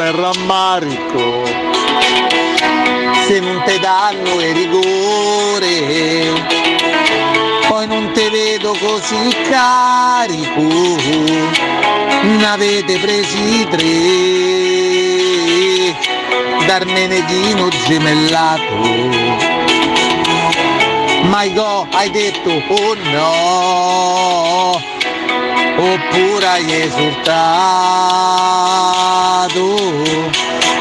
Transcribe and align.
il 0.00 0.12
rammarico. 0.12 1.44
Se 3.26 3.40
non 3.40 3.62
te 3.64 3.78
danno 3.78 4.40
il 4.40 4.54
rigore, 4.54 6.32
poi 7.68 7.86
non 7.86 8.10
te 8.12 8.28
vedo 8.30 8.76
così 8.78 9.34
carico, 9.48 10.60
ne 12.22 12.46
avete 12.46 12.98
presi 12.98 13.66
tre, 13.70 13.86
dal 16.66 16.86
menedino 16.86 17.68
gemellato. 17.86 19.42
Maigo 21.22 21.86
hai 21.90 22.10
detto 22.10 22.50
oh 22.68 22.94
no 23.12 24.93
oppure 25.76 26.46
hai 26.46 26.82
esultato. 26.82 27.32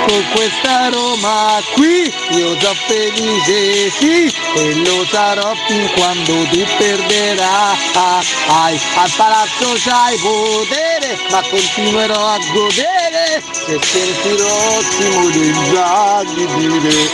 Con 0.05 0.23
questa 0.33 0.89
Roma 0.89 1.61
qui 1.73 2.13
io 2.31 2.57
già 2.57 2.73
felice 2.73 3.89
sì 3.89 4.33
e 4.55 4.75
lo 4.85 5.05
sarò 5.05 5.53
fin 5.66 5.89
quando 5.95 6.43
tu 6.49 6.63
perderai 6.77 7.77
al 8.97 9.11
palazzo 9.16 9.73
c'hai 9.77 10.17
potere 10.17 11.17
ma 11.31 11.41
continuerò 11.50 12.28
a 12.28 12.38
godere 12.53 13.41
se 13.52 13.80
sentirò 13.81 14.81
Simone 14.81 15.53
di 16.35 16.45
dire 16.57 17.09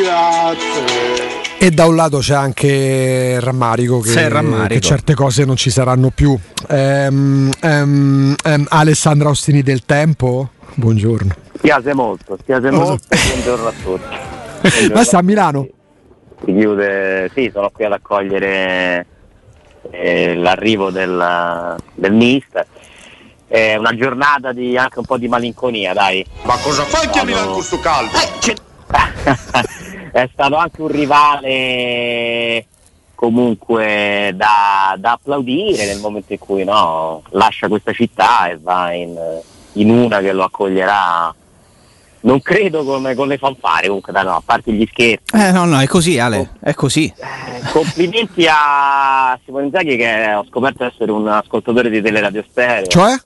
grazie 0.00 1.31
e 1.62 1.70
da 1.70 1.86
un 1.86 1.94
lato 1.94 2.18
c'è 2.18 2.34
anche 2.34 3.34
il 3.36 3.40
rammarico 3.40 4.00
che, 4.00 4.28
rammarico. 4.28 4.74
che 4.74 4.80
certe 4.80 5.14
cose 5.14 5.44
non 5.44 5.54
ci 5.54 5.70
saranno 5.70 6.10
più. 6.10 6.36
Ehm, 6.68 7.52
ehm, 7.60 8.34
ehm, 8.42 8.66
Alessandra 8.68 9.28
Ostini 9.28 9.62
del 9.62 9.84
Tempo, 9.84 10.50
buongiorno. 10.74 11.32
Spiace 11.54 11.94
molto, 11.94 12.36
spiace 12.40 12.68
Lo 12.68 12.78
so. 12.78 12.82
molto, 12.82 13.06
buongiorno 13.28 13.66
a 13.68 13.72
tutti. 13.80 14.16
Buongiorno 14.60 14.94
Ma 14.98 15.04
sta 15.04 15.18
a. 15.18 15.22
Milano? 15.22 15.68
Si 16.44 16.52
chiude, 16.52 17.30
sì, 17.32 17.48
sono 17.54 17.70
qui 17.70 17.84
ad 17.84 17.92
accogliere 17.92 19.06
eh, 19.92 20.34
l'arrivo 20.34 20.90
del, 20.90 21.76
del 21.94 22.12
mister. 22.12 22.66
È 23.46 23.76
una 23.76 23.94
giornata 23.94 24.52
di 24.52 24.76
anche 24.76 24.98
un 24.98 25.04
po' 25.04 25.16
di 25.16 25.28
malinconia, 25.28 25.92
dai. 25.92 26.26
Ma 26.42 26.56
cosa 26.56 26.82
fai 26.82 27.08
a 27.20 27.24
Milano 27.24 27.44
con 27.44 27.54
questo 27.54 27.78
caldo? 27.78 28.18
è 30.12 30.28
stato 30.32 30.56
anche 30.56 30.82
un 30.82 30.88
rivale 30.88 32.66
comunque 33.14 34.32
da, 34.34 34.94
da 34.98 35.12
applaudire 35.12 35.86
nel 35.86 36.00
momento 36.00 36.32
in 36.32 36.38
cui 36.38 36.64
no, 36.64 37.22
lascia 37.30 37.68
questa 37.68 37.92
città 37.92 38.48
e 38.48 38.58
va 38.60 38.92
in, 38.92 39.16
in 39.74 39.90
una 39.90 40.18
che 40.20 40.32
lo 40.32 40.44
accoglierà 40.44 41.34
non 42.24 42.40
credo 42.40 42.84
come 42.84 43.14
con 43.16 43.26
le 43.26 43.36
fanfare 43.38 43.86
comunque 43.86 44.12
dai, 44.12 44.24
no, 44.24 44.36
a 44.36 44.42
parte 44.44 44.72
gli 44.72 44.86
scherzi 44.88 45.34
Eh 45.34 45.50
no, 45.50 45.64
no, 45.64 45.80
è 45.80 45.86
così 45.88 46.18
Ale, 46.20 46.50
è 46.60 46.72
così. 46.74 47.12
Eh, 47.16 47.70
complimenti 47.72 48.46
a 48.48 49.36
Simone 49.44 49.64
Inzaghi 49.66 49.96
che 49.96 50.32
ho 50.34 50.44
scoperto 50.48 50.84
essere 50.84 51.10
un 51.10 51.26
ascoltatore 51.26 51.90
di 51.90 52.00
Teleradio 52.00 52.44
Stereo 52.48 52.86
Cioè? 52.86 53.16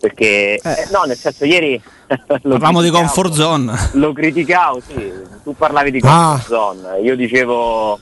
perché 0.00 0.54
eh, 0.56 0.88
no 0.90 1.02
nel 1.06 1.16
senso 1.16 1.44
ieri 1.44 1.80
lo 2.42 2.58
Parliamo 2.58 2.80
di 2.82 2.90
comfort 2.90 3.32
zone. 3.32 3.90
lo 3.92 4.12
criticavo, 4.12 4.80
sì, 4.80 5.12
tu 5.42 5.54
parlavi 5.56 5.90
di 5.90 6.00
Ah. 6.04 6.38
comfort 6.40 6.46
zone, 6.46 7.00
io 7.00 7.16
dicevo 7.16 7.98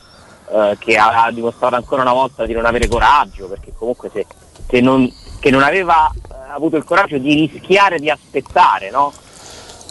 eh, 0.53 0.77
che 0.79 0.97
ha, 0.97 1.25
ha 1.25 1.31
dimostrato 1.31 1.75
ancora 1.77 2.03
una 2.03 2.13
volta 2.13 2.45
di 2.47 2.53
non 2.53 2.65
avere 2.67 2.89
coraggio, 2.89 3.47
perché 3.49 3.73
comunque 3.77 4.11
se, 4.13 4.27
se 4.69 4.81
non, 4.81 5.11
che 5.41 5.51
non 5.51 5.63
aveva 5.63 6.11
eh, 6.13 6.35
avuto 6.53 6.77
il 6.77 6.85
coraggio 6.85 7.19
di 7.19 7.35
rischiare 7.35 7.99
di 7.99 8.11
aspettare, 8.11 8.91
no? 8.91 9.13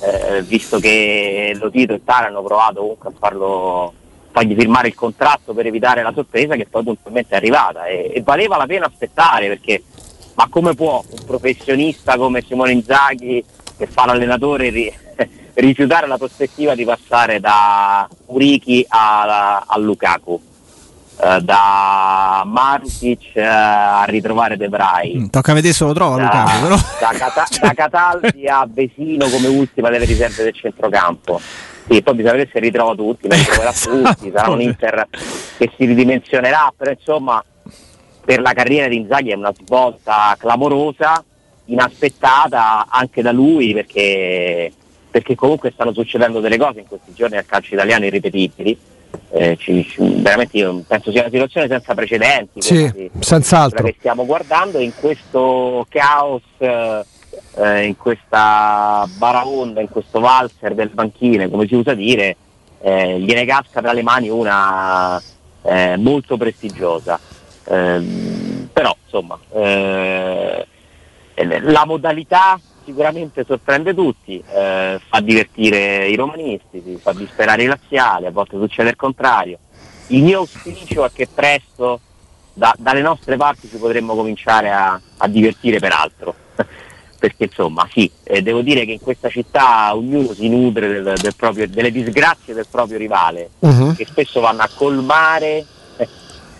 Eh, 0.02 0.42
visto 0.44 0.80
che 0.80 1.54
lo 1.60 1.70
Tito 1.70 1.94
e 1.94 2.04
Tara 2.06 2.28
hanno 2.28 2.42
provato 2.42 2.80
comunque 2.80 3.10
a 3.10 3.14
farlo 3.20 3.94
fargli 4.31 4.56
firmare 4.56 4.88
il 4.88 4.96
contratto 4.96 5.54
per 5.54 5.66
evitare 5.66 6.04
la 6.04 6.14
sorpresa 6.14 6.56
che 6.56 6.68
poi 6.68 6.84
puntualmente 6.84 7.34
è 7.34 7.38
arrivata 7.38 7.86
e, 7.86 8.12
e 8.14 8.22
valeva 8.22 8.56
la 8.56 8.66
pena 8.66 8.86
aspettare 8.86 9.48
perché 9.50 9.84
ma 10.36 10.48
come 10.50 10.74
può 10.74 11.04
un 11.06 11.26
professionista 11.26 12.16
come 12.16 12.42
Simone 12.48 12.72
Inzaghi 12.72 13.44
che 13.76 13.88
fa 13.88 14.06
l'allenatore 14.06 14.70
ri- 14.70 14.94
rifiutare 15.59 16.08
la 16.08 16.18
prospettiva 16.18 16.75
di 16.75 16.86
passare 16.86 17.40
da 17.40 18.08
Urichi 18.28 18.86
a, 18.88 19.64
a 19.66 19.78
Lukaku 19.78 20.42
eh, 21.22 21.42
da 21.42 22.44
Marusic 22.46 23.36
eh, 23.36 23.44
a 23.44 24.03
ritrovare 24.06 24.56
De 24.58 24.69
Vrij 24.69 25.18
Mm, 25.18 25.25
Tocca 25.28 25.53
vedere 25.53 25.74
se 25.74 25.84
lo 25.84 25.94
trova 25.94 26.16
da, 26.18 26.24
Lukaku, 26.24 26.62
però. 26.62 26.75
da, 27.00 27.18
Cata- 27.18 27.48
da 27.59 27.74
Cataldi 27.74 28.48
a 28.48 28.68
Vesino 28.72 29.28
come 29.28 29.48
ultima 29.48 29.90
delle 29.90 30.06
riserve 30.06 30.44
del 30.44 30.53
centrocampo. 30.53 31.40
Sì, 31.90 32.02
poi 32.03 32.14
bisogna 32.14 32.34
vedere 32.34 32.50
se 32.53 32.59
ritrova 32.59 32.94
tutti, 32.94 33.28
ma 33.28 33.36
li 33.36 33.44
troverà 33.44 33.72
tutti, 33.74 34.31
sarà 34.34 34.50
un 34.52 34.62
Inter 34.62 35.08
che 35.58 35.72
si 35.75 35.86
ridimensionerà, 35.86 36.72
però 36.78 36.92
insomma 36.92 37.44
per 38.24 38.42
la 38.42 38.53
carriera 38.53 38.88
di 38.88 38.98
Inzaghi 38.98 39.31
è 39.31 39.36
una 39.36 39.52
svolta 39.59 40.36
clamorosa, 40.38 41.24
inaspettata 41.66 42.86
anche 42.90 43.24
da 43.24 43.31
lui 43.31 43.74
perché, 43.74 44.72
perché 45.09 45.36
comunque 45.36 45.72
stanno 45.72 45.94
succedendo 45.94 46.40
delle 46.40 46.58
cose 46.58 46.80
in 46.80 46.88
questi 46.88 47.14
giorni 47.14 47.38
al 47.38 47.46
calcio 47.46 47.74
italiano 47.74 48.06
irripetibili. 48.06 48.78
Eh, 49.31 49.58
ci- 49.59 49.86
veramente 49.97 50.58
io 50.58 50.84
penso 50.88 51.12
sia 51.12 51.22
una 51.22 51.31
situazione 51.31 51.68
senza 51.68 51.96
precedenti 51.96 52.62
Sì, 52.62 53.09
senz'altro. 53.19 53.84
che 53.84 53.96
stiamo 53.98 54.25
guardando 54.25 54.80
in 54.80 54.92
questo 54.96 55.86
caos, 55.90 56.42
eh, 56.59 57.03
eh, 57.56 57.84
in 57.86 57.98
questa 57.98 59.08
baraonda, 59.18 59.81
in 59.81 59.90
questo 59.90 60.19
valzer 60.19 60.75
del 60.75 60.90
banchine, 60.90 61.50
come 61.50 61.68
si 61.68 61.74
usa 61.75 61.94
dire, 61.96 62.36
eh, 62.81 63.19
gliene 63.19 63.46
casca 63.46 63.81
tra 63.81 63.94
le 63.94 64.03
mani 64.03 64.30
una 64.30 65.22
eh, 65.64 65.96
molto 65.98 66.38
prestigiosa. 66.38 67.19
Ehm, 67.66 68.69
però 68.72 68.96
insomma 69.03 69.38
eh, 69.53 70.66
la 71.62 71.86
modalità 71.86 72.59
sicuramente 72.89 73.45
sorprende 73.47 73.94
tutti, 73.94 74.41
eh, 74.51 75.00
fa 75.07 75.19
divertire 75.22 76.07
i 76.07 76.16
romanisti, 76.16 76.81
si 76.83 76.97
fa 77.01 77.13
disperare 77.13 77.63
i 77.63 77.67
laziali, 77.67 78.25
a 78.25 78.31
volte 78.31 78.57
succede 78.57 78.89
il 78.89 78.95
contrario. 78.95 79.59
Il 80.07 80.23
mio 80.23 80.39
auspicio 80.39 81.05
è 81.05 81.11
che 81.13 81.27
presto 81.31 82.00
da- 82.53 82.73
dalle 82.79 83.01
nostre 83.01 83.38
parti 83.38 83.67
ci 83.69 83.77
potremmo 83.77 84.16
cominciare 84.16 84.72
a, 84.72 85.00
a 85.17 85.27
divertire 85.27 85.77
per 85.79 85.91
altro. 85.94 86.33
Perché 87.19 87.44
insomma 87.44 87.88
sì, 87.91 88.09
eh, 88.23 88.41
devo 88.41 88.61
dire 88.61 88.85
che 88.85 88.94
in 88.94 89.00
questa 89.01 89.29
città 89.29 89.94
ognuno 89.94 90.33
si 90.33 90.47
nutre 90.50 90.88
del- 90.88 91.17
del 91.21 91.35
proprio- 91.35 91.67
delle 91.67 91.91
disgrazie 91.91 92.53
del 92.53 92.66
proprio 92.71 92.97
rivale, 92.97 93.50
Mhm. 93.59 93.95
che 93.95 94.06
spesso 94.06 94.39
vanno 94.39 94.61
a 94.61 94.69
colmare 94.73 95.66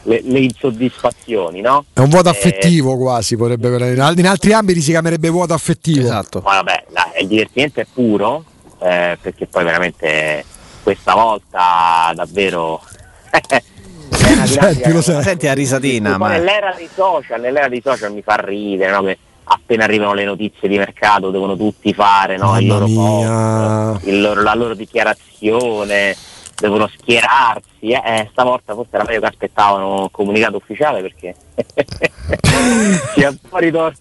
le, 0.04 0.22
le 0.24 0.40
insoddisfazioni, 0.40 1.62
no? 1.62 1.86
È 1.94 2.00
un 2.00 2.10
vuoto 2.10 2.30
Eh, 2.30 2.32
affettivo 2.32 2.98
quasi, 2.98 3.36
potrebbe 3.36 3.68
in 3.94 4.00
al- 4.02 4.18
in 4.18 4.28
altri 4.28 4.54
ambiti 4.54 4.82
si 4.82 4.92
chiamerebbe 4.92 5.30
vuoto 5.30 5.54
affettivo. 5.54 6.02
Esatto. 6.02 6.42
Ma 6.44 6.56
vabbè, 6.56 6.86
la- 6.90 7.12
il 7.22 7.28
divertimento 7.28 7.80
è 7.80 7.86
puro, 7.92 8.44
eh, 8.82 9.18
perché 9.22 9.46
poi 9.48 9.64
veramente 9.64 10.46
questa 10.84 11.14
volta 11.14 12.12
davvero 12.16 12.82
Senti, 14.46 14.92
lo 14.92 15.02
sai. 15.02 15.24
Senti 15.24 15.46
la 15.46 15.54
risatina, 15.54 16.18
ma 16.18 16.30
nell'era 16.30 16.74
dei 16.76 16.90
social, 16.94 17.40
nell'era 17.40 17.68
dei 17.68 17.82
social 17.84 18.12
mi 18.14 18.22
fa 18.22 18.36
ridere, 18.36 18.92
no? 18.92 19.04
Che 19.04 19.18
appena 19.44 19.84
arrivano 19.84 20.14
le 20.14 20.24
notizie 20.26 20.68
di 20.68 20.78
mercato 20.78 21.30
devono 21.32 21.56
tutti 21.58 21.94
fare 21.94 22.38
no? 22.38 22.58
il 22.60 22.68
loro 22.68 22.86
post, 22.86 24.06
il 24.08 24.22
loro- 24.22 24.42
la 24.42 24.54
loro 24.56 24.74
dichiarazione, 24.76 26.16
devono 26.60 26.88
schierarsi. 26.88 27.68
Eh, 27.92 27.94
eh, 28.04 28.30
stavolta 28.32 28.74
forse 28.74 28.90
era 28.96 29.04
meglio 29.06 29.20
che 29.22 29.26
aspettavano 29.28 30.02
un 30.02 30.12
comunicato 30.12 30.58
ufficiale 30.58 31.02
perché 31.02 31.34
si 33.14 33.22
è 33.22 33.28
un 33.28 33.38
po' 33.48 33.58
ritorto 33.58 34.00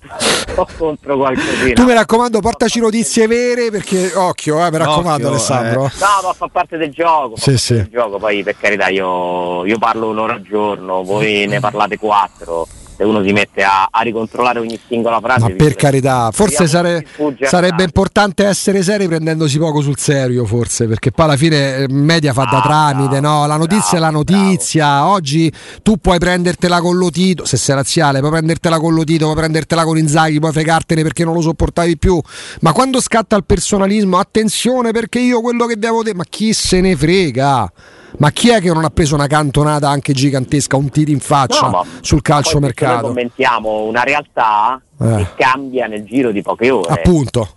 contro 0.77 1.17
qualcosina. 1.17 1.75
Tu 1.75 1.85
mi 1.85 1.93
raccomando, 1.95 2.41
portaci 2.41 2.81
notizie 2.81 3.27
vere 3.27 3.71
perché 3.71 4.13
occhio, 4.15 4.65
eh, 4.65 4.71
mi 4.71 4.79
raccomando 4.79 5.27
Occhio, 5.27 5.29
Alessandro. 5.29 5.85
eh. 5.87 5.91
No, 6.01 6.27
ma 6.29 6.33
fa 6.33 6.49
parte 6.49 6.77
del 6.77 6.91
gioco, 6.91 7.37
Sì, 7.37 7.45
parte 7.45 7.59
sì. 7.59 7.75
del 7.75 7.89
gioco, 7.89 8.19
poi 8.19 8.43
per 8.43 8.57
carità 8.59 8.89
io, 8.89 9.65
io 9.65 9.79
parlo 9.79 10.09
un'ora 10.09 10.35
al 10.35 10.43
giorno, 10.43 11.03
voi 11.05 11.47
ne 11.49 11.61
parlate 11.61 11.97
quattro, 11.99 12.67
se 12.99 13.05
uno 13.05 13.23
si 13.23 13.31
mette 13.31 13.63
a, 13.63 13.87
a 13.89 14.03
ricontrollare 14.03 14.59
ogni 14.59 14.77
singola 14.89 15.21
frase... 15.21 15.41
Ma 15.41 15.51
per 15.51 15.77
carità, 15.77 16.31
forse 16.33 16.67
sare- 16.67 17.07
sarebbe 17.43 17.85
importante 17.85 18.45
essere 18.45 18.83
seri 18.83 19.07
prendendosi 19.07 19.57
poco 19.57 19.81
sul 19.81 19.97
serio, 19.97 20.45
forse, 20.45 20.89
perché 20.89 21.13
poi 21.13 21.27
alla 21.27 21.37
fine 21.37 21.77
eh, 21.77 21.87
media 21.89 22.33
fa 22.33 22.49
da 22.51 22.59
Ah, 22.59 22.63
tramite, 22.63 23.21
bravo, 23.21 23.39
no? 23.39 23.47
La 23.47 23.57
notizia 23.57 23.99
è 23.99 24.01
la 24.01 24.11
bravo, 24.11 24.25
notizia. 24.33 25.07
Oggi 25.07 25.53
tu 25.85 25.99
puoi 25.99 26.19
prendertela 26.19 26.81
con 26.81 26.97
lo 26.97 27.09
Tito, 27.11 27.45
se 27.45 27.57
sei 27.57 27.77
razziale, 27.77 28.19
puoi 28.19 28.33
prendertela 28.33 28.81
con 28.81 28.93
lo 28.93 29.05
Tito, 29.05 29.27
puoi 29.27 29.37
prendertela 29.37 29.85
con 29.85 29.97
Inzaghi, 29.97 30.41
puoi 30.41 30.51
fregartene 30.51 31.03
perché 31.03 31.23
non 31.23 31.35
lo 31.35 31.41
sopportavi 31.41 31.99
più. 31.99 32.21
Ma 32.63 32.73
quando 32.73 33.01
scatta 33.01 33.37
il 33.37 33.45
personalismo, 33.45 34.19
attenzione 34.19 34.91
perché 34.91 35.21
io 35.21 35.41
quello 35.41 35.67
che 35.67 35.77
vi 35.79 35.87
avevo 35.87 36.03
detto, 36.03 36.17
ma 36.17 36.25
chi 36.29 36.53
se 36.53 36.81
ne 36.81 36.97
frega? 36.97 37.73
Ma 38.17 38.31
chi 38.31 38.49
è 38.51 38.61
che 38.61 38.73
non 38.73 38.85
ha 38.85 38.91
preso 38.91 39.15
una 39.15 39.27
cantonata 39.27 39.89
anche 39.89 40.13
gigantesca, 40.13 40.77
un 40.77 40.89
tiro 40.89 41.11
in 41.11 41.21
faccia 41.21 41.69
No, 41.69 41.85
sul 42.01 42.23
calcio 42.23 42.59
questo 42.59 42.59
Noi 42.59 42.69
mercato? 42.69 43.07
commentiamo 43.09 43.83
una 43.85 44.03
realtà 44.03 44.81
Eh. 45.01 45.17
che 45.17 45.27
cambia 45.37 45.87
nel 45.87 46.05
giro 46.05 46.31
di 46.33 46.43
poche 46.43 46.71
ore. 46.71 46.93
Appunto. 46.93 47.49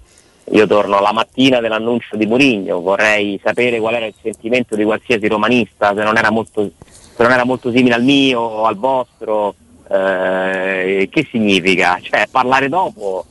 Io 0.52 0.68
torno 0.68 1.00
la 1.00 1.14
mattina 1.14 1.62
dell'annuncio 1.62 2.18
di 2.18 2.26
Mourinho, 2.26 2.82
vorrei 2.82 3.40
sapere 3.42 3.80
qual 3.80 3.94
era 3.94 4.06
il 4.06 4.14
sentimento 4.22 4.76
di 4.76 4.84
qualsiasi 4.84 5.28
romanista, 5.28 5.94
se 5.96 6.04
non 6.04 6.18
era 6.18 6.30
molto, 6.30 6.70
se 6.90 7.24
non 7.24 7.32
era 7.32 7.46
molto 7.46 7.72
simile 7.72 7.96
al 7.96 8.04
mio 8.04 8.42
o 8.42 8.66
al 8.66 8.76
vostro. 8.76 9.56
eh, 9.90 11.08
che 11.12 11.28
significa? 11.32 11.98
Cioè, 12.02 12.28
parlare 12.30 12.68
dopo 12.70 13.26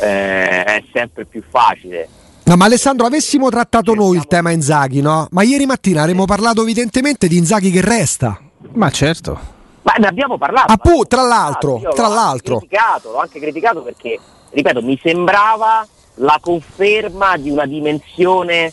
eh, 0.00 0.64
è 0.64 0.82
sempre 0.92 1.24
più 1.26 1.42
facile. 1.48 2.08
No, 2.44 2.56
ma 2.56 2.64
Alessandro, 2.64 3.06
avessimo 3.06 3.48
trattato 3.50 3.94
noi 3.94 4.16
il 4.16 4.26
tema 4.26 4.50
Inzaghi, 4.50 5.00
no? 5.00 5.26
Ma 5.30 5.42
ieri 5.42 5.64
mattina 5.64 6.02
avremmo 6.02 6.24
parlato 6.24 6.62
evidentemente 6.62 7.28
di 7.28 7.36
Inzaghi 7.36 7.70
che 7.70 7.80
resta. 7.80 8.38
Ma 8.72 8.90
certo. 8.90 9.38
Ma 9.82 9.94
ne 9.98 10.06
abbiamo 10.06 10.36
parlato. 10.38 10.72
Appunto, 10.72 11.06
tra 11.06 11.22
l'altro, 11.22 11.78
Io 11.78 11.88
l'ho 11.88 11.94
tra 11.94 12.08
l'altro. 12.08 12.58
criticato, 12.58 13.10
l'ho 13.12 13.18
anche 13.18 13.40
criticato 13.40 13.82
perché, 13.82 14.18
ripeto, 14.50 14.82
mi 14.82 14.98
sembrava 15.02 15.86
la 16.16 16.38
conferma 16.40 17.36
di 17.36 17.50
una 17.50 17.64
dimensione 17.64 18.72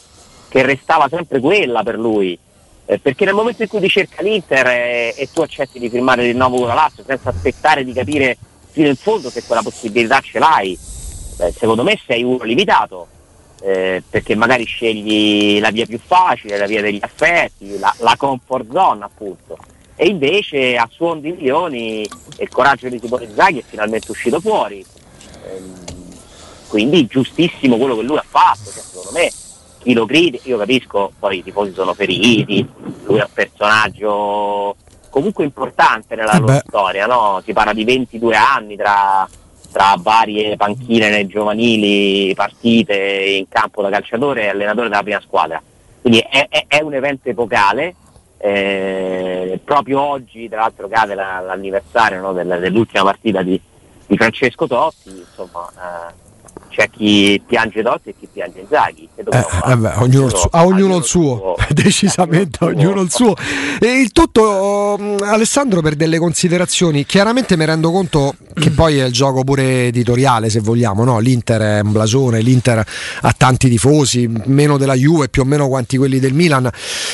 che 0.49 0.61
restava 0.63 1.07
sempre 1.09 1.39
quella 1.39 1.83
per 1.83 1.97
lui. 1.97 2.37
Eh, 2.85 2.99
perché 2.99 3.23
nel 3.23 3.35
momento 3.35 3.61
in 3.61 3.69
cui 3.69 3.79
ti 3.79 3.87
cerca 3.87 4.23
l'Inter 4.23 4.65
eh, 4.67 5.13
e 5.15 5.29
tu 5.31 5.41
accetti 5.41 5.77
di 5.77 5.89
firmare 5.89 6.23
il 6.25 6.31
rinnovo 6.31 6.57
con 6.57 6.67
la 6.67 6.73
Lazio 6.73 7.03
senza 7.05 7.29
aspettare 7.29 7.83
di 7.83 7.93
capire 7.93 8.35
fino 8.71 8.87
in 8.87 8.95
fondo 8.95 9.29
se 9.29 9.43
quella 9.43 9.61
possibilità 9.61 10.19
ce 10.21 10.39
l'hai, 10.39 10.77
eh, 11.37 11.53
secondo 11.55 11.83
me 11.83 11.99
sei 12.05 12.23
uno 12.23 12.43
limitato. 12.43 13.07
Eh, 13.61 14.03
perché 14.09 14.35
magari 14.35 14.65
scegli 14.65 15.59
la 15.59 15.71
via 15.71 15.85
più 15.85 15.99
facile, 15.99 16.57
la 16.57 16.67
via 16.67 16.81
degli 16.81 16.99
affetti, 17.01 17.77
la, 17.77 17.93
la 17.99 18.15
comfort 18.17 18.71
zone 18.71 19.03
appunto 19.03 19.57
e 20.01 20.07
invece 20.07 20.77
a 20.77 20.87
suon 20.89 21.19
di 21.19 21.31
milioni 21.31 22.07
il 22.37 22.49
coraggio 22.49 22.87
di 22.87 22.99
Simone 23.03 23.27
Zaghi 23.35 23.59
è 23.59 23.63
finalmente 23.67 24.09
uscito 24.11 24.39
fuori. 24.39 24.85
Ehm, 25.45 25.83
quindi 26.69 27.05
giustissimo 27.05 27.75
quello 27.75 27.97
che 27.97 28.03
lui 28.03 28.15
ha 28.15 28.23
fatto, 28.25 28.71
cioè, 28.71 28.81
secondo 28.81 29.11
me 29.11 29.29
chi 29.79 29.91
lo 29.93 30.05
critica, 30.05 30.47
io 30.47 30.57
capisco, 30.57 31.11
poi 31.19 31.39
i 31.39 31.43
tifosi 31.43 31.73
sono 31.73 31.93
feriti, 31.93 32.65
lui 33.03 33.17
è 33.17 33.23
un 33.23 33.33
personaggio 33.33 34.77
comunque 35.09 35.43
importante 35.43 36.15
nella 36.15 36.31
Eh 36.31 36.39
loro 36.39 36.61
storia, 36.65 37.05
no? 37.05 37.41
si 37.43 37.51
parla 37.51 37.73
di 37.73 37.83
22 37.83 38.35
anni 38.37 38.77
tra, 38.77 39.27
tra 39.71 39.95
varie 39.99 40.55
panchine 40.57 41.09
nei 41.09 41.27
giovanili, 41.27 42.33
partite 42.35 42.95
in 42.95 43.47
campo 43.47 43.81
da 43.81 43.89
calciatore 43.89 44.43
e 44.43 44.47
allenatore 44.49 44.89
della 44.89 45.03
prima 45.03 45.21
squadra. 45.21 45.61
Quindi 46.01 46.19
è, 46.19 46.47
è- 46.49 46.65
è 46.67 46.81
un 46.81 46.93
evento 46.93 47.29
epocale, 47.29 47.95
eh, 48.37 49.59
proprio 49.63 49.99
oggi 50.01 50.47
tra 50.49 50.61
l'altro 50.61 50.87
cade 50.87 51.13
la- 51.13 51.39
l'anniversario 51.41 52.21
no, 52.21 52.33
del- 52.33 52.57
dell'ultima 52.59 53.03
partita 53.03 53.41
di, 53.41 53.59
di 54.07 54.17
Francesco 54.17 54.65
Totti, 54.67 55.09
insomma 55.09 55.69
eh, 55.75 56.13
c'è 56.79 56.89
chi 56.89 57.41
piange 57.45 57.83
Totti 57.83 58.09
e 58.09 58.15
chi 58.17 58.27
piange 58.31 58.59
Inzaghi. 58.61 59.09
Che 59.13 59.21
Eh, 59.21 59.75
beh, 59.75 59.91
ognuno 59.99 60.27
il 60.27 60.35
suo- 60.35 60.49
a 60.49 60.65
ognuno 60.65 60.95
il 60.95 61.03
suo, 61.03 61.55
decisamente 61.69 62.63
ognuno 62.63 63.01
il 63.01 63.11
suo. 63.11 63.35
E 63.79 63.99
il 63.99 64.13
tutto, 64.13 64.97
mm, 64.97 65.17
Alessandro, 65.23 65.81
per 65.81 65.95
delle 65.95 66.17
considerazioni. 66.19 67.05
Chiaramente 67.05 67.57
mi 67.57 67.65
rendo 67.65 67.91
conto 67.91 68.33
che 68.53 68.71
poi 68.71 68.97
è 68.97 69.05
il 69.05 69.11
gioco 69.11 69.43
pure 69.43 69.87
editoriale, 69.87 70.49
se 70.49 70.61
vogliamo. 70.61 71.03
No? 71.03 71.19
L'Inter 71.19 71.61
è 71.61 71.79
un 71.81 71.91
blasone, 71.91 72.39
l'Inter 72.39 72.85
ha 73.21 73.33
tanti 73.35 73.67
tifosi, 73.67 74.29
meno 74.45 74.77
della 74.77 74.95
Juve, 74.95 75.27
più 75.27 75.41
o 75.41 75.45
meno 75.45 75.67
quanti 75.67 75.97
quelli 75.97 76.19
del 76.19 76.33
Milan. 76.33 76.69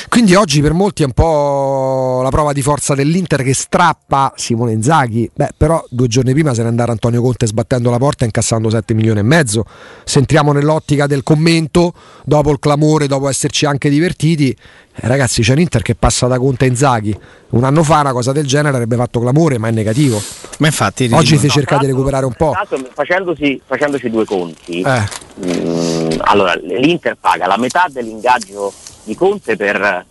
Quindi 0.10 0.36
oggi 0.36 0.62
per 0.62 0.74
molti 0.74 1.02
è 1.02 1.06
un 1.08 1.14
po' 1.14 2.20
la 2.22 2.30
prova 2.30 2.54
di 2.54 2.62
forza 2.62 2.94
dell'Inter 2.94 3.42
che 3.42 3.56
strappa 3.56 4.32
Simone 4.36 4.74
Inzaghi. 4.74 5.30
Beh, 5.34 5.50
però 5.58 5.84
due 5.90 6.08
giorni 6.08 6.34
prima 6.34 6.54
se 6.54 6.62
ne 6.62 6.68
andava 6.68 6.92
Antonio 6.92 7.22
Conte 7.22 7.48
sbattendo 7.48 7.90
la 7.90 7.98
porta 7.98 8.24
e 8.24 8.26
incassando 8.28 8.70
7 8.70 8.94
milioni 8.94 9.20
e 9.20 9.24
mezzo. 9.24 9.55
Se 10.04 10.19
entriamo 10.19 10.52
nell'ottica 10.52 11.06
del 11.07 11.24
commento, 11.24 11.94
dopo 12.24 12.52
il 12.52 12.60
clamore, 12.60 13.07
dopo 13.07 13.30
esserci 13.30 13.66
anche 13.66 13.90
divertiti, 13.90 14.50
eh, 14.50 15.07
ragazzi 15.07 15.42
c'è 15.42 15.54
l'Inter 15.56 15.81
che 15.81 15.96
passa 15.96 16.28
da 16.28 16.38
Conte 16.40 16.66
a 16.66 16.68
Inzaghi. 16.68 17.16
Un 17.50 17.63
anno 17.63 17.84
fa 17.84 18.00
una 18.02 18.12
cosa 18.12 18.31
del 18.31 18.46
genere 18.48 18.69
avrebbe 18.75 18.96
fatto 18.96 19.19
clamore, 19.19 19.57
ma 19.57 19.68
è 19.68 19.72
negativo. 19.72 20.22
Ma 20.60 20.68
infatti 20.68 21.10
Oggi 21.12 21.38
si 21.38 21.50
cerca 21.50 21.78
di 21.78 21.86
recuperare 21.86 22.25
un 22.25 22.34
po'. 22.34 22.52
l'altro, 22.52 22.80
facendosi, 22.94 23.62
facendoci 23.66 24.10
due 24.10 24.25
conti, 24.25 24.81
Eh, 24.81 25.24
Mm, 25.46 26.12
allora, 26.22 26.56
l'Inter 26.56 27.18
paga 27.19 27.46
la 27.46 27.58
metà 27.58 27.88
dell'ingaggio 27.90 28.72
di 29.04 29.13
Conte 29.16 29.58
per, 29.58 30.06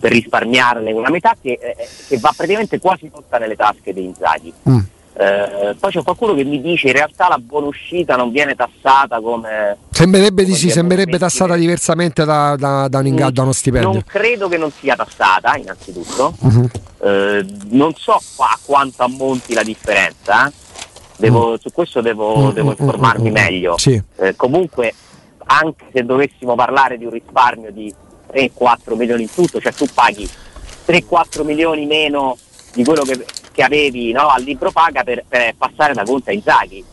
per 0.00 0.10
risparmiarne 0.10 0.90
una 0.92 1.10
metà 1.10 1.36
che, 1.40 1.52
eh, 1.62 1.76
che 2.08 2.18
va 2.18 2.32
praticamente 2.36 2.80
quasi 2.80 3.08
tutta 3.14 3.38
nelle 3.38 3.54
tasche 3.54 3.94
dei 3.94 4.04
Inzaghi. 4.04 4.52
mm. 4.68 4.78
Eh, 5.16 5.76
poi 5.78 5.90
c'è 5.92 6.02
qualcuno 6.02 6.34
che 6.34 6.42
mi 6.42 6.60
dice 6.60 6.88
in 6.88 6.94
realtà 6.94 7.28
la 7.28 7.38
buonuscita 7.38 8.16
non 8.16 8.32
viene 8.32 8.56
tassata 8.56 9.20
come... 9.20 9.76
Sembrerebbe 9.90 10.42
di 10.42 10.48
come 10.48 10.56
sì, 10.56 10.64
viene 10.66 10.80
sembrerebbe 10.80 11.18
tassata 11.18 11.54
diversamente 11.54 12.24
da, 12.24 12.56
da- 12.56 12.88
da 12.88 12.98
un 12.98 13.06
ingaggio, 13.06 13.30
da 13.30 13.42
uno 13.42 13.52
stipendio. 13.52 13.92
Non 13.92 14.02
credo 14.04 14.48
che 14.48 14.56
non 14.56 14.72
sia 14.72 14.96
tassata, 14.96 15.56
innanzitutto. 15.56 16.34
Mhm. 16.40 16.70
Eh, 17.02 17.46
non 17.70 17.94
so 17.94 18.12
a 18.38 18.58
quanto 18.64 19.04
ammonti 19.04 19.54
la 19.54 19.62
differenza. 19.62 20.48
eh. 20.48 20.52
Devo- 21.16 21.56
Su 21.60 21.70
questo 21.72 22.00
devo, 22.00 22.48
Mm, 22.48 22.50
devo 22.50 22.68
mm, 22.70 22.74
informarmi 22.76 23.28
mm, 23.28 23.32
mm, 23.32 23.32
meglio. 23.34 23.78
Sì. 23.78 24.02
Eh, 24.16 24.34
comunque, 24.34 24.92
anche 25.44 25.84
se 25.92 26.04
dovessimo 26.04 26.56
parlare 26.56 26.98
di 26.98 27.04
un 27.04 27.12
risparmio 27.12 27.70
di 27.70 27.94
3-4 28.32 28.96
milioni 28.96 29.22
in 29.22 29.32
tutto, 29.32 29.60
cioè 29.60 29.72
tu 29.72 29.86
paghi 29.94 30.28
3-4 30.86 31.44
milioni 31.44 31.86
meno 31.86 32.36
di 32.74 32.84
quello 32.84 33.02
che, 33.02 33.24
che 33.52 33.62
avevi 33.62 34.12
no, 34.12 34.28
al 34.28 34.42
libro 34.42 34.70
paga 34.70 35.02
per, 35.02 35.24
per 35.26 35.54
passare 35.56 35.94
da 35.94 36.04
Conte 36.04 36.30
a 36.30 36.34
Inzaghi. 36.34 36.84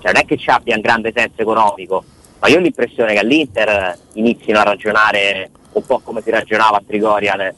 Cioè 0.00 0.12
non 0.12 0.22
è 0.22 0.24
che 0.24 0.36
ci 0.36 0.50
abbia 0.50 0.76
un 0.76 0.80
grande 0.80 1.12
senso 1.14 1.42
economico, 1.42 2.04
ma 2.40 2.48
io 2.48 2.56
ho 2.56 2.60
l'impressione 2.60 3.14
che 3.14 3.18
all'Inter 3.18 3.68
eh, 3.68 3.98
inizino 4.14 4.58
a 4.60 4.64
ragionare 4.64 5.50
un 5.72 5.84
po' 5.84 6.00
come 6.00 6.22
si 6.22 6.30
ragionava 6.30 6.76
a 6.76 6.82
Trigoria 6.86 7.36
eh, 7.46 7.54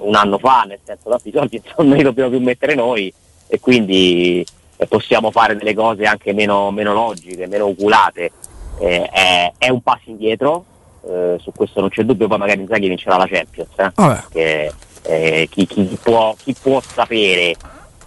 un 0.00 0.14
anno 0.14 0.38
fa, 0.38 0.64
nel 0.66 0.78
senso 0.84 1.10
tanti 1.10 1.32
soldi 1.32 1.62
non 1.78 1.96
li 1.96 2.02
dobbiamo 2.02 2.30
più 2.30 2.40
mettere 2.40 2.74
noi 2.74 3.12
e 3.46 3.60
quindi 3.60 4.44
eh, 4.76 4.86
possiamo 4.86 5.30
fare 5.30 5.56
delle 5.56 5.74
cose 5.74 6.04
anche 6.04 6.32
meno, 6.32 6.70
meno 6.70 6.92
logiche, 6.92 7.46
meno 7.46 7.66
oculate. 7.66 8.32
Eh, 8.80 9.08
è, 9.08 9.52
è 9.56 9.68
un 9.68 9.82
passo 9.82 10.10
indietro, 10.10 10.64
eh, 11.06 11.36
su 11.40 11.52
questo 11.54 11.80
non 11.80 11.90
c'è 11.90 12.02
dubbio, 12.02 12.26
poi 12.26 12.38
magari 12.38 12.60
Inzaghi 12.60 12.88
vincerà 12.88 13.16
la 13.16 13.26
Champions. 13.26 13.70
eh 13.78 14.22
che 14.30 14.72
eh, 15.06 15.48
chi, 15.50 15.66
chi 15.66 15.98
può, 16.02 16.34
chi 16.42 16.54
può 16.60 16.80
sapere 16.80 17.54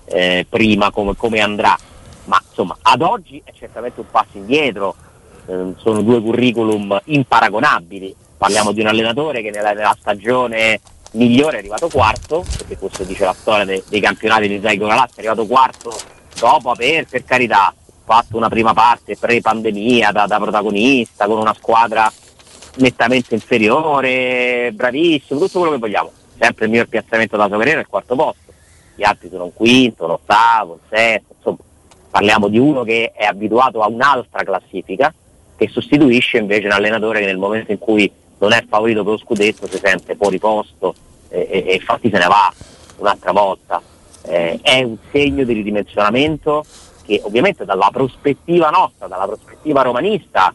eh, 0.06 0.46
prima 0.50 0.92
come, 0.92 1.16
come 1.16 1.39
andrà, 1.39 1.77
ma 2.25 2.42
insomma 2.48 2.77
ad 2.82 3.01
oggi 3.01 3.42
è 3.44 3.51
certamente 3.58 4.00
un 4.00 4.08
passo 4.10 4.38
indietro, 4.38 4.96
eh, 5.46 5.74
sono 5.77 6.01
due 6.01 6.22
curriculum 6.22 7.00
imparagonabili, 7.06 8.16
parliamo 8.38 8.72
di 8.72 8.82
un 8.82 8.88
allenatore 8.88 9.42
che 9.42 9.51
nella, 9.51 9.74
nella 9.74 9.96
stagione 10.00 10.80
migliore 11.12 11.58
è 11.58 11.60
arrivato 11.60 11.89
quarto, 11.89 12.44
perché 12.58 12.77
questo 12.77 13.04
dice 13.04 13.25
la 13.25 13.36
storia 13.38 13.66
de- 13.66 13.84
dei 13.88 14.01
campionati 14.01 14.48
di 14.48 14.60
Zaico 14.62 14.86
Lazio, 14.86 15.16
è 15.16 15.20
arrivato 15.20 15.46
quarto 15.46 15.96
dopo 16.38 16.72
aver 16.72 17.08
per 17.08 17.24
carità 17.24 17.74
fatto 18.04 18.38
una 18.38 18.48
prima 18.48 18.74
parte 18.74 19.18
pre-pandemia 19.18 20.12
da, 20.12 20.27
da 20.27 20.38
protagonista 20.38 21.25
con 21.25 21.39
una 21.39 21.54
squadra 21.54 22.12
nettamente 22.75 23.34
inferiore, 23.34 24.72
bravissimo, 24.74 25.39
tutto 25.39 25.60
quello 25.60 25.74
che 25.74 25.80
vogliamo. 25.80 26.12
Sempre 26.39 26.65
il 26.65 26.72
miglior 26.72 26.88
piazzamento 26.88 27.36
della 27.36 27.48
sua 27.48 27.58
carriera 27.58 27.79
è 27.79 27.82
il 27.82 27.89
quarto 27.89 28.15
posto. 28.15 28.53
Gli 28.96 29.03
altri 29.03 29.29
sono 29.29 29.46
un 29.46 29.53
quinto, 29.53 30.06
un 30.06 30.12
ottavo, 30.12 30.74
un 30.74 30.79
sesto, 30.89 31.34
insomma, 31.36 31.58
parliamo 32.10 32.48
di 32.48 32.58
uno 32.58 32.84
che 32.84 33.12
è 33.13 33.25
abituato 33.25 33.82
a 33.82 33.88
un'altra 33.88 34.44
classifica 34.44 35.13
che 35.56 35.67
sostituisce 35.67 36.38
invece 36.38 36.67
un 36.67 36.74
allenatore 36.74 37.20
che 37.20 37.25
nel 37.25 37.38
momento 37.38 37.72
in 37.72 37.79
cui 37.79 38.12
non 38.39 38.53
è 38.53 38.63
favorito 38.67 39.03
per 39.03 39.13
lo 39.13 39.17
scudetto 39.17 39.67
si 39.67 39.77
sente 39.77 40.15
fuori 40.15 40.38
posto 40.38 40.94
e, 41.29 41.48
e- 41.50 41.63
e 41.67 41.74
infatti 41.75 42.10
se 42.10 42.17
ne 42.17 42.27
va 42.27 42.53
un'altra 42.98 43.32
volta. 43.32 43.82
Eh, 44.24 44.60
è 44.62 44.84
un 44.84 44.98
segno 45.12 45.44
di 45.44 45.53
ridimensionamento 45.53 46.63
che 47.06 47.22
ovviamente 47.24 47.65
dalla 47.65 47.89
prospettiva 47.91 48.70
nostra, 48.70 49.08
dalla 49.08 49.25
prospettiva 49.25 49.82
romanista, 49.82 50.53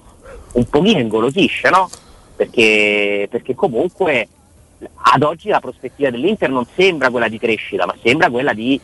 un 0.53 0.65
pochino 0.69 1.01
ingolosisce, 1.01 1.71
no? 1.71 1.89
Perché, 2.37 3.27
perché 3.31 3.55
comunque 3.55 4.29
ad 4.95 5.23
oggi 5.23 5.49
la 5.49 5.61
prospettiva 5.61 6.11
dell'Inter 6.11 6.51
non 6.51 6.67
sembra 6.75 7.11
quella 7.11 7.29
di 7.29 7.39
crescita, 7.39 7.87
ma 7.87 7.95
sembra 8.03 8.31
quella 8.31 8.53
di 8.53 8.81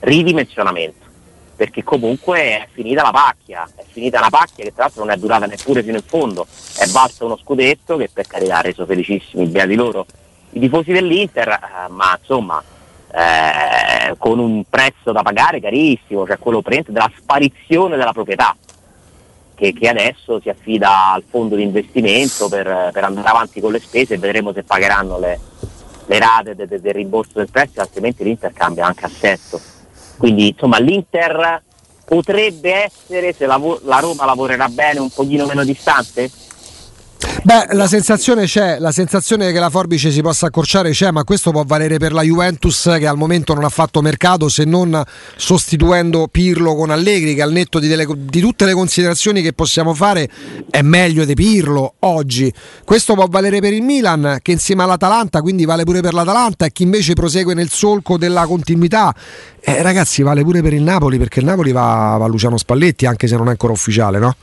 ridimensionamento. 0.00 1.10
Perché 1.54 1.84
comunque 1.84 2.40
è 2.40 2.68
finita 2.72 3.02
la 3.02 3.10
pacchia, 3.10 3.68
è 3.76 3.84
finita 3.88 4.18
una 4.18 4.30
pacchia 4.30 4.64
che 4.64 4.72
tra 4.72 4.84
l'altro 4.84 5.04
non 5.04 5.12
è 5.12 5.16
durata 5.16 5.46
neppure 5.46 5.82
fino 5.82 5.96
in 5.96 6.02
fondo, 6.02 6.46
è 6.76 6.86
basta 6.86 7.24
uno 7.24 7.36
scudetto 7.36 7.96
che 7.96 8.10
per 8.12 8.26
carità 8.26 8.58
ha 8.58 8.62
reso 8.62 8.84
felicissimi 8.86 9.46
beati 9.46 9.74
loro 9.74 10.06
i 10.50 10.60
tifosi 10.60 10.92
dell'Inter, 10.92 11.48
eh, 11.48 11.88
ma 11.90 12.16
insomma 12.18 12.62
eh, 13.12 14.14
con 14.18 14.38
un 14.38 14.64
prezzo 14.68 15.12
da 15.12 15.22
pagare 15.22 15.60
carissimo, 15.60 16.26
cioè 16.26 16.38
quello 16.38 16.62
della 16.62 17.10
sparizione 17.16 17.96
della 17.96 18.12
proprietà 18.12 18.56
che, 19.54 19.72
che 19.72 19.88
adesso 19.88 20.40
si 20.40 20.48
affida 20.48 21.12
al 21.12 21.24
fondo 21.28 21.56
di 21.56 21.62
investimento 21.62 22.48
per, 22.48 22.90
per 22.92 23.04
andare 23.04 23.28
avanti 23.28 23.60
con 23.60 23.72
le 23.72 23.80
spese 23.80 24.14
e 24.14 24.18
vedremo 24.18 24.52
se 24.52 24.62
pagheranno 24.62 25.18
le, 25.18 25.38
le 26.06 26.18
rate 26.18 26.54
del, 26.54 26.80
del 26.80 26.94
rimborso 26.94 27.32
del 27.34 27.50
prestito, 27.50 27.80
altrimenti 27.80 28.24
l'Inter 28.24 28.52
cambia 28.52 28.86
anche 28.86 29.04
assetto. 29.04 29.60
Quindi 30.16 30.48
insomma 30.48 30.78
l'Inter 30.78 31.62
potrebbe 32.04 32.84
essere, 32.84 33.32
se 33.32 33.46
la, 33.46 33.60
la 33.82 33.98
Roma 33.98 34.24
lavorerà 34.24 34.68
bene, 34.68 35.00
un 35.00 35.10
pochino 35.10 35.46
meno 35.46 35.64
distante? 35.64 36.30
Beh, 37.44 37.68
la 37.72 37.86
sensazione 37.86 38.44
c'è, 38.44 38.78
la 38.78 38.92
sensazione 38.92 39.52
che 39.52 39.58
la 39.58 39.70
forbice 39.70 40.10
si 40.10 40.22
possa 40.22 40.46
accorciare 40.46 40.90
c'è, 40.90 41.10
ma 41.10 41.24
questo 41.24 41.50
può 41.50 41.64
valere 41.64 41.98
per 41.98 42.12
la 42.12 42.22
Juventus 42.22 42.94
che 42.98 43.06
al 43.06 43.16
momento 43.16 43.54
non 43.54 43.64
ha 43.64 43.68
fatto 43.68 44.00
mercato 44.00 44.48
se 44.48 44.64
non 44.64 45.02
sostituendo 45.36 46.28
Pirlo 46.28 46.74
con 46.74 46.90
Allegri, 46.90 47.34
che 47.34 47.42
al 47.42 47.52
netto 47.52 47.78
di, 47.78 47.88
delle, 47.88 48.06
di 48.16 48.40
tutte 48.40 48.64
le 48.64 48.72
considerazioni 48.74 49.42
che 49.42 49.52
possiamo 49.52 49.94
fare 49.94 50.28
è 50.70 50.82
meglio 50.82 51.24
di 51.24 51.34
Pirlo 51.34 51.94
oggi. 52.00 52.52
Questo 52.84 53.14
può 53.14 53.26
valere 53.28 53.60
per 53.60 53.72
il 53.72 53.82
Milan 53.82 54.38
che 54.40 54.52
insieme 54.52 54.82
all'Atalanta, 54.82 55.40
quindi 55.40 55.64
vale 55.64 55.84
pure 55.84 56.00
per 56.00 56.14
l'Atalanta 56.14 56.66
e 56.66 56.72
chi 56.72 56.84
invece 56.84 57.14
prosegue 57.14 57.54
nel 57.54 57.70
solco 57.70 58.18
della 58.18 58.46
continuità. 58.46 59.14
Eh, 59.60 59.82
ragazzi, 59.82 60.22
vale 60.22 60.42
pure 60.42 60.62
per 60.62 60.72
il 60.72 60.82
Napoli 60.82 61.18
perché 61.18 61.40
il 61.40 61.46
Napoli 61.46 61.72
va, 61.72 62.16
va 62.18 62.24
a 62.24 62.28
Luciano 62.28 62.56
Spalletti 62.56 63.06
anche 63.06 63.26
se 63.26 63.36
non 63.36 63.46
è 63.48 63.50
ancora 63.50 63.72
ufficiale, 63.72 64.18
no? 64.18 64.36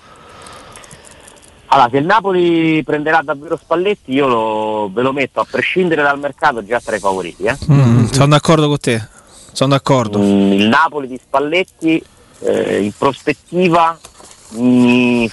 Allora, 1.72 1.90
se 1.92 1.98
il 1.98 2.06
Napoli 2.06 2.84
prenderà 2.84 3.22
davvero 3.24 3.56
Spalletti, 3.56 4.12
io 4.12 4.28
lo, 4.28 4.92
ve 4.92 5.04
lo 5.04 5.12
metto 5.12 5.40
a 5.40 5.48
prescindere 5.50 6.02
dal 6.02 6.18
mercato 6.18 6.66
già 6.66 6.80
tra 6.80 6.96
i 6.96 7.00
favoriti. 7.00 7.44
Eh? 7.44 7.58
Mm, 7.72 8.06
sono 8.06 8.28
d'accordo 8.28 8.68
con 8.68 8.80
te. 8.80 9.08
Sono 9.52 9.70
d'accordo. 9.72 10.18
Mm, 10.20 10.52
il 10.54 10.68
Napoli 10.68 11.08
di 11.08 11.20
Spalletti 11.22 12.04
eh, 12.40 12.82
in 12.82 12.92
prospettiva 12.98 13.98
mi, 14.52 15.30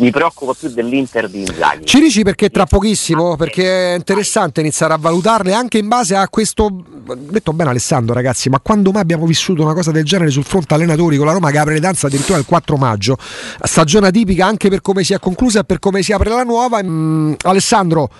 mi 0.00 0.10
preoccupa 0.10 0.54
più 0.58 0.70
dell'Inter 0.70 1.28
di 1.28 1.40
Inzaghi. 1.40 1.84
Ci 1.84 2.00
dici 2.00 2.22
perché 2.22 2.48
tra 2.48 2.64
pochissimo? 2.64 3.36
Perché 3.36 3.92
è 3.92 3.96
interessante 3.96 4.60
iniziare 4.60 4.94
a 4.94 4.96
valutarle 4.96 5.52
anche 5.52 5.78
in 5.78 5.88
base 5.88 6.16
a 6.16 6.28
questo. 6.28 6.68
Detto 7.16 7.52
bene 7.52 7.70
Alessandro, 7.70 8.14
ragazzi, 8.14 8.48
ma 8.48 8.60
quando 8.60 8.90
mai 8.90 9.02
abbiamo 9.02 9.26
vissuto 9.26 9.62
una 9.62 9.74
cosa 9.74 9.90
del 9.90 10.04
genere 10.04 10.30
sul 10.30 10.44
fronte 10.44 10.74
allenatori 10.74 11.16
con 11.16 11.26
la 11.26 11.32
Roma 11.32 11.50
che 11.50 11.58
apre 11.58 11.74
le 11.74 11.80
danze 11.80 12.06
addirittura 12.06 12.38
il 12.38 12.46
4 12.46 12.76
maggio? 12.76 13.16
Stagione 13.62 14.10
tipica 14.10 14.46
anche 14.46 14.68
per 14.70 14.80
come 14.80 15.04
si 15.04 15.12
è 15.12 15.18
conclusa 15.18 15.60
e 15.60 15.64
per 15.64 15.78
come 15.78 16.02
si 16.02 16.12
apre 16.12 16.30
la 16.30 16.42
nuova. 16.42 16.82
Mm, 16.82 17.34
Alessandro. 17.42 18.10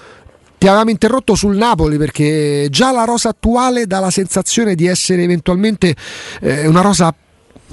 Ti 0.59 0.67
avevamo 0.67 0.91
interrotto 0.91 1.35
sul 1.35 1.57
Napoli 1.57 1.97
perché 1.97 2.67
già 2.69 2.93
la 2.93 3.05
rosa 3.05 3.31
attuale 3.31 3.87
dà 3.87 3.99
la 3.99 4.11
sensazione 4.11 4.75
di 4.75 4.87
essere 4.87 5.23
eventualmente 5.23 5.97
eh, 6.43 6.67
una 6.67 6.83
rosa 6.83 7.15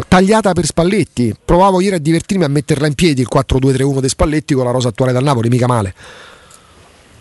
tagliata 0.07 0.53
per 0.53 0.65
Spalletti. 0.65 1.35
Provavo 1.43 1.81
ieri 1.81 1.95
a 1.95 1.99
divertirmi 1.99 2.43
a 2.43 2.47
metterla 2.47 2.87
in 2.87 2.95
piedi 2.95 3.21
il 3.21 3.27
4-2-3-1 3.33 3.99
di 3.99 4.09
Spalletti 4.09 4.53
con 4.53 4.65
la 4.65 4.71
rosa 4.71 4.89
attuale 4.89 5.11
dal 5.11 5.23
Napoli, 5.23 5.49
mica 5.49 5.67
male. 5.67 5.93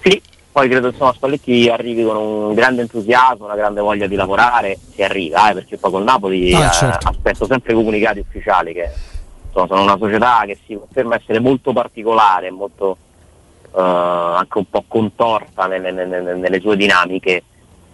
Sì, 0.03 0.21
poi 0.53 0.69
credo 0.69 0.89
insomma 0.89 1.13
Spalletti 1.13 1.69
arrivi 1.69 2.05
con 2.05 2.17
un 2.17 2.55
grande 2.55 2.83
entusiasmo, 2.83 3.45
una 3.45 3.57
grande 3.57 3.81
voglia 3.81 4.07
di 4.07 4.15
lavorare, 4.15 4.79
si 4.95 5.03
arriva, 5.03 5.51
eh, 5.51 5.55
perché 5.55 5.77
poi 5.77 5.91
col 5.91 6.05
Napoli 6.05 6.55
Ah, 6.55 6.67
eh, 6.67 6.71
certo. 6.73 7.09
aspetto 7.09 7.47
sempre 7.47 7.73
i 7.73 7.75
comunicati 7.77 8.19
ufficiali 8.21 8.73
che 8.73 8.91
insomma, 9.47 9.67
sono 9.67 9.83
una 9.83 9.97
società 9.99 10.43
che 10.47 10.59
si 10.67 10.75
conferma 10.75 11.17
essere 11.17 11.41
molto 11.41 11.73
particolare, 11.73 12.51
molto 12.51 12.97
eh, 13.77 13.81
anche 13.81 14.59
un 14.59 14.71
po' 14.71 14.85
contorta 14.87 15.67
nelle, 15.67 15.91
nelle- 15.93 16.35
nelle 16.35 16.61
sue 16.61 16.77
dinamiche. 16.77 17.43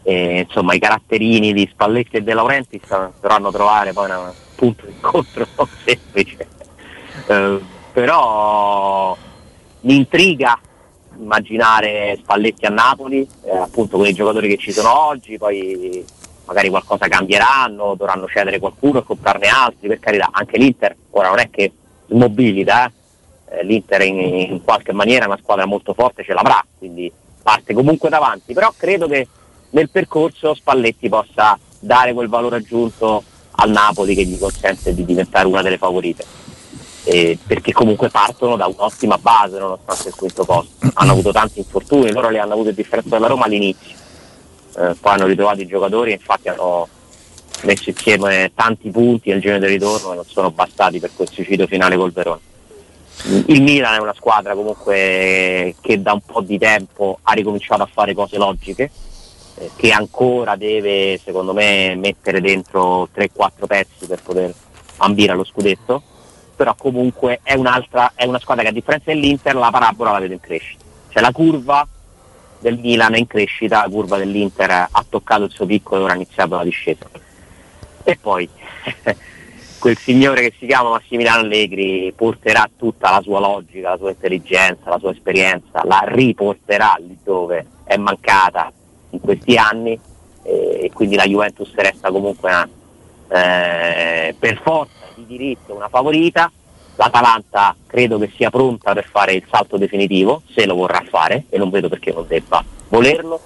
E, 0.03 0.41
insomma 0.41 0.75
i 0.75 0.79
caratterini 0.79 1.53
di 1.53 1.69
Spalletti 1.71 2.17
e 2.17 2.23
De 2.23 2.35
Laurentiis 2.35 2.83
dovranno 3.21 3.53
trovare 3.53 3.93
poi 3.93 4.11
un 4.11 4.33
punto 4.57 4.87
di 4.87 4.93
incontro 4.93 5.47
semplice. 5.85 6.49
Eh, 7.27 7.61
però 7.93 9.17
mi 9.81 9.97
intriga 9.97 10.59
immaginare 11.19 12.19
Spalletti 12.21 12.67
a 12.67 12.71
Napoli, 12.71 13.27
eh, 13.45 13.57
appunto 13.57 13.97
con 13.97 14.07
i 14.07 14.15
giocatori 14.15 14.49
che 14.49 14.57
ci 14.57 14.73
sono 14.73 15.07
oggi, 15.07 15.39
poi 15.39 16.05
magari 16.47 16.69
qualcosa 16.69 17.07
cambieranno, 17.07 17.95
dovranno 17.95 18.27
cedere 18.27 18.59
qualcuno 18.59 19.01
e 19.01 19.05
comprarne 19.05 19.47
altri, 19.47 19.89
per 19.89 20.01
carità, 20.01 20.29
anche 20.33 20.59
l'Inter 20.59 20.97
ora 21.11 21.29
non 21.29 21.39
è 21.39 21.51
che 21.51 21.73
smobilita, 22.09 22.87
eh. 22.87 22.93
Eh, 23.53 23.65
l'Inter 23.65 24.01
in, 24.03 24.19
in 24.19 24.65
qualche 24.65 24.93
maniera 24.93 25.25
è 25.25 25.27
una 25.27 25.39
squadra 25.41 25.67
molto 25.67 25.93
forte, 25.93 26.25
ce 26.25 26.33
l'avrà, 26.33 26.65
quindi 26.79 27.13
parte 27.43 27.75
comunque 27.75 28.09
davanti, 28.09 28.55
però 28.55 28.73
credo 28.77 29.07
che 29.07 29.27
nel 29.73 29.91
percorso 29.91 30.55
Spalletti 30.55 31.09
possa 31.09 31.59
dare 31.79 32.13
quel 32.13 32.29
valore 32.29 32.57
aggiunto 32.57 33.23
al 33.53 33.71
Napoli 33.71 34.15
che 34.15 34.25
gli 34.25 34.39
consente 34.39 34.95
di 34.95 35.05
diventare 35.05 35.47
una 35.47 35.63
delle 35.63 35.79
favorite. 35.79 36.25
Eh, 37.05 37.37
perché 37.45 37.73
comunque 37.73 38.11
partono 38.11 38.57
da 38.57 38.67
un'ottima 38.67 39.19
base 39.19 39.59
nonostante 39.59 40.09
il 40.09 40.15
quinto 40.15 40.45
posto. 40.45 40.89
Hanno 40.95 41.13
avuto 41.13 41.33
tanti 41.33 41.59
infortuni, 41.59 42.13
loro 42.13 42.29
li 42.29 42.39
hanno 42.39 42.53
avuti 42.53 42.69
a 42.69 42.73
differenza 42.73 43.11
della 43.11 43.27
Roma 43.27 43.47
all'inizio. 43.47 43.97
Eh, 44.77 44.95
poi 44.99 45.13
hanno 45.13 45.27
ritrovato 45.27 45.61
i 45.61 45.67
giocatori 45.67 46.13
e 46.13 46.15
infatti 46.15 46.49
hanno 46.49 46.89
messo 47.65 47.91
insieme 47.91 48.53
tanti 48.55 48.91
punti 48.91 49.31
nel 49.31 49.41
giro 49.41 49.59
del 49.59 49.69
ritorno 49.69 50.13
e 50.13 50.15
non 50.15 50.25
sono 50.25 50.51
bastati 50.51 50.99
per 50.99 51.11
quel 51.15 51.29
suicidio 51.31 51.67
finale 51.67 51.97
col 51.97 52.13
Verona. 52.13 52.41
Il 53.47 53.63
Milan 53.63 53.95
è 53.95 53.99
una 53.99 54.15
squadra 54.15 54.55
comunque 54.55 55.75
che 55.81 56.01
da 56.01 56.13
un 56.13 56.23
po' 56.23 56.41
di 56.41 56.59
tempo 56.59 57.19
ha 57.23 57.33
ricominciato 57.33 57.83
a 57.83 57.89
fare 57.93 58.15
cose 58.15 58.39
logiche, 58.39 58.91
che 59.77 59.91
ancora 59.91 60.57
deve 60.57 61.21
secondo 61.23 61.53
me 61.53 61.95
mettere 61.97 62.41
dentro 62.41 63.09
3-4 63.15 63.67
pezzi 63.67 64.07
per 64.07 64.23
poter 64.23 64.55
ambire 64.99 65.33
allo 65.33 65.45
scudetto, 65.45 66.03
però 66.57 66.75
comunque 66.75 67.41
è 67.43 67.53
è 67.53 67.55
una 67.55 68.39
squadra 68.39 68.63
che 68.63 68.69
a 68.69 68.73
differenza 68.73 69.13
dell'Inter 69.13 69.55
la 69.55 69.71
parabola 69.71 70.13
la 70.13 70.19
vede 70.21 70.35
in 70.35 70.41
crescita, 70.41 70.85
cioè 71.09 71.23
la 71.23 71.33
curva 71.33 71.87
del 72.61 72.79
Milan 72.79 73.15
è 73.15 73.19
in 73.19 73.27
crescita, 73.27 73.83
la 73.83 73.91
curva 73.91 74.17
dell'Inter 74.17 74.71
ha 74.71 75.05
toccato 75.09 75.45
il 75.45 75.51
suo 75.51 75.67
picco 75.67 75.97
e 75.97 76.01
ora 76.01 76.13
ha 76.13 76.17
iniziato 76.17 76.57
la 76.57 76.65
discesa. 76.65 77.07
E 78.05 78.17
poi 78.17 78.49
quel 79.79 79.99
signore 79.99 80.43
che 80.43 80.55
si 80.59 80.67
chiama 80.67 80.91
Massimiliano 80.91 81.41
Allegri 81.41 82.13
porterà 82.15 82.71
tutta 82.77 83.11
la 83.11 83.21
sua 83.21 83.41
logica, 83.41 83.91
la 83.91 83.97
sua 83.97 84.11
intelligenza, 84.11 84.91
la 84.91 84.99
sua 84.99 85.11
esperienza, 85.11 85.83
la 85.85 86.05
riporterà 86.07 86.97
lì 87.01 87.19
dove 87.23 87.67
è 87.85 87.97
mancata 87.97 88.73
in 89.13 89.21
questi 89.21 89.57
anni 89.57 89.99
eh, 90.43 90.81
e 90.83 90.91
quindi 90.93 91.17
la 91.17 91.25
Juventus 91.25 91.73
resta 91.75 92.11
comunque 92.11 92.51
una, 92.51 92.69
eh, 93.29 94.35
per 94.39 94.61
forza 94.63 95.07
di 95.15 95.27
diritto 95.27 95.75
una 95.75 95.89
favorita. 95.89 96.51
L'Atalanta 96.97 97.75
credo 97.87 98.19
che 98.19 98.31
sia 98.37 98.51
pronta 98.51 98.93
per 98.93 99.07
fare 99.07 99.33
il 99.33 99.45
salto 99.51 99.79
definitivo, 99.79 100.43
se 100.53 100.67
lo 100.67 100.75
vorrà 100.75 101.03
fare, 101.09 101.45
e 101.49 101.57
non 101.57 101.71
vedo 101.71 101.89
perché 101.89 102.13
non 102.13 102.27
debba 102.27 102.63
volerlo. 102.89 103.41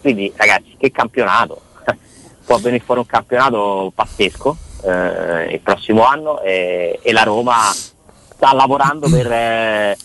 Quindi 0.00 0.32
ragazzi, 0.34 0.74
che 0.76 0.90
campionato! 0.90 1.60
Può 2.44 2.56
venire 2.58 2.82
fuori 2.82 3.00
un 3.00 3.06
campionato 3.06 3.92
pazzesco 3.94 4.56
eh, 4.82 5.54
il 5.54 5.60
prossimo 5.60 6.04
anno 6.04 6.40
e, 6.40 6.98
e 7.02 7.12
la 7.12 7.22
Roma 7.22 7.72
sta 7.72 8.52
lavorando 8.54 9.08
per, 9.08 9.30
eh, 9.30 9.96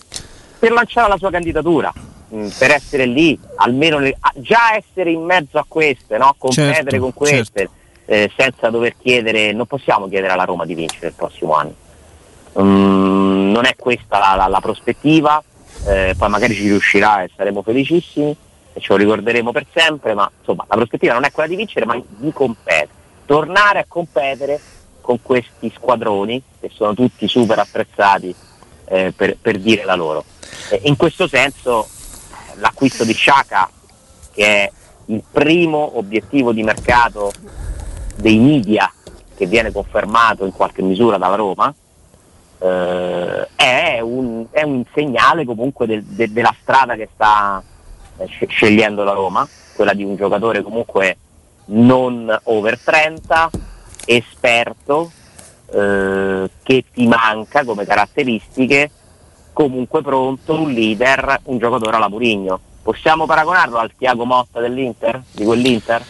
per 0.60 0.72
lanciare 0.72 1.10
la 1.10 1.18
sua 1.18 1.30
candidatura, 1.30 1.94
mh, 2.34 2.48
per 2.58 2.72
essere 2.72 3.06
lì, 3.06 3.38
almeno 3.56 4.00
le- 4.00 4.18
già 4.36 4.76
essere 4.76 5.12
in 5.12 5.22
mezzo 5.24 5.58
a 5.58 5.66
queste, 5.68 6.18
no? 6.18 6.36
competere 6.38 6.74
Certo, 6.74 7.00
con 7.00 7.14
queste, 7.14 7.70
eh, 8.06 8.32
senza 8.36 8.70
dover 8.70 8.96
chiedere, 8.98 9.52
non 9.54 9.66
possiamo 9.66 10.08
chiedere 10.08 10.34
alla 10.34 10.44
Roma 10.46 10.66
di 10.66 10.74
vincere 10.74 11.08
il 11.08 11.14
prossimo 11.14 11.54
anno. 11.56 11.74
Mm, 12.60 13.52
non 13.52 13.66
è 13.66 13.76
questa 13.76 14.20
la, 14.20 14.36
la- 14.36 14.48
la 14.48 14.60
prospettiva, 14.62 15.42
eh, 15.86 16.14
poi 16.18 16.30
magari 16.30 16.54
ci 16.54 16.68
riuscirà 16.68 17.24
e 17.24 17.30
saremo 17.36 17.62
felicissimi 17.64 18.36
e 18.74 18.80
ce 18.80 18.88
lo 18.94 18.98
ricorderemo 18.98 19.52
per 19.52 19.66
sempre, 19.74 20.14
ma 20.14 20.30
insomma 20.40 20.66
la 20.68 20.76
prospettiva 20.76 21.14
non 21.14 21.24
è 21.26 21.32
quella 21.32 21.50
di 21.50 21.56
vincere 21.56 21.86
ma 21.86 22.00
di 22.08 22.32
competere, 22.32 22.90
tornare 23.26 23.80
a 23.80 23.86
competere 23.88 24.60
con 25.02 25.22
questi 25.22 25.72
squadroni 25.76 26.42
che 26.62 26.70
sono 26.74 26.94
tutti 26.94 27.28
super 27.28 27.60
apprezzati 27.60 28.34
eh, 28.86 29.12
per, 29.16 29.36
per 29.42 29.58
dire 29.60 29.84
la 29.84 29.96
loro. 29.96 30.24
Eh, 30.70 30.82
in 30.84 30.96
questo 30.96 31.28
senso 31.28 31.88
l'acquisto 32.56 33.04
di 33.04 33.14
Sciaca, 33.14 33.70
che 34.32 34.46
è 34.46 34.72
il 35.08 35.24
primo 35.30 35.98
obiettivo 35.98 36.52
di 36.54 36.64
mercato 36.64 37.32
dei 38.16 38.38
media 38.38 38.92
che 39.36 39.46
viene 39.48 39.72
confermato 39.72 40.46
in 40.46 40.52
qualche 40.52 40.82
misura 40.82 41.18
dalla 41.18 41.36
Roma, 41.36 41.74
eh, 42.60 43.48
è, 43.56 44.00
un, 44.00 44.46
è 44.52 44.64
un 44.64 44.84
segnale 44.94 45.44
comunque 45.46 45.86
del- 45.86 46.04
de- 46.04 46.32
della 46.32 46.56
strada 46.62 46.96
che 46.96 47.10
sta 47.14 47.62
eh, 48.18 48.28
sce- 48.28 48.48
scegliendo 48.48 49.04
la 49.04 49.14
Roma, 49.14 49.48
quella 49.76 49.94
di 49.94 50.04
un 50.04 50.16
giocatore 50.16 50.62
comunque 50.62 51.18
non 51.66 52.34
over 52.44 52.80
30, 52.80 53.50
esperto, 54.06 55.12
eh, 55.72 56.50
che 56.62 56.86
ti 56.94 57.08
manca 57.08 57.66
come 57.66 57.86
caratteristiche, 57.86 58.90
comunque 59.54 60.02
pronto, 60.02 60.60
un 60.60 60.72
leader, 60.72 61.40
un 61.44 61.58
giocatore 61.58 61.96
alla 61.96 62.10
Murigno. 62.10 62.60
Possiamo 62.82 63.26
paragonarlo 63.26 63.78
al 63.78 63.92
Tiago 63.98 64.26
Motta 64.26 64.60
dell'Inter? 64.60 65.22
Di 65.32 65.46
quell'Inter? 65.46 66.04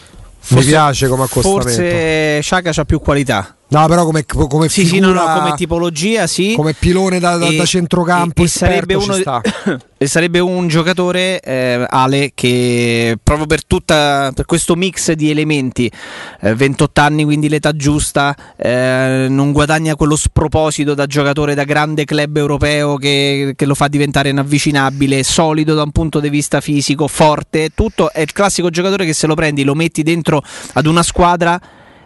Mi 0.50 0.64
piace 0.64 1.08
come 1.08 1.24
accostamento. 1.24 1.62
Forse 1.62 2.42
Sciaca 2.42 2.72
ha 2.76 2.86
più 2.86 3.00
qualità 3.00 3.56
No, 3.74 3.88
però 3.88 4.06
come, 4.06 4.24
come 4.24 4.70
sì, 4.70 4.86
sì, 4.86 5.00
no, 5.00 5.12
no, 5.14 5.26
come 5.40 5.56
tipologia, 5.56 6.28
sì. 6.28 6.54
Come 6.56 6.76
pilone 6.76 7.20
da, 7.20 7.38
da, 7.38 7.48
e, 7.48 7.56
da 7.56 7.66
centrocampo. 7.66 8.44
E, 8.44 8.46
e 8.46 8.48
sarebbe, 8.48 8.94
uno, 8.94 9.16
e 9.98 10.06
sarebbe 10.06 10.38
un 10.38 10.68
giocatore, 10.68 11.40
eh, 11.40 11.84
Ale, 11.90 12.34
che 12.36 13.18
proprio 13.24 13.48
per, 13.48 13.66
tutta, 13.66 14.32
per 14.36 14.46
questo 14.46 14.76
mix 14.76 15.14
di 15.14 15.32
elementi, 15.32 15.92
eh, 16.42 16.54
28 16.54 17.02
anni, 17.02 17.24
quindi 17.24 17.50
l'età 17.50 17.76
giusta, 17.76 18.36
eh, 18.56 19.26
non 19.28 19.52
guadagna 19.52 19.96
quello 19.96 20.18
sproposito 20.18 20.94
da 20.94 21.08
giocatore 21.08 21.56
da 21.56 21.64
grande 21.64 22.06
club 22.06 22.38
europeo 22.38 22.98
che, 22.98 23.54
che 23.56 23.66
lo 23.66 23.74
fa 23.74 23.88
diventare 23.88 24.30
inavvicinabile, 24.30 25.24
solido 25.24 25.74
da 25.74 25.82
un 25.82 25.92
punto 25.92 26.20
di 26.20 26.30
vista 26.30 26.62
fisico, 26.62 27.08
forte, 27.08 27.72
tutto. 27.74 28.12
È 28.12 28.22
il 28.22 28.34
classico 28.34 28.70
giocatore 28.70 29.04
che 29.04 29.14
se 29.14 29.26
lo 29.26 29.34
prendi, 29.34 29.64
lo 29.64 29.74
metti 29.74 30.04
dentro 30.04 30.44
ad 30.74 30.86
una 30.86 31.02
squadra 31.02 31.60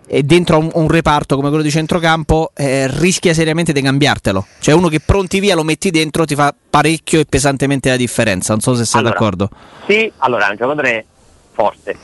e 0.08 0.24
dentro 0.24 0.58
un, 0.58 0.72
un, 0.74 0.88
reparto 0.88 1.36
come 1.36 1.50
quello 1.50 1.64
di 1.64 1.70
centrocampo 1.70 2.52
eh, 2.56 2.88
rischia 2.88 3.34
seriamente 3.34 3.74
di 3.74 3.82
cambiartelo. 3.82 4.46
Cioè 4.60 4.74
uno 4.74 4.88
che 4.88 5.02
pronti 5.02 5.42
via 5.42 5.54
lo 5.54 5.64
metti 5.64 5.92
dentro 5.92 6.26
ti 6.26 6.34
fa 6.34 6.56
parecchio 6.70 7.20
e 7.20 7.26
pesantemente 7.26 7.90
la 7.90 7.98
differenza. 7.98 8.54
Non 8.54 8.62
so 8.62 8.74
se 8.74 8.86
sei 8.86 9.02
allora, 9.02 9.14
d'accordo. 9.14 9.50
Sì, 9.86 10.12
allora 10.20 10.48
è 10.48 10.52
un 10.52 10.56
giocatore 10.56 11.06
forte, 11.52 11.98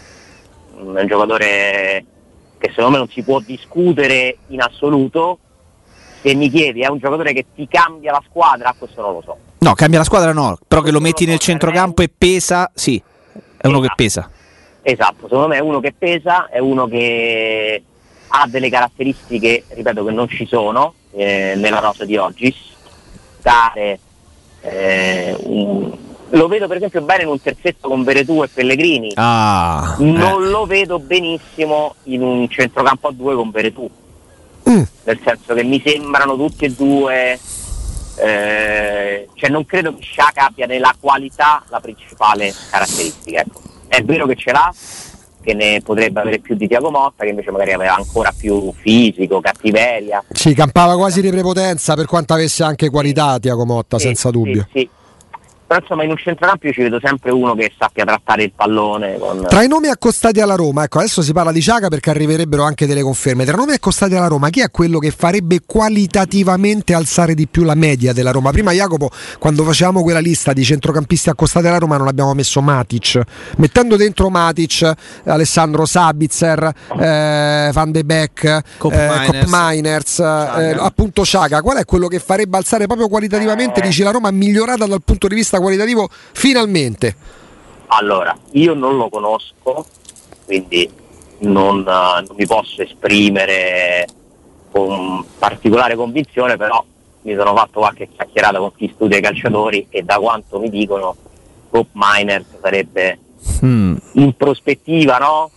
mm, 0.82 0.96
è 0.98 1.02
un 1.02 1.08
giocatore 1.08 2.06
che 2.58 2.70
secondo 2.70 2.92
me 2.92 2.98
non 2.98 3.10
si 3.10 3.24
può 3.24 3.40
discutere 3.40 4.38
in 4.48 4.62
assoluto. 4.62 5.40
Se 6.22 6.34
mi 6.36 6.50
chiedi, 6.50 6.82
è 6.82 6.88
un 6.88 7.00
giocatore 7.00 7.34
che 7.34 7.46
ti 7.56 7.68
cambia 7.68 8.12
la 8.12 8.24
squadra? 8.30 8.74
Questo 8.78 9.02
non 9.02 9.14
lo 9.14 9.22
so. 9.26 9.38
No, 9.60 9.74
cambia 9.74 10.00
la 10.00 10.06
squadra 10.06 10.34
no, 10.34 10.58
però 10.68 10.82
che 10.82 10.92
lo 10.92 11.00
metti 11.00 11.26
nel 11.26 11.40
centrocampo 11.40 12.02
e 12.02 12.10
pesa, 12.16 12.70
sì, 12.74 13.02
è 13.58 13.68
uno 13.68 13.80
che 13.80 13.86
esatto. 13.86 13.96
pesa. 13.96 14.30
Esatto, 14.82 15.28
secondo 15.28 15.48
me 15.48 15.56
è 15.56 15.62
uno 15.62 15.80
che 15.80 15.94
pesa, 15.98 16.50
è 16.50 16.60
uno 16.60 16.88
che 16.88 17.82
ha 18.36 18.48
delle 18.48 18.70
caratteristiche, 18.70 19.66
ripeto, 19.68 20.04
che 20.04 20.12
non 20.12 20.28
ci 20.28 20.48
sono 20.48 20.96
eh, 21.12 21.54
nella 21.56 21.80
rosa 21.80 22.04
di 22.04 22.18
oggi. 22.18 22.54
Dare, 23.42 24.00
eh, 24.62 25.36
un... 25.44 25.92
lo 26.30 26.48
vedo 26.48 26.68
per 26.68 26.78
esempio 26.78 27.02
bene 27.02 27.24
in 27.24 27.30
un 27.30 27.42
terzetto 27.42 27.90
con 27.90 28.04
Veretù 28.04 28.42
e 28.42 28.48
Pellegrini, 28.48 29.12
ah, 29.16 29.96
non 30.00 30.44
eh. 30.44 30.50
lo 30.50 30.66
vedo 30.66 30.98
benissimo 31.00 31.96
in 32.04 32.24
un 32.24 32.50
centrocampo 32.50 33.10
a 33.10 33.12
due 33.12 33.36
con 33.36 33.52
Veretù, 33.52 33.90
mm. 34.70 34.82
nel 35.04 35.20
senso 35.24 35.54
che 35.54 35.64
mi 35.64 35.82
sembrano 35.86 36.36
tutti 36.38 36.66
e 36.66 36.72
due, 36.72 37.38
eh, 38.16 39.28
cioè 39.34 39.50
non 39.50 39.66
credo 39.66 39.94
che 39.96 40.02
Sciaca 40.02 40.46
abbia 40.46 40.66
nella 40.66 40.96
qualità 41.00 41.64
la 41.68 41.82
principale 41.82 42.54
caratteristica. 42.70 43.42
Ecco. 43.42 43.62
È 43.88 44.02
vero 44.02 44.26
che 44.26 44.36
ce 44.36 44.52
l'ha, 44.52 44.74
che 45.44 45.54
ne 45.54 45.82
potrebbe 45.84 46.22
avere 46.22 46.40
più 46.40 46.56
di 46.56 46.68
Tiago 46.68 46.90
Motta, 46.90 47.24
che 47.24 47.30
invece 47.30 47.52
magari 47.52 47.74
aveva 47.74 47.96
ancora 47.96 48.34
più 48.36 48.72
fisico, 48.74 49.40
cattiveria. 49.42 50.24
Sì, 50.32 50.54
campava 50.54 50.96
quasi 50.96 51.22
di 51.22 51.30
prepotenza 51.30 51.94
per 51.96 52.06
quanto 52.06 52.34
avesse 52.34 52.64
anche 52.64 52.90
qualità 52.90 53.38
Tiago 53.40 53.66
Motta, 53.66 54.00
sì, 54.00 54.06
senza 54.06 54.32
dubbio. 54.32 54.68
Sì, 54.72 54.80
sì 54.80 54.90
però 55.74 55.80
insomma 55.80 56.04
in 56.04 56.12
un 56.12 56.18
centrocampo 56.18 56.68
io 56.68 56.74
ci 56.74 56.82
vedo 56.82 57.00
sempre 57.02 57.32
uno 57.32 57.56
che 57.56 57.72
sappia 57.78 58.06
trattare 58.06 58.44
il 58.44 58.52
pallone. 58.56 59.18
Con... 59.18 59.46
Tra 59.48 59.64
i 59.64 59.68
nomi 59.68 59.88
accostati 59.88 60.40
alla 60.40 60.56
Roma, 60.56 60.84
ecco 60.84 61.00
adesso 61.00 61.22
si 61.22 61.34
parla 61.34 61.52
di 61.52 61.62
Ciaga 61.62 61.88
perché 61.88 62.12
arriverebbero 62.12 62.64
anche 62.64 62.86
delle 62.86 63.02
conferme. 63.02 63.46
Tra 63.46 63.56
i 63.56 63.58
nomi 63.58 63.74
accostati 63.74 64.16
alla 64.16 64.28
Roma, 64.28 64.50
chi 64.50 64.62
è 64.62 64.70
quello 64.70 65.00
che 65.00 65.12
farebbe 65.12 65.62
qualitativamente 65.66 66.94
alzare 66.94 67.34
di 67.34 67.48
più 67.48 67.64
la 67.64 67.76
media 67.76 68.14
della 68.14 68.32
Roma? 68.32 68.52
Prima 68.52 68.72
Jacopo, 68.72 69.10
quando 69.40 69.64
facevamo 69.64 70.04
quella 70.04 70.20
lista 70.20 70.54
di 70.54 70.64
centrocampisti 70.64 71.30
accostati 71.30 71.68
alla 71.68 71.80
Roma, 71.80 71.98
non 71.98 72.08
abbiamo 72.08 72.34
messo 72.34 72.62
Matic. 72.62 73.22
Mettendo 73.58 73.96
dentro 73.96 74.30
Matic, 74.30 74.92
Alessandro 75.26 75.86
Sabitzer, 75.86 76.72
eh, 77.00 77.70
Van 77.72 77.92
de 77.92 78.04
Beek, 78.04 78.62
Cop 78.78 78.94
eh, 78.94 79.46
Miners, 79.48 80.20
eh, 80.20 80.76
appunto 80.78 81.26
Ciaga, 81.26 81.62
qual 81.62 81.78
è 81.78 81.86
quello 81.86 82.08
che 82.08 82.20
farebbe 82.20 82.58
alzare 82.58 82.86
proprio 82.86 83.08
qualitativamente? 83.08 83.80
Eh. 83.80 83.84
Dici 83.84 84.04
la 84.04 84.12
Roma 84.12 84.30
migliorata 84.30 84.86
dal 84.86 85.02
punto 85.04 85.28
di 85.28 85.36
vista 85.36 85.60
qualitativo 85.64 86.08
finalmente? 86.12 87.16
Allora, 87.88 88.36
io 88.52 88.74
non 88.74 88.98
lo 88.98 89.10
conosco, 89.10 89.86
quindi 90.46 90.90
non, 91.40 91.80
uh, 91.80 92.26
non 92.26 92.36
mi 92.36 92.46
posso 92.46 92.82
esprimere 92.82 94.08
con 94.72 95.24
particolare 95.38 95.96
convinzione, 95.96 96.58
però 96.58 96.84
mi 97.24 97.36
sono 97.36 97.56
fatto 97.56 97.80
qualche 97.80 98.10
chiacchierata 98.10 98.58
con 98.58 98.74
chi 98.76 98.92
studia 98.94 99.18
i 99.18 99.22
calciatori 99.22 99.88
e 99.90 100.04
da 100.04 100.18
quanto 100.18 100.60
mi 100.60 100.70
dicono 100.70 101.16
Cop 101.70 101.88
Miners 101.94 102.46
sarebbe 102.62 103.20
mm. 103.66 103.96
in 104.14 104.36
prospettiva 104.36 105.18
no? 105.18 105.50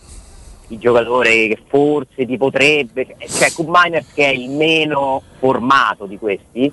il 0.69 0.79
giocatore 0.79 1.29
che 1.47 1.59
forse 1.67 2.25
ti 2.25 2.37
potrebbe 2.37 3.15
cioè 3.27 3.51
Cop 3.51 3.67
Miners 3.69 4.13
che 4.13 4.25
è 4.25 4.33
il 4.33 4.49
meno 4.49 5.21
formato 5.39 6.05
di 6.05 6.17
questi 6.17 6.71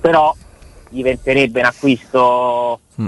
però 0.00 0.34
diventerebbe 0.96 1.60
un 1.60 1.66
acquisto 1.66 2.80
mm. 3.00 3.06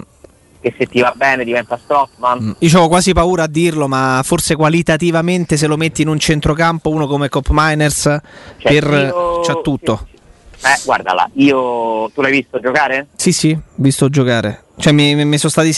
che 0.61 0.74
se 0.79 0.87
ti 0.87 1.01
va 1.01 1.12
bene 1.16 1.44
diventa 1.44 1.77
Strottman. 1.83 2.38
Mm. 2.42 2.51
Io 2.59 2.81
ho 2.81 2.88
quasi 2.88 3.12
paura 3.12 3.44
a 3.44 3.48
dirlo, 3.48 3.88
ma 3.88 4.20
forse 4.22 4.55
qualitativamente 4.55 5.57
se 5.57 5.66
lo 5.66 5.77
metti 5.77 6.03
in 6.03 6.09
un 6.09 6.18
centrocampo, 6.18 6.90
uno 6.90 7.07
come 7.07 7.29
Cop 7.29 7.48
Miners, 7.51 8.03
cioè, 8.03 8.20
per... 8.59 8.85
io... 8.85 9.40
c'ha 9.40 9.55
tutto. 9.62 10.07
Sì, 10.07 10.16
sì. 10.61 10.66
Eh, 10.66 10.81
guardala, 10.85 11.31
io 11.35 12.11
tu 12.12 12.20
l'hai 12.20 12.33
visto 12.33 12.59
giocare? 12.61 13.09
Sì, 13.14 13.33
sì, 13.33 13.57
visto 13.77 14.09
giocare. 14.09 14.64
Cioè, 14.77 14.92
mi, 14.92 15.24
mi 15.24 15.38
sono 15.38 15.51
stati 15.51 15.72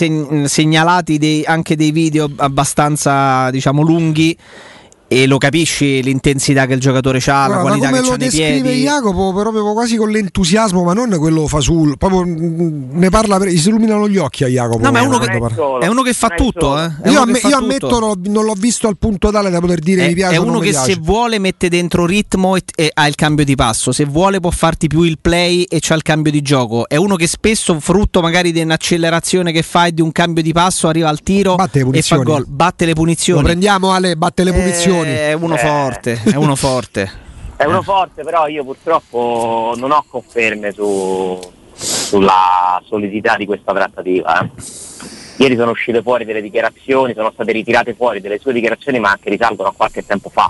segnalati 0.47 1.19
dei, 1.19 1.45
anche 1.45 1.77
dei 1.77 1.91
video 1.91 2.31
abbastanza, 2.37 3.51
diciamo, 3.51 3.83
lunghi 3.83 4.37
e 5.13 5.27
lo 5.27 5.39
capisci 5.39 6.01
l'intensità 6.05 6.67
che 6.67 6.75
il 6.75 6.79
giocatore 6.79 7.21
ha, 7.27 7.49
la 7.49 7.59
qualità 7.59 7.91
che 7.91 7.99
ha 7.99 8.17
nei 8.17 8.29
piedi. 8.29 8.83
Jacopo 8.83 9.33
proprio 9.33 9.73
quasi 9.73 9.97
con 9.97 10.09
l'entusiasmo, 10.09 10.85
ma 10.85 10.93
non 10.93 11.11
quello 11.19 11.49
fasul, 11.49 11.99
proprio 11.99 12.25
mm, 12.25 12.91
ne 12.93 13.09
parla, 13.09 13.41
si 13.41 13.71
illuminano 13.71 14.09
gli 14.09 14.19
occhi 14.19 14.45
a 14.45 14.47
Jacopo. 14.47 14.79
No, 14.79 14.93
ma 14.93 15.01
è 15.01 15.03
uno, 15.03 15.19
che, 15.19 15.27
è 15.27 15.87
uno 15.89 16.03
che, 16.03 16.13
fa 16.13 16.29
tutto. 16.29 16.79
Eh? 16.79 17.11
Io, 17.11 17.23
amm- 17.23 17.37
io 17.43 17.57
ammetto, 17.57 17.99
non, 17.99 18.23
non 18.27 18.45
l'ho 18.45 18.55
visto 18.57 18.87
al 18.87 18.99
punto 18.99 19.33
tale 19.33 19.51
da 19.51 19.59
poter 19.59 19.81
dire 19.81 20.05
è, 20.05 20.07
mi 20.07 20.15
piace. 20.15 20.37
È 20.37 20.39
uno 20.39 20.61
che 20.61 20.71
piace. 20.71 20.93
se 20.93 20.99
vuole 21.01 21.41
mette 21.41 21.69
dentro 21.69 22.07
ritmo 22.07 22.55
e, 22.55 22.63
e, 22.77 22.93
ha 22.95 23.09
il 23.09 23.17
cambio 23.17 23.45
di 23.45 23.57
passo, 23.57 23.91
se 23.91 24.05
vuole 24.05 24.39
può 24.39 24.53
farti 24.53 24.87
più 24.87 25.03
il 25.03 25.19
play 25.21 25.63
e 25.63 25.79
c'ha 25.81 25.97
il 25.97 26.03
cambio 26.03 26.31
di 26.31 26.41
gioco. 26.41 26.89
È 26.89 26.95
uno 26.95 27.17
che 27.17 27.27
spesso, 27.27 27.81
frutto 27.81 28.21
magari 28.21 28.53
di 28.53 28.61
un'accelerazione 28.61 29.51
che 29.51 29.63
fa 29.63 29.87
e 29.87 29.93
di 29.93 30.03
un 30.03 30.13
cambio 30.13 30.45
di 30.45 30.53
passo, 30.53 30.87
arriva 30.87 31.09
al 31.09 31.21
tiro 31.21 31.57
e 31.91 32.03
fa 32.03 32.19
gol. 32.19 32.45
Batte 32.47 32.85
le 32.85 32.93
punizioni. 32.93 33.41
Lo 33.41 33.47
prendiamo 33.47 33.91
Ale, 33.91 34.17
batte 34.17 34.45
le 34.45 34.53
punizioni. 34.53 35.00
È 35.09 35.33
uno 35.33 35.55
eh, 35.55 35.59
forte, 35.59 36.23
è 36.25 36.37
uno 36.37 36.57
forte. 36.57 37.29
È 37.57 37.65
uno 37.65 37.83
forte, 37.83 38.23
però 38.23 38.47
io 38.47 38.65
purtroppo 38.65 39.75
non 39.77 39.91
ho 39.91 40.03
conferme 40.09 40.73
su, 40.73 41.39
sulla 41.75 42.81
solidità 42.87 43.37
di 43.37 43.45
questa 43.45 43.73
trattativa. 43.73 44.41
Eh. 44.41 44.49
Ieri 45.37 45.57
sono 45.57 45.71
uscite 45.71 46.03
fuori 46.03 46.25
delle 46.25 46.43
dichiarazioni, 46.43 47.15
sono 47.15 47.31
state 47.33 47.53
ritirate 47.53 47.95
fuori 47.95 48.21
delle 48.21 48.39
sue 48.39 48.53
dichiarazioni, 48.53 48.99
ma 48.99 49.19
che 49.21 49.31
risalgono 49.31 49.69
a 49.69 49.75
qualche 49.77 50.05
tempo 50.05 50.29
fa. 50.31 50.49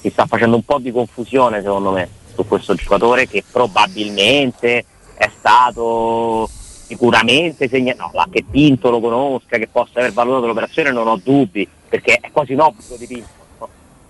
Si 0.00 0.10
sta 0.10 0.26
facendo 0.26 0.56
un 0.56 0.64
po' 0.64 0.78
di 0.78 0.92
confusione, 0.92 1.62
secondo 1.62 1.92
me, 1.92 2.08
su 2.34 2.46
questo 2.46 2.74
giocatore 2.74 3.26
che 3.26 3.44
probabilmente 3.50 4.84
è 5.14 5.30
stato 5.36 6.48
sicuramente 6.86 7.68
segnalato, 7.68 8.10
no, 8.16 8.26
che 8.30 8.44
Pinto 8.48 8.90
lo 8.90 9.00
conosca, 9.00 9.58
che 9.58 9.68
possa 9.68 9.98
aver 9.98 10.12
valutato 10.12 10.46
l'operazione, 10.46 10.90
non 10.90 11.06
ho 11.06 11.20
dubbi, 11.22 11.68
perché 11.88 12.18
è 12.20 12.30
quasi 12.30 12.54
un 12.54 12.60
obbligo 12.60 12.96
di 12.96 13.06
Pinto 13.06 13.37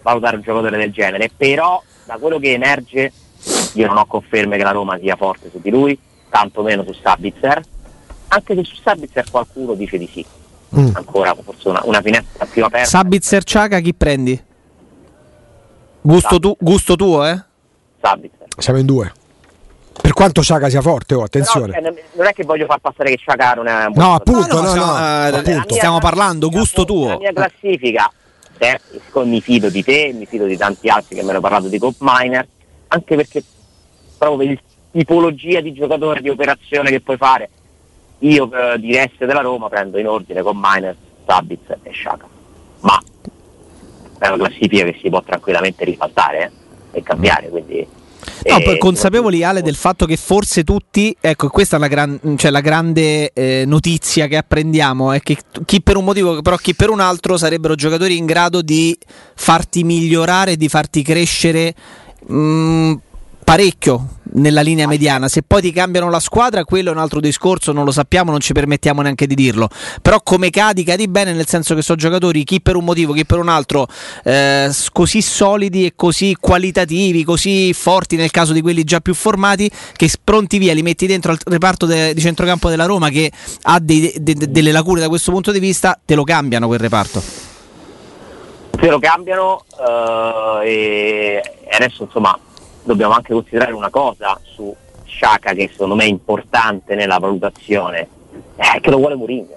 valutare 0.02 0.36
un 0.36 0.42
giocatore 0.42 0.76
del 0.76 0.92
genere, 0.92 1.30
però 1.34 1.82
da 2.04 2.16
quello 2.18 2.38
che 2.38 2.52
emerge 2.52 3.12
io 3.74 3.86
non 3.86 3.98
ho 3.98 4.06
conferme 4.06 4.56
che 4.56 4.64
la 4.64 4.70
Roma 4.70 4.98
sia 4.98 5.16
forte 5.16 5.50
su 5.50 5.60
di 5.60 5.70
lui, 5.70 5.98
tanto 6.28 6.62
meno 6.62 6.84
su 6.84 6.92
Sabitzer, 6.92 7.62
anche 8.28 8.54
se 8.54 8.64
su 8.64 8.76
Sabitzer 8.76 9.30
qualcuno 9.30 9.74
dice 9.74 9.98
di 9.98 10.08
sì. 10.12 10.24
Mm. 10.76 10.90
Ancora 10.92 11.34
forse 11.42 11.68
una, 11.68 11.80
una, 11.84 12.02
finestra 12.02 12.44
più 12.44 12.62
aperta. 12.64 12.88
Sabitzer 12.88 13.42
Ciaga 13.42 13.80
chi 13.80 13.94
prendi? 13.94 14.44
Gusto, 16.02 16.38
tu, 16.38 16.54
gusto 16.60 16.94
tuo, 16.94 17.26
eh? 17.26 17.42
Sabitzer. 18.00 18.46
Siamo 18.58 18.78
in 18.78 18.86
due. 18.86 19.12
Per 20.00 20.12
quanto 20.12 20.42
Ciaga 20.42 20.68
sia 20.68 20.82
forte, 20.82 21.14
oh, 21.14 21.22
attenzione. 21.22 21.72
Però, 21.72 21.90
cioè, 21.90 22.04
non 22.12 22.26
è 22.26 22.32
che 22.32 22.44
voglio 22.44 22.66
far 22.66 22.80
passare 22.80 23.10
che 23.10 23.16
Ciaga 23.16 23.54
non 23.54 23.66
è 23.66 23.86
un 23.86 23.92
No, 23.94 24.14
appunto, 24.14 24.60
no, 24.60 24.74
no, 24.74 24.74
no, 24.74 24.84
no, 24.84 25.36
appunto. 25.36 25.74
stiamo 25.74 25.98
parlando, 25.98 26.50
gusto 26.50 26.84
tuo. 26.84 27.08
La 27.08 27.18
mia 27.18 27.32
classifica 27.32 28.10
te, 28.58 28.80
mi 29.24 29.40
fido 29.40 29.70
di 29.70 29.82
te, 29.82 30.12
mi 30.12 30.26
fido 30.26 30.44
di 30.44 30.56
tanti 30.56 30.88
altri 30.88 31.16
che 31.16 31.22
mi 31.22 31.30
hanno 31.30 31.40
parlato 31.40 31.68
di 31.68 31.78
Cop 31.78 31.96
Miner, 32.00 32.46
anche 32.88 33.16
perché 33.16 33.42
proprio 34.18 34.38
per 34.38 34.50
il 34.50 34.60
tipologia 34.90 35.60
di 35.60 35.72
giocatore 35.72 36.20
di 36.20 36.28
operazione 36.28 36.90
che 36.90 37.00
puoi 37.00 37.16
fare, 37.16 37.48
io 38.20 38.50
eh, 38.52 38.78
di 38.78 38.94
Reste 38.94 39.26
della 39.26 39.40
Roma 39.40 39.68
prendo 39.68 39.98
in 39.98 40.08
ordine 40.08 40.42
con 40.42 40.58
Miner, 40.60 40.96
Sabitz 41.26 41.70
e 41.82 41.90
Sciaca. 41.90 42.26
Ma 42.80 43.00
è 44.18 44.26
una 44.26 44.36
classifica 44.36 44.84
che 44.84 44.98
si 45.00 45.08
può 45.08 45.22
tranquillamente 45.22 45.84
ribaltare 45.84 46.52
eh, 46.92 46.98
e 46.98 47.02
cambiare, 47.02 47.48
quindi 47.48 47.86
No, 48.46 48.60
poi 48.62 48.78
consapevoli 48.78 49.42
Ale 49.42 49.62
del 49.62 49.74
fatto 49.74 50.06
che 50.06 50.16
forse 50.16 50.64
tutti, 50.64 51.14
ecco 51.20 51.48
questa 51.48 51.76
è 51.76 51.78
la, 51.78 51.88
gran, 51.88 52.18
cioè 52.36 52.50
la 52.50 52.60
grande 52.60 53.32
eh, 53.32 53.64
notizia 53.66 54.26
che 54.26 54.36
apprendiamo, 54.36 55.12
è 55.12 55.20
che 55.20 55.36
chi 55.64 55.82
per 55.82 55.96
un 55.96 56.04
motivo 56.04 56.40
però 56.40 56.56
chi 56.56 56.74
per 56.74 56.90
un 56.90 57.00
altro 57.00 57.36
sarebbero 57.36 57.74
giocatori 57.74 58.16
in 58.16 58.26
grado 58.26 58.62
di 58.62 58.96
farti 59.34 59.84
migliorare, 59.84 60.56
di 60.56 60.68
farti 60.68 61.02
crescere 61.02 61.74
mh, 62.26 62.36
mm, 62.36 62.94
parecchio 63.48 64.16
nella 64.34 64.60
linea 64.60 64.86
mediana. 64.86 65.26
Se 65.26 65.42
poi 65.42 65.62
ti 65.62 65.72
cambiano 65.72 66.10
la 66.10 66.20
squadra, 66.20 66.64
quello 66.64 66.90
è 66.90 66.92
un 66.92 66.98
altro 66.98 67.18
discorso, 67.18 67.72
non 67.72 67.86
lo 67.86 67.90
sappiamo, 67.90 68.30
non 68.30 68.40
ci 68.40 68.52
permettiamo 68.52 69.00
neanche 69.00 69.26
di 69.26 69.34
dirlo. 69.34 69.70
Però 70.02 70.20
come 70.22 70.50
cadi, 70.50 70.84
cadi 70.84 71.08
bene, 71.08 71.32
nel 71.32 71.46
senso 71.46 71.74
che 71.74 71.80
sono 71.80 71.96
giocatori, 71.96 72.44
chi 72.44 72.60
per 72.60 72.76
un 72.76 72.84
motivo, 72.84 73.14
chi 73.14 73.24
per 73.24 73.38
un 73.38 73.48
altro, 73.48 73.88
eh, 74.24 74.70
così 74.92 75.22
solidi 75.22 75.86
e 75.86 75.92
così 75.96 76.36
qualitativi, 76.38 77.24
così 77.24 77.72
forti 77.72 78.16
nel 78.16 78.30
caso 78.30 78.52
di 78.52 78.60
quelli 78.60 78.84
già 78.84 79.00
più 79.00 79.14
formati, 79.14 79.70
che 79.96 80.10
pronti 80.22 80.58
via 80.58 80.74
li 80.74 80.82
metti 80.82 81.06
dentro 81.06 81.32
al 81.32 81.38
reparto 81.46 81.86
de, 81.86 82.12
di 82.12 82.20
centrocampo 82.20 82.68
della 82.68 82.84
Roma 82.84 83.08
che 83.08 83.32
ha 83.62 83.78
dei, 83.80 84.12
de, 84.18 84.34
de, 84.34 84.50
delle 84.50 84.72
lacune 84.72 85.00
da 85.00 85.08
questo 85.08 85.32
punto 85.32 85.52
di 85.52 85.58
vista, 85.58 85.98
te 86.04 86.14
lo 86.14 86.24
cambiano 86.24 86.66
quel 86.66 86.80
reparto. 86.80 87.22
Te 88.72 88.88
lo 88.88 88.98
cambiano 88.98 89.64
uh, 89.78 90.62
e 90.62 91.40
adesso 91.70 92.02
insomma 92.02 92.38
dobbiamo 92.88 93.12
anche 93.12 93.34
considerare 93.34 93.72
una 93.72 93.90
cosa 93.90 94.40
su 94.42 94.74
Sciacca 95.04 95.52
che 95.52 95.68
secondo 95.70 95.94
me 95.94 96.04
è 96.04 96.08
importante 96.08 96.94
nella 96.94 97.18
valutazione, 97.18 98.08
è 98.56 98.80
che 98.80 98.90
lo 98.90 98.96
vuole 98.96 99.14
Mourinho, 99.14 99.56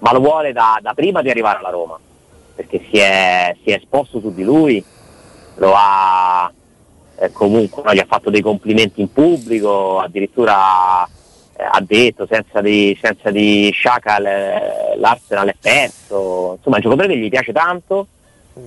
ma 0.00 0.12
lo 0.12 0.20
vuole 0.20 0.52
da, 0.52 0.78
da 0.82 0.92
prima 0.92 1.22
di 1.22 1.30
arrivare 1.30 1.58
alla 1.58 1.70
Roma, 1.70 1.98
perché 2.54 2.84
si 2.90 2.98
è, 2.98 3.56
si 3.62 3.70
è 3.70 3.76
esposto 3.76 4.20
su 4.20 4.34
di 4.34 4.44
lui, 4.44 4.84
lo 5.56 5.72
ha 5.74 6.52
eh, 7.16 7.32
comunque, 7.32 7.82
no, 7.84 7.94
gli 7.94 7.98
ha 7.98 8.06
fatto 8.06 8.28
dei 8.28 8.42
complimenti 8.42 9.00
in 9.00 9.12
pubblico, 9.12 9.98
addirittura 9.98 11.04
eh, 11.04 11.62
ha 11.62 11.80
detto 11.80 12.26
senza 12.30 12.60
di, 12.60 12.98
senza 13.00 13.30
di 13.30 13.70
Sciacca 13.72 14.18
l'Arsenal 14.18 15.48
è 15.48 15.56
perso, 15.58 16.56
insomma 16.56 16.76
è 16.76 16.84
un 16.84 16.90
giocatore 16.90 17.08
che 17.08 17.16
gli 17.18 17.30
piace 17.30 17.52
tanto 17.52 18.06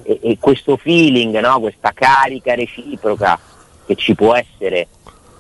e, 0.04 0.20
e 0.22 0.38
questo 0.40 0.78
feeling, 0.78 1.40
no? 1.40 1.60
questa 1.60 1.92
carica 1.94 2.56
reciproca 2.56 3.40
che 3.86 3.96
ci 3.96 4.16
può 4.16 4.34
essere 4.34 4.88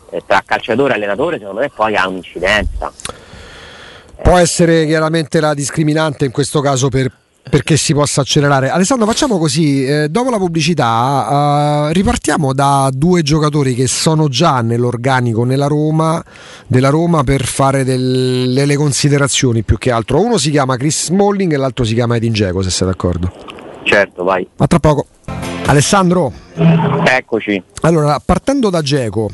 eh, 0.09 0.23
tra 0.25 0.43
calciatore 0.45 0.93
e 0.93 0.95
allenatore, 0.95 1.37
secondo 1.39 1.61
me 1.61 1.69
poi 1.69 1.95
ha 1.95 2.07
un'incidenza. 2.07 2.91
Può 4.21 4.37
essere 4.37 4.85
chiaramente 4.85 5.39
la 5.39 5.53
discriminante 5.53 6.25
in 6.25 6.31
questo 6.31 6.61
caso 6.61 6.87
per, 6.87 7.11
perché 7.49 7.75
si 7.77 7.93
possa 7.93 8.21
accelerare. 8.21 8.69
Alessandro, 8.69 9.05
facciamo 9.05 9.37
così: 9.37 9.85
eh, 9.85 10.07
dopo 10.09 10.29
la 10.29 10.37
pubblicità, 10.37 11.89
eh, 11.89 11.93
ripartiamo 11.93 12.53
da 12.53 12.89
due 12.93 13.21
giocatori 13.21 13.73
che 13.73 13.87
sono 13.87 14.29
già 14.29 14.61
nell'organico 14.61 15.43
nella 15.43 15.67
Roma, 15.67 16.23
della 16.67 16.89
Roma 16.89 17.23
per 17.23 17.43
fare 17.43 17.83
del, 17.83 18.53
delle 18.53 18.75
considerazioni 18.75 19.63
più 19.63 19.77
che 19.77 19.91
altro. 19.91 20.21
Uno 20.21 20.37
si 20.37 20.51
chiama 20.51 20.77
Chris 20.77 21.05
Smalling 21.05 21.51
e 21.53 21.57
l'altro 21.57 21.83
si 21.83 21.93
chiama 21.93 22.15
Edin 22.15 22.31
Dzeko, 22.31 22.61
se 22.61 22.69
sei 22.69 22.87
d'accordo. 22.87 23.52
Certo, 23.83 24.23
vai. 24.23 24.47
A 24.57 24.67
tra 24.67 24.79
poco. 24.79 25.07
Alessandro. 25.65 26.31
Eccoci. 27.05 27.61
Allora, 27.81 28.19
partendo 28.23 28.69
da 28.69 28.81
Geco, 28.81 29.29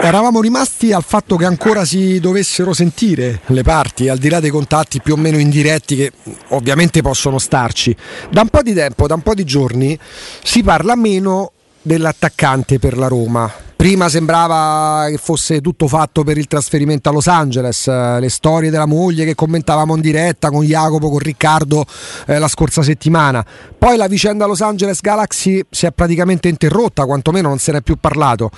eravamo 0.00 0.40
rimasti 0.40 0.92
al 0.92 1.02
fatto 1.02 1.36
che 1.36 1.44
ancora 1.44 1.84
si 1.84 2.20
dovessero 2.20 2.72
sentire 2.72 3.40
le 3.46 3.62
parti, 3.62 4.08
al 4.08 4.18
di 4.18 4.28
là 4.28 4.40
dei 4.40 4.50
contatti 4.50 5.00
più 5.00 5.14
o 5.14 5.16
meno 5.16 5.38
indiretti 5.38 5.96
che 5.96 6.12
ovviamente 6.48 7.02
possono 7.02 7.38
starci. 7.38 7.94
Da 8.30 8.42
un 8.42 8.48
po' 8.48 8.62
di 8.62 8.74
tempo, 8.74 9.06
da 9.06 9.14
un 9.14 9.22
po' 9.22 9.34
di 9.34 9.44
giorni, 9.44 9.98
si 10.42 10.62
parla 10.62 10.96
meno 10.96 11.52
dell'attaccante 11.82 12.78
per 12.78 12.96
la 12.96 13.08
Roma. 13.08 13.52
Prima 13.82 14.08
sembrava 14.08 15.08
che 15.08 15.16
fosse 15.16 15.60
tutto 15.60 15.88
fatto 15.88 16.22
per 16.22 16.38
il 16.38 16.46
trasferimento 16.46 17.08
a 17.08 17.12
Los 17.12 17.26
Angeles, 17.26 17.88
le 17.88 18.28
storie 18.28 18.70
della 18.70 18.86
moglie 18.86 19.24
che 19.24 19.34
commentavamo 19.34 19.96
in 19.96 20.00
diretta 20.00 20.50
con 20.50 20.64
Jacopo, 20.64 21.10
con 21.10 21.18
Riccardo 21.18 21.84
eh, 22.28 22.38
la 22.38 22.46
scorsa 22.46 22.82
settimana. 22.82 23.44
Poi 23.76 23.96
la 23.96 24.06
vicenda 24.06 24.46
Los 24.46 24.60
Angeles 24.60 25.00
Galaxy 25.00 25.60
si 25.68 25.86
è 25.86 25.90
praticamente 25.90 26.46
interrotta, 26.46 27.06
quantomeno 27.06 27.48
non 27.48 27.58
se 27.58 27.72
ne 27.72 27.78
è 27.78 27.82
più 27.82 27.96
parlato. 27.96 28.50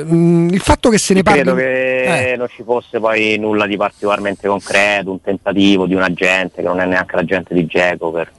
Mm, 0.00 0.48
il 0.48 0.60
fatto 0.60 0.88
che 0.88 0.96
se 0.96 1.12
ne 1.12 1.22
parli 1.22 1.42
credo 1.42 1.56
che 1.56 2.32
eh. 2.32 2.36
non 2.36 2.48
ci 2.48 2.62
fosse 2.64 2.98
poi 2.98 3.36
nulla 3.38 3.66
di 3.66 3.76
particolarmente 3.76 4.48
concreto 4.48 5.10
un 5.10 5.20
tentativo 5.20 5.86
di 5.86 5.94
un 5.94 6.02
agente 6.02 6.62
che 6.62 6.66
non 6.68 6.80
è 6.80 6.86
neanche 6.86 7.16
l'agente 7.16 7.52
di 7.52 7.66
Geco 7.66 8.10
per 8.10 8.32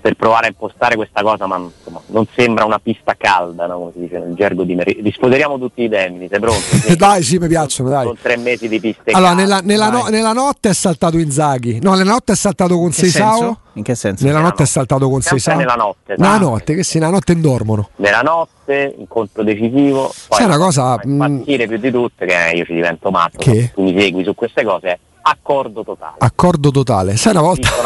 per 0.00 0.14
provare 0.14 0.46
a 0.46 0.48
impostare 0.48 0.96
questa 0.96 1.22
cosa, 1.22 1.46
ma 1.46 1.56
insomma, 1.56 2.00
non 2.06 2.26
sembra 2.34 2.64
una 2.64 2.78
pista 2.78 3.14
calda, 3.16 3.66
no? 3.66 3.78
come 3.78 3.92
si 3.92 4.00
dice 4.00 4.18
nel 4.18 4.34
gergo 4.34 4.64
di 4.64 4.74
Meri. 4.74 5.00
Risposeriamo 5.02 5.58
tutti 5.58 5.82
i 5.82 5.88
termini, 5.88 6.28
sei 6.28 6.40
pronto? 6.40 6.60
Sì. 6.60 6.96
dai, 6.96 7.22
sì, 7.22 7.38
mi 7.38 7.48
piacciono, 7.48 7.90
dai. 7.90 8.06
Con 8.06 8.16
tre 8.20 8.36
mesi 8.36 8.68
di 8.68 8.80
piste 8.80 9.10
Allora, 9.12 9.34
nella, 9.34 9.60
nella, 9.62 9.90
no, 9.90 10.04
nella, 10.06 10.32
notte 10.32 10.70
è 10.70 10.74
saltato 10.74 11.18
Inzaghi, 11.18 11.80
no, 11.80 11.94
nella 11.94 12.12
notte 12.12 12.32
è 12.32 12.36
saltato 12.36 12.76
con 12.76 12.92
Seisao. 12.92 13.58
In 13.74 13.84
che 13.84 13.94
senso? 13.94 14.24
Nella, 14.24 14.40
notte, 14.40 14.64
è 14.64 14.66
saltato 14.66 15.08
con 15.08 15.20
Seisao. 15.20 15.56
Nella 15.56 15.74
notte. 15.74 16.14
Nella 16.16 16.38
notte, 16.38 16.74
che 16.74 16.82
sì, 16.82 16.98
nella 16.98 17.12
notte 17.12 17.38
dormono. 17.38 17.90
Nella 17.96 18.20
notte, 18.20 18.94
incontro 18.98 19.42
decisivo. 19.42 20.12
Poi 20.28 20.38
Sai 20.38 20.46
una 20.46 20.58
cosa... 20.58 20.96
Partire 20.96 21.66
mm, 21.66 21.68
più 21.68 21.78
di 21.78 21.90
tutte, 21.90 22.26
che 22.26 22.52
io 22.54 22.64
ci 22.64 22.74
divento 22.74 23.10
matto. 23.10 23.38
Che? 23.38 23.70
Tu 23.72 23.82
mi 23.82 23.98
segui 23.98 24.24
su 24.24 24.34
queste 24.34 24.64
cose 24.64 24.98
accordo 25.22 25.82
totale. 25.84 26.14
Accordo 26.18 26.70
totale. 26.70 27.16
Sai 27.16 27.32
una 27.32 27.42
volta... 27.42 27.68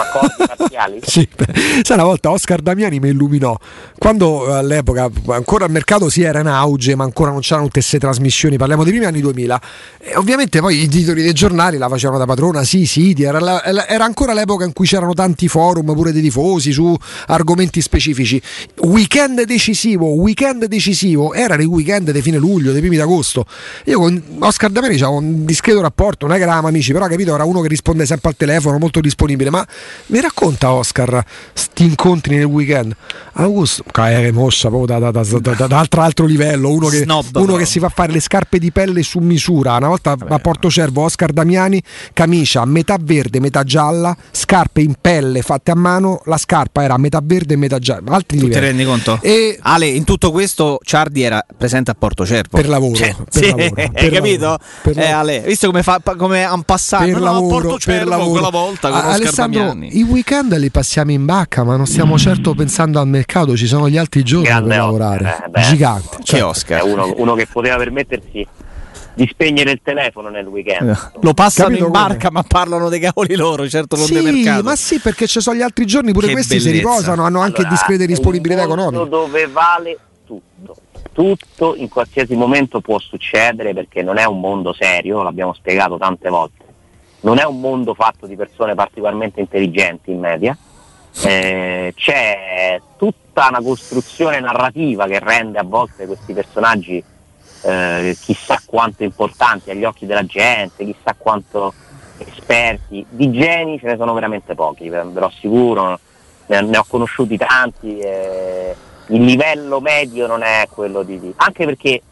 Sì. 1.02 1.28
Sai 1.82 1.96
una 1.96 2.04
volta 2.04 2.30
Oscar 2.30 2.60
Damiani 2.60 2.98
mi 2.98 3.08
illuminò. 3.08 3.56
Quando 3.98 4.52
all'epoca 4.52 5.08
ancora 5.28 5.64
il 5.66 5.70
mercato 5.70 6.08
si 6.08 6.22
era 6.22 6.40
in 6.40 6.46
auge, 6.46 6.94
ma 6.94 7.04
ancora 7.04 7.30
non 7.30 7.40
c'erano 7.40 7.66
tutte 7.66 7.78
queste 7.78 7.98
trasmissioni, 7.98 8.56
parliamo 8.56 8.82
dei 8.82 8.92
primi 8.92 9.06
anni 9.06 9.20
2000. 9.20 9.60
E 9.98 10.16
ovviamente 10.16 10.60
poi 10.60 10.82
i 10.82 10.88
titoli 10.88 11.22
dei 11.22 11.32
giornali 11.32 11.78
la 11.78 11.88
facevano 11.88 12.18
da 12.18 12.26
padrona, 12.26 12.64
sì, 12.64 12.86
sì, 12.86 13.14
era, 13.18 13.62
era 13.64 14.04
ancora 14.04 14.32
l'epoca 14.34 14.64
in 14.64 14.72
cui 14.72 14.86
c'erano 14.86 15.14
tanti 15.14 15.48
forum 15.48 15.94
pure 15.94 16.12
dei 16.12 16.22
tifosi 16.22 16.72
su 16.72 16.96
argomenti 17.26 17.80
specifici. 17.80 18.40
Weekend 18.82 19.44
decisivo, 19.44 20.08
weekend 20.08 20.64
decisivo, 20.66 21.32
erano 21.32 21.62
i 21.62 21.66
weekend 21.66 22.10
di 22.10 22.22
fine 22.22 22.38
luglio, 22.38 22.72
dei 22.72 22.80
primi 22.80 22.96
d'agosto. 22.96 23.46
Io 23.84 23.98
con 23.98 24.22
Oscar 24.40 24.70
Damiani 24.70 24.96
avevo 24.96 25.18
un 25.18 25.44
discreto 25.44 25.80
rapporto, 25.80 26.26
che 26.26 26.34
eravamo 26.34 26.68
amici, 26.68 26.92
però 26.92 27.06
capito 27.06 27.23
capito? 27.24 27.34
Era 27.34 27.44
uno 27.44 27.60
che 27.60 27.68
risponde 27.68 28.06
sempre 28.06 28.30
al 28.30 28.36
telefono, 28.36 28.78
molto 28.78 29.00
disponibile. 29.00 29.50
Ma 29.50 29.66
mi 30.06 30.20
racconta 30.20 30.72
Oscar 30.72 31.24
sti 31.52 31.84
incontri 31.84 32.36
nel 32.36 32.44
weekend? 32.44 32.94
Augusto, 33.32 33.82
che 33.90 34.32
mossa 34.32 34.68
proprio 34.68 34.98
da, 34.98 35.10
da, 35.10 35.22
da, 35.22 35.66
da, 35.66 35.78
altro, 35.78 36.02
altro 36.02 36.26
livello. 36.26 36.70
Uno, 36.70 36.88
che, 36.88 36.98
Snob, 36.98 37.36
uno 37.36 37.56
che, 37.56 37.64
si 37.64 37.78
fa 37.78 37.88
fare 37.88 38.12
le 38.12 38.20
scarpe 38.20 38.58
di 38.58 38.70
pelle 38.70 39.02
su 39.02 39.18
misura. 39.18 39.76
Una 39.76 39.88
volta 39.88 40.14
Vabbè. 40.14 40.32
a 40.34 40.38
Porto 40.38 40.70
Cervo, 40.70 41.02
Oscar 41.02 41.32
Damiani, 41.32 41.82
camicia 42.12 42.64
metà 42.64 42.96
verde, 43.00 43.40
metà 43.40 43.64
gialla, 43.64 44.16
scarpe 44.30 44.82
in 44.82 44.94
pelle 45.00 45.42
fatte 45.42 45.70
a 45.70 45.74
mano. 45.74 46.22
La 46.26 46.36
scarpa 46.36 46.82
era 46.82 46.96
metà 46.96 47.20
verde 47.22 47.54
e 47.54 47.56
metà 47.56 47.78
gialla. 47.78 48.12
Altri 48.12 48.38
tu 48.38 48.46
livelli. 48.46 48.60
ti 48.60 48.66
rendi 48.66 48.84
conto? 48.84 49.18
E... 49.22 49.58
Ale, 49.60 49.86
in 49.86 50.04
tutto 50.04 50.30
questo, 50.30 50.78
Ciardi 50.82 51.22
era 51.22 51.44
presente 51.56 51.90
a 51.90 51.94
Porto 51.94 52.24
Cervo 52.26 52.56
per 52.56 52.68
lavoro. 52.68 52.94
Cioè, 52.94 53.14
per 53.14 53.26
sì, 53.30 53.46
lavoro 53.48 53.74
per 53.74 53.90
hai 53.94 54.10
capito? 54.10 54.58
Eh, 54.94 55.10
Ale, 55.10 55.40
visto 55.40 55.66
come, 55.66 55.82
fa, 55.82 56.00
come 56.16 56.44
han 56.44 56.62
passato 56.62 57.13
per 57.14 57.22
no, 57.26 57.32
lavoro, 57.32 57.78
Cervo, 57.78 57.98
per 57.98 58.06
lavoro. 58.06 58.30
quella 58.30 58.50
volta 58.50 58.90
con 58.90 58.98
Alessandro, 59.00 59.76
i 59.80 60.02
weekend 60.02 60.56
li 60.56 60.70
passiamo 60.70 61.10
in 61.12 61.24
bacca, 61.24 61.64
ma 61.64 61.76
non 61.76 61.86
stiamo 61.86 62.18
certo 62.18 62.54
pensando 62.54 63.00
al 63.00 63.08
mercato, 63.08 63.56
ci 63.56 63.66
sono 63.66 63.88
gli 63.88 63.96
altri 63.96 64.22
giorni 64.22 64.46
Grande 64.46 64.68
per 64.68 64.78
lavorare. 64.78 65.42
eh, 65.44 65.48
beh. 65.48 65.60
Gigante. 65.62 66.16
Che 66.18 66.22
Cioè, 66.24 66.44
Oscar. 66.44 66.80
È 66.80 66.82
uno, 66.84 67.12
uno 67.16 67.34
che 67.34 67.46
poteva 67.50 67.76
permettersi 67.76 68.46
di 69.16 69.28
spegnere 69.30 69.70
il 69.70 69.80
telefono 69.82 70.28
nel 70.28 70.46
weekend. 70.46 71.12
Lo 71.20 71.34
passano 71.34 71.68
Capito 71.68 71.86
in 71.86 71.92
come? 71.92 72.04
barca, 72.06 72.30
ma 72.32 72.42
parlano 72.42 72.88
dei 72.88 72.98
cavoli 72.98 73.36
loro, 73.36 73.68
certo 73.68 73.94
non 73.96 74.06
sì, 74.06 74.14
dei 74.14 74.22
mercato. 74.24 74.62
ma 74.64 74.74
sì, 74.74 74.98
perché 74.98 75.28
ci 75.28 75.40
sono 75.40 75.56
gli 75.56 75.62
altri 75.62 75.86
giorni, 75.86 76.10
pure 76.12 76.26
Che 76.26 76.32
questi 76.32 76.58
si 76.58 76.70
bellezza. 76.70 76.88
riposano, 76.90 77.24
hanno 77.24 77.40
anche 77.40 77.58
Allora, 77.60 77.74
discrete 77.74 78.06
disponibilità 78.06 78.62
economiche. 78.62 79.08
dove 79.08 79.46
vale 79.46 79.98
tutto. 80.26 80.74
Tutto 81.12 81.76
in 81.76 81.88
qualsiasi 81.88 82.34
momento 82.34 82.80
può 82.80 82.98
succedere 82.98 83.72
perché 83.72 84.02
non 84.02 84.18
è 84.18 84.24
un 84.24 84.40
mondo 84.40 84.74
serio, 84.76 85.22
l'abbiamo 85.22 85.54
spiegato 85.54 85.96
tante 85.96 86.28
volte. 86.28 86.63
Non 87.24 87.38
è 87.38 87.44
un 87.44 87.58
mondo 87.58 87.94
fatto 87.94 88.26
di 88.26 88.36
persone 88.36 88.74
particolarmente 88.74 89.40
intelligenti 89.40 90.10
in 90.10 90.20
media. 90.20 90.56
Eh, 91.22 91.92
c'è 91.96 92.80
tutta 92.98 93.48
una 93.48 93.62
costruzione 93.62 94.40
narrativa 94.40 95.06
che 95.06 95.20
rende 95.20 95.58
a 95.58 95.62
volte 95.64 96.06
questi 96.06 96.34
personaggi 96.34 97.02
eh, 97.62 98.16
chissà 98.20 98.60
quanto 98.66 99.04
importanti 99.04 99.70
agli 99.70 99.84
occhi 99.84 100.04
della 100.04 100.26
gente, 100.26 100.84
chissà 100.84 101.14
quanto 101.16 101.72
esperti. 102.18 103.06
Di 103.08 103.30
geni 103.30 103.78
ce 103.78 103.86
ne 103.86 103.96
sono 103.96 104.12
veramente 104.12 104.54
pochi, 104.54 104.90
ve 104.90 105.02
lo 105.02 105.26
assicuro, 105.26 105.98
ne, 106.46 106.60
ne 106.60 106.76
ho 106.76 106.84
conosciuti 106.86 107.38
tanti. 107.38 107.98
eh, 108.00 108.76
il 109.08 109.22
livello 109.22 109.80
medio 109.80 110.26
non 110.26 110.42
è 110.42 110.66
quello 110.70 111.02
di, 111.02 111.18
di- 111.18 111.32
Anche 111.36 111.64
perché 111.64 112.02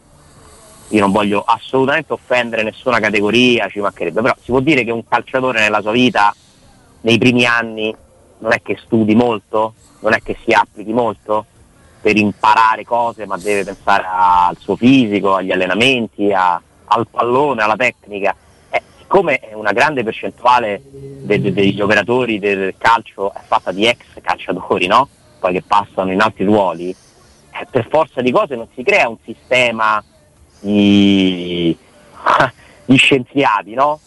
io 0.93 0.99
non 0.99 1.11
voglio 1.11 1.43
assolutamente 1.43 2.13
offendere 2.13 2.61
nessuna 2.61 2.99
categoria, 2.99 3.67
ci 3.67 3.79
mancherebbe, 3.79 4.21
però 4.21 4.35
si 4.39 4.51
può 4.51 4.59
dire 4.59 4.83
che 4.83 4.91
un 4.91 5.03
calciatore 5.07 5.59
nella 5.59 5.81
sua 5.81 5.91
vita, 5.91 6.33
nei 7.01 7.17
primi 7.17 7.45
anni, 7.45 7.93
non 8.37 8.51
è 8.51 8.61
che 8.61 8.77
studi 8.83 9.15
molto, 9.15 9.73
non 10.01 10.13
è 10.13 10.21
che 10.21 10.37
si 10.43 10.51
applichi 10.51 10.93
molto. 10.93 11.45
per 11.99 12.17
imparare 12.17 12.83
cose, 12.83 13.25
ma 13.25 13.37
deve 13.37 13.63
pensare 13.63 14.03
al 14.05 14.57
suo 14.59 14.75
fisico, 14.75 15.35
agli 15.35 15.51
allenamenti, 15.51 16.33
a, 16.33 16.61
al 16.85 17.07
pallone, 17.07 17.63
alla 17.63 17.77
tecnica. 17.77 18.35
Eh, 18.69 18.81
siccome 18.97 19.39
una 19.53 19.71
grande 19.71 20.03
percentuale 20.03 20.81
dei, 20.91 21.39
dei, 21.39 21.53
dei 21.53 21.73
giocatori 21.73 22.39
del 22.39 22.75
calcio 22.77 23.33
è 23.33 23.39
fatta 23.47 23.71
di 23.71 23.87
ex 23.87 24.03
calciatori, 24.21 24.85
no? 24.87 25.07
poi 25.39 25.53
che 25.53 25.63
passano 25.65 26.11
in 26.11 26.21
altri 26.21 26.43
ruoli, 26.43 26.89
eh, 26.89 27.67
per 27.71 27.87
forza 27.89 28.21
di 28.21 28.31
cose 28.31 28.55
non 28.55 28.67
si 28.75 28.83
crea 28.83 29.07
un 29.07 29.17
sistema 29.23 30.03
di, 30.63 31.77
di 32.85 32.95
scienziati, 32.95 33.73
no? 33.73 33.99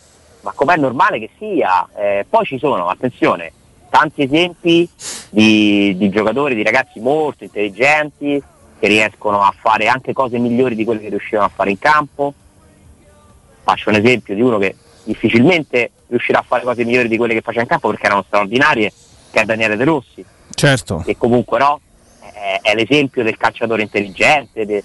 ma 0.47 0.53
com'è 0.55 0.77
normale 0.77 1.19
che 1.19 1.31
sia. 1.39 1.89
Eh, 1.97 2.25
poi 2.29 2.45
ci 2.45 2.59
sono, 2.59 2.89
attenzione, 2.89 3.53
tanti 3.91 4.23
esempi 4.23 4.89
di, 5.31 5.97
di, 5.97 6.09
giocatori, 6.09 6.55
di 6.55 6.63
ragazzi 6.63 7.01
molto 7.01 7.45
intelligenti 7.45 8.43
che 8.79 8.87
riescono 8.89 9.43
a 9.43 9.53
fare 9.59 9.89
anche 9.89 10.13
cose 10.13 10.39
migliori 10.39 10.75
di 10.75 10.85
quelle 10.85 11.01
che 11.01 11.09
riuscivano 11.09 11.47
a 11.47 11.51
fare 11.55 11.71
in 11.71 11.79
campo. 11.79 12.33
Faccio 13.63 13.89
un 13.89 13.97
esempio 13.97 14.35
di 14.35 14.41
uno 14.41 14.59
che 14.59 14.77
difficilmente 15.03 15.91
riuscirà 16.09 16.39
a 16.39 16.45
fare 16.47 16.63
cose 16.63 16.85
migliori 16.85 17.09
di 17.09 17.17
quelle 17.17 17.35
che 17.35 17.41
faceva 17.41 17.63
in 17.63 17.69
campo 17.69 17.89
perché 17.89 18.07
erano 18.07 18.23
straordinarie, 18.27 18.93
che 19.31 19.41
è 19.41 19.45
Daniele 19.45 19.77
De 19.77 19.85
Rossi. 19.85 20.25
Certo. 20.55 21.03
E 21.05 21.17
comunque 21.17 21.59
no, 21.59 21.81
è, 22.21 22.61
è 22.63 22.75
l'esempio 22.75 23.25
del 23.25 23.37
calciatore 23.37 23.83
intelligente, 23.83 24.65
de, 24.65 24.85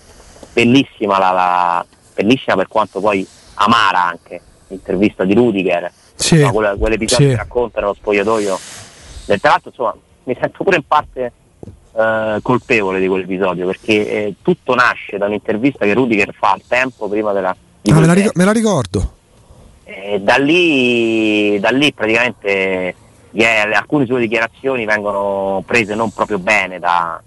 bellissima, 0.54 1.18
la, 1.18 1.32
la, 1.32 1.86
bellissima 2.14 2.56
per 2.56 2.68
quanto 2.68 3.00
poi 3.00 3.26
amara 3.56 4.06
anche 4.06 4.42
l'intervista 4.68 5.24
di 5.24 5.34
Rudiger, 5.34 5.92
sì, 6.16 6.42
no, 6.42 6.52
quell'episodio 6.52 7.26
sì. 7.26 7.32
che 7.32 7.38
racconta 7.38 7.80
nello 7.80 7.94
spogliatoio. 7.94 8.60
Del 9.26 9.40
tra 9.40 9.52
l'altro 9.52 9.70
insomma 9.70 9.96
mi 10.24 10.38
sento 10.40 10.64
pure 10.64 10.78
in 10.78 10.84
parte 10.88 11.32
eh, 11.94 12.40
colpevole 12.42 13.00
di 13.00 13.08
quell'episodio 13.08 13.66
perché 13.66 14.10
eh, 14.10 14.36
tutto 14.42 14.76
nasce 14.76 15.18
da 15.18 15.26
un'intervista 15.26 15.86
che 15.86 15.94
Rudiger 15.94 16.34
fa 16.34 16.52
al 16.52 16.62
tempo 16.68 17.08
prima 17.08 17.32
della... 17.34 17.56
di 17.82 17.92
Ah, 17.92 18.00
me, 18.00 18.06
la 18.06 18.14
ric- 18.14 18.36
me 18.36 18.46
la 18.46 18.52
ricordo. 18.52 19.14
E 19.84 20.20
da, 20.22 20.38
lì, 20.38 21.60
da 21.60 21.70
lì 21.70 21.92
praticamente 21.94 22.96
eh, 23.32 23.74
alcune 23.74 24.06
sue 24.06 24.20
dichiarazioni 24.20 24.86
vengono 24.86 25.64
prese 25.66 25.96
non 25.96 26.12
proprio 26.12 26.40
bene 26.40 26.80
da- 26.80 27.22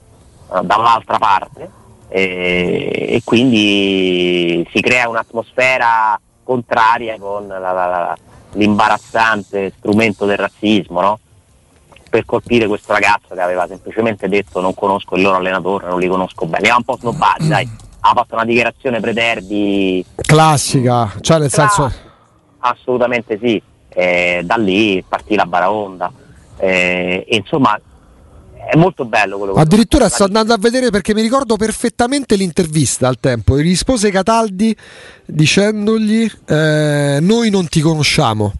dall'altra 0.62 1.18
parte 1.18 1.82
e, 2.16 3.06
e 3.16 3.20
quindi 3.24 4.64
si 4.72 4.80
crea 4.80 5.08
un'atmosfera 5.08 6.20
contraria 6.44 7.16
con 7.18 7.48
la- 7.48 7.58
la- 7.58 7.72
la- 7.72 8.16
l'imbarazzante 8.52 9.72
strumento 9.78 10.24
del 10.24 10.36
razzismo 10.36 11.00
no? 11.00 11.18
per 12.08 12.24
colpire 12.24 12.68
questo 12.68 12.92
ragazzo 12.92 13.34
che 13.34 13.40
aveva 13.40 13.66
semplicemente 13.66 14.28
detto 14.28 14.60
non 14.60 14.74
conosco 14.74 15.16
il 15.16 15.22
loro 15.22 15.36
allenatore, 15.38 15.88
non 15.88 15.98
li 15.98 16.06
conosco 16.06 16.46
bene, 16.46 16.68
ha 16.68 16.76
un 16.76 16.84
po' 16.84 16.96
snobbati, 16.96 17.48
dai, 17.48 17.68
ha 18.00 18.12
fatto 18.14 18.34
una 18.36 18.44
dichiarazione 18.44 19.00
pre-derby 19.00 20.04
Classica, 20.14 21.12
cioè 21.20 21.38
nel 21.40 21.50
senso... 21.50 21.92
Assolutamente 22.60 23.38
sì, 23.42 23.60
Eh, 23.96 24.42
da 24.44 24.56
lì 24.56 25.04
partì 25.06 25.34
la 25.36 25.46
baraonda. 25.46 26.10
Eh, 26.58 27.24
e 27.28 27.36
insomma 27.36 27.78
è 28.70 28.76
molto 28.76 29.04
bello 29.04 29.38
quello 29.38 29.52
che 29.54 29.60
Addirittura 29.60 30.08
sto 30.08 30.24
andando 30.24 30.52
a 30.54 30.58
vedere 30.58 30.90
perché 30.90 31.14
mi 31.14 31.22
ricordo 31.22 31.56
perfettamente 31.56 32.34
l'intervista 32.36 33.08
al 33.08 33.18
tempo. 33.20 33.58
Gli 33.58 33.62
rispose 33.62 34.10
Cataldi 34.10 34.76
dicendogli: 35.26 36.30
eh, 36.46 37.18
Noi 37.20 37.50
non 37.50 37.68
ti 37.68 37.80
conosciamo. 37.80 38.52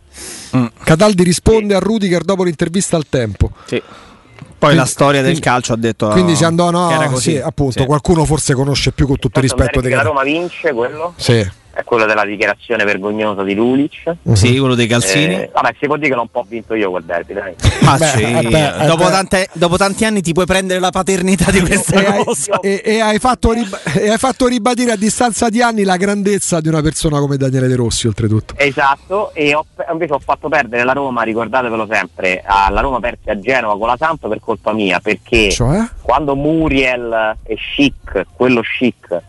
Mm. 0.57 0.67
Cataldi 0.85 1.23
risponde 1.25 1.75
a 1.75 1.79
Rudiger 1.79 2.23
dopo 2.23 2.45
l'intervista 2.45 2.97
al 2.97 3.07
tempo. 3.09 3.51
Sì. 3.67 3.81
Poi 3.81 4.73
Quindi- 4.73 4.77
la 4.77 4.85
storia 4.87 5.21
del 5.21 5.31
quindi- 5.33 5.47
calcio 5.49 5.73
ha 5.73 5.77
detto 5.77 6.09
Quindi 6.09 6.37
si 6.37 6.45
andò, 6.45 6.71
no, 6.71 6.89
che 6.89 6.95
era 6.95 7.09
così. 7.09 7.33
sì, 7.33 7.37
appunto, 7.39 7.81
Sì. 7.81 7.87
qualcuno 7.87 8.25
forse 8.25 8.55
conosce 8.55 8.93
più 8.93 9.07
con 9.07 9.19
tutto 9.19 9.39
il 9.41 9.45
rispetto 9.45 9.81
dei 9.81 9.91
la 9.91 10.03
Roma 10.03 10.23
vince 10.23 10.73
quello, 10.73 11.13
Sì. 11.17 11.47
È 11.75 11.83
quello 11.85 12.07
della 12.07 12.25
dichiarazione 12.25 12.85
vergognosa 12.85 13.43
di 13.43 13.55
Lulic. 13.55 14.15
Mhm. 14.23 14.35
Sì, 14.35 14.59
quello 14.59 14.75
dei 14.75 14.87
calzini. 14.87 15.35
Eh, 15.35 15.51
vabbè, 15.53 15.75
si 15.79 15.87
può 15.87 15.97
dire 15.97 16.11
che 16.11 16.15
l'ho 16.15 16.23
un 16.23 16.29
po' 16.29 16.45
vinto 16.49 16.75
io 16.75 16.91
quel 16.91 17.03
derby, 17.05 17.35
dai. 17.35 17.55
Ma 17.83 17.97
Beh, 17.97 18.05
sì, 18.07 18.23
eh 18.23 18.43
beh, 18.49 18.83
eh 18.83 18.87
dopo, 18.87 19.09
tante- 19.11 19.49
dopo 19.53 19.77
tanti 19.77 20.05
anni 20.05 20.21
ti 20.23 20.33
puoi 20.33 20.47
prendere 20.47 20.79
la 20.81 20.91
paternità 20.91 21.51
di 21.51 21.61
questa 21.67 22.01
E 22.01 22.07
hai, 22.07 22.25
cosa. 22.25 22.61
e- 22.61 22.83
e 22.85 23.01
hai 23.01 23.19
fatto 23.19 23.53
rib- 23.53 23.81
e 23.97 24.11
hai 24.11 24.19
fatto 24.19 24.47
ribadire 24.47 24.93
a 24.93 24.97
distanza 24.97 25.49
di 25.49 25.61
anni 25.63 25.83
la 25.85 25.97
grandezza 25.97 26.61
di 26.61 26.69
una 26.69 26.81
persona 26.83 27.19
come 27.19 27.37
Daniele 27.37 27.67
De 27.69 27.75
Rossi, 27.77 28.07
oltretutto. 28.07 28.55
Esatto, 28.57 29.33
e 29.35 29.55
ho, 29.55 29.67
invece 29.91 30.13
ho 30.15 30.19
fatto 30.21 30.49
perdere 30.49 30.85
la 30.85 30.93
Roma, 30.93 31.23
ricordatevelo 31.23 31.87
sempre, 31.91 32.43
la 32.47 32.81
Roma 32.81 33.01
perse 33.01 33.31
a 33.31 33.39
Genova 33.41 33.77
con 33.77 33.89
la 33.89 33.97
Samp 33.99 34.29
per 34.29 34.39
colpa 34.41 34.73
mia, 34.73 35.01
perché 35.01 35.51
Cioè? 35.51 35.81
quando 36.03 36.35
Muriel 36.37 37.37
e 37.45 37.57
Chic, 37.57 38.27
quello 38.35 38.61
Chic, 38.63 39.21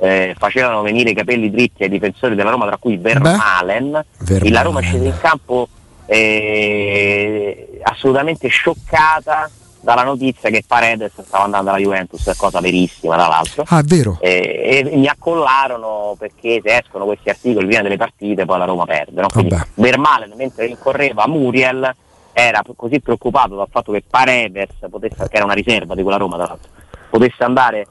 eh, 0.00 0.34
facevano 0.38 0.82
venire 0.82 1.10
i 1.10 1.14
capelli 1.14 1.50
dritti 1.50 1.82
ai 1.82 1.88
difensori 1.88 2.34
della 2.34 2.50
Roma, 2.50 2.66
tra 2.66 2.78
cui 2.78 2.96
Vermalen, 2.96 4.04
Vermaelen. 4.18 4.52
la 4.52 4.62
Roma 4.62 4.80
scese 4.80 5.04
in 5.04 5.18
campo 5.20 5.68
eh, 6.06 7.80
assolutamente 7.82 8.48
scioccata 8.48 9.50
dalla 9.82 10.02
notizia 10.02 10.50
che 10.50 10.62
Paredes 10.66 11.12
stava 11.22 11.44
andando 11.44 11.70
alla 11.70 11.78
Juventus, 11.78 12.30
cosa 12.36 12.60
verissima 12.60 13.16
tra 13.16 13.28
l'altro. 13.28 13.64
Ah, 13.68 13.82
vero. 13.84 14.18
Eh, 14.20 14.84
e 14.86 14.96
mi 14.96 15.06
accollarono 15.06 16.16
perché 16.18 16.60
se 16.62 16.76
escono 16.76 17.04
questi 17.04 17.30
articoli 17.30 17.66
prima 17.66 17.82
delle 17.82 17.96
partite 17.96 18.44
poi 18.44 18.58
la 18.58 18.64
Roma 18.64 18.84
perde. 18.84 19.20
No? 19.20 19.28
Quindi 19.28 19.54
Vabbè. 19.54 19.66
Vermalen 19.74 20.32
mentre 20.36 20.66
rincorreva 20.66 21.26
Muriel 21.26 21.94
era 22.32 22.62
così 22.76 23.00
preoccupato 23.00 23.56
dal 23.56 23.68
fatto 23.70 23.92
che 23.92 24.02
Paredes, 24.08 24.70
potesse, 24.90 25.28
che 25.28 25.36
era 25.36 25.44
una 25.44 25.54
riserva 25.54 25.94
di 25.94 26.02
quella 26.02 26.18
Roma 26.18 26.36
tra 26.36 26.46
l'altro, 26.46 26.70
potesse 27.10 27.42
andare 27.42 27.86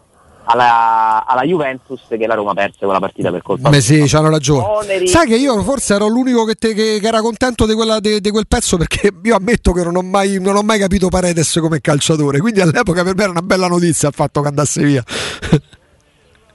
alla, 0.52 1.26
alla 1.28 1.44
Juventus 1.44 2.02
che 2.10 2.26
la 2.26 2.34
Roma 2.34 2.54
perse 2.56 2.80
quella 2.86 3.00
partita 3.00 3.30
per 3.30 3.44
colpa 3.44 3.70
Beh, 3.70 3.82
sì, 3.82 4.04
c'hanno 4.08 4.32
ragione. 4.32 4.66
Oneri- 4.66 5.08
Sai 5.08 5.28
che 5.28 5.36
io 5.36 5.62
forse 5.62 5.94
ero 5.94 6.08
l'unico 6.08 6.44
che, 6.46 6.56
te- 6.56 6.74
che- 6.74 6.98
che 7.00 7.08
era 7.08 7.22
contento 7.22 7.68
di, 7.68 7.74
quella- 7.76 8.00
di- 8.00 8.20
di 8.20 8.32
quel 8.32 8.48
pezzo 8.48 8.76
perché 8.78 9.12
io 9.24 9.36
ammetto 9.36 9.72
che 9.74 9.84
non 9.84 9.96
ho, 9.96 10.02
mai, 10.02 10.40
non 10.42 10.56
ho 10.56 10.62
mai 10.64 10.80
capito 10.80 11.08
Paredes 11.10 11.58
come 11.62 11.82
calciatore, 11.82 12.40
quindi 12.40 12.62
all'epoca 12.62 13.04
per 13.04 13.16
me 13.16 13.22
era 13.22 13.32
una 13.32 13.42
bella 13.44 13.68
notizia 13.68 14.08
il 14.08 14.14
fatto 14.16 14.42
che 14.42 14.48
andasse 14.48 14.84
via. 14.84 15.04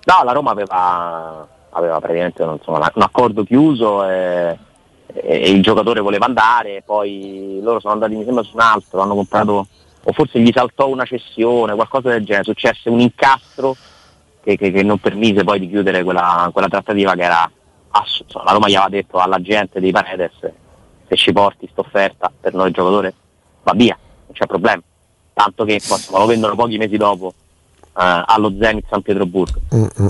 No, 0.07 0.23
la 0.23 0.33
Roma 0.33 0.51
aveva, 0.51 1.49
aveva 1.71 1.99
praticamente 1.99 2.43
insomma, 2.43 2.91
un 2.95 3.03
accordo 3.03 3.43
chiuso 3.43 4.07
e, 4.07 4.59
e 5.07 5.51
il 5.51 5.63
giocatore 5.63 6.01
voleva 6.01 6.27
andare, 6.27 6.83
poi 6.85 7.59
loro 7.63 7.81
sono 7.81 7.95
andati 7.95 8.15
mi 8.15 8.23
sembra 8.25 8.43
su 8.43 8.51
un 8.55 8.61
altro, 8.61 9.01
hanno 9.01 9.15
comprato 9.15 9.67
o 10.05 10.13
forse 10.13 10.39
gli 10.41 10.51
saltò 10.55 10.89
una 10.89 11.05
cessione, 11.05 11.75
qualcosa 11.75 12.11
del 12.11 12.25
genere, 12.25 12.45
successe 12.45 12.89
un 12.89 13.01
incastro 13.01 13.75
che, 14.43 14.57
che- 14.57 14.71
che 14.71 14.83
non 14.83 14.99
permise 14.99 15.45
poi 15.45 15.59
di 15.61 15.69
chiudere 15.69 16.03
quella, 16.05 16.51
quella 16.53 16.69
trattativa 16.69 17.15
che 17.15 17.23
era 17.23 17.51
ass- 17.91 18.25
la 18.45 18.53
Roma 18.53 18.69
gli 18.69 18.75
aveva 18.75 18.91
detto 18.91 19.19
alla 19.19 19.41
gente 19.41 19.81
dei 19.81 19.91
Paredes 19.93 20.33
se 21.09 21.17
ci 21.17 21.33
porti 21.33 21.69
sta 21.71 21.81
offerta 21.81 22.31
per 22.41 22.53
noi 22.55 22.71
giocatore 22.71 23.15
va 23.63 23.73
via, 23.75 23.97
non 24.27 24.33
c'è 24.35 24.47
problema. 24.47 24.83
Tanto 25.33 25.65
che 25.65 25.75
insomma, 25.75 26.19
lo 26.19 26.27
vendono 26.27 26.55
pochi 26.55 26.77
mesi 26.77 26.97
dopo 26.97 27.33
eh, 27.97 28.23
allo 28.27 28.53
Zenit 28.61 28.85
San 28.89 29.03
Pietroburgo. 29.03 29.61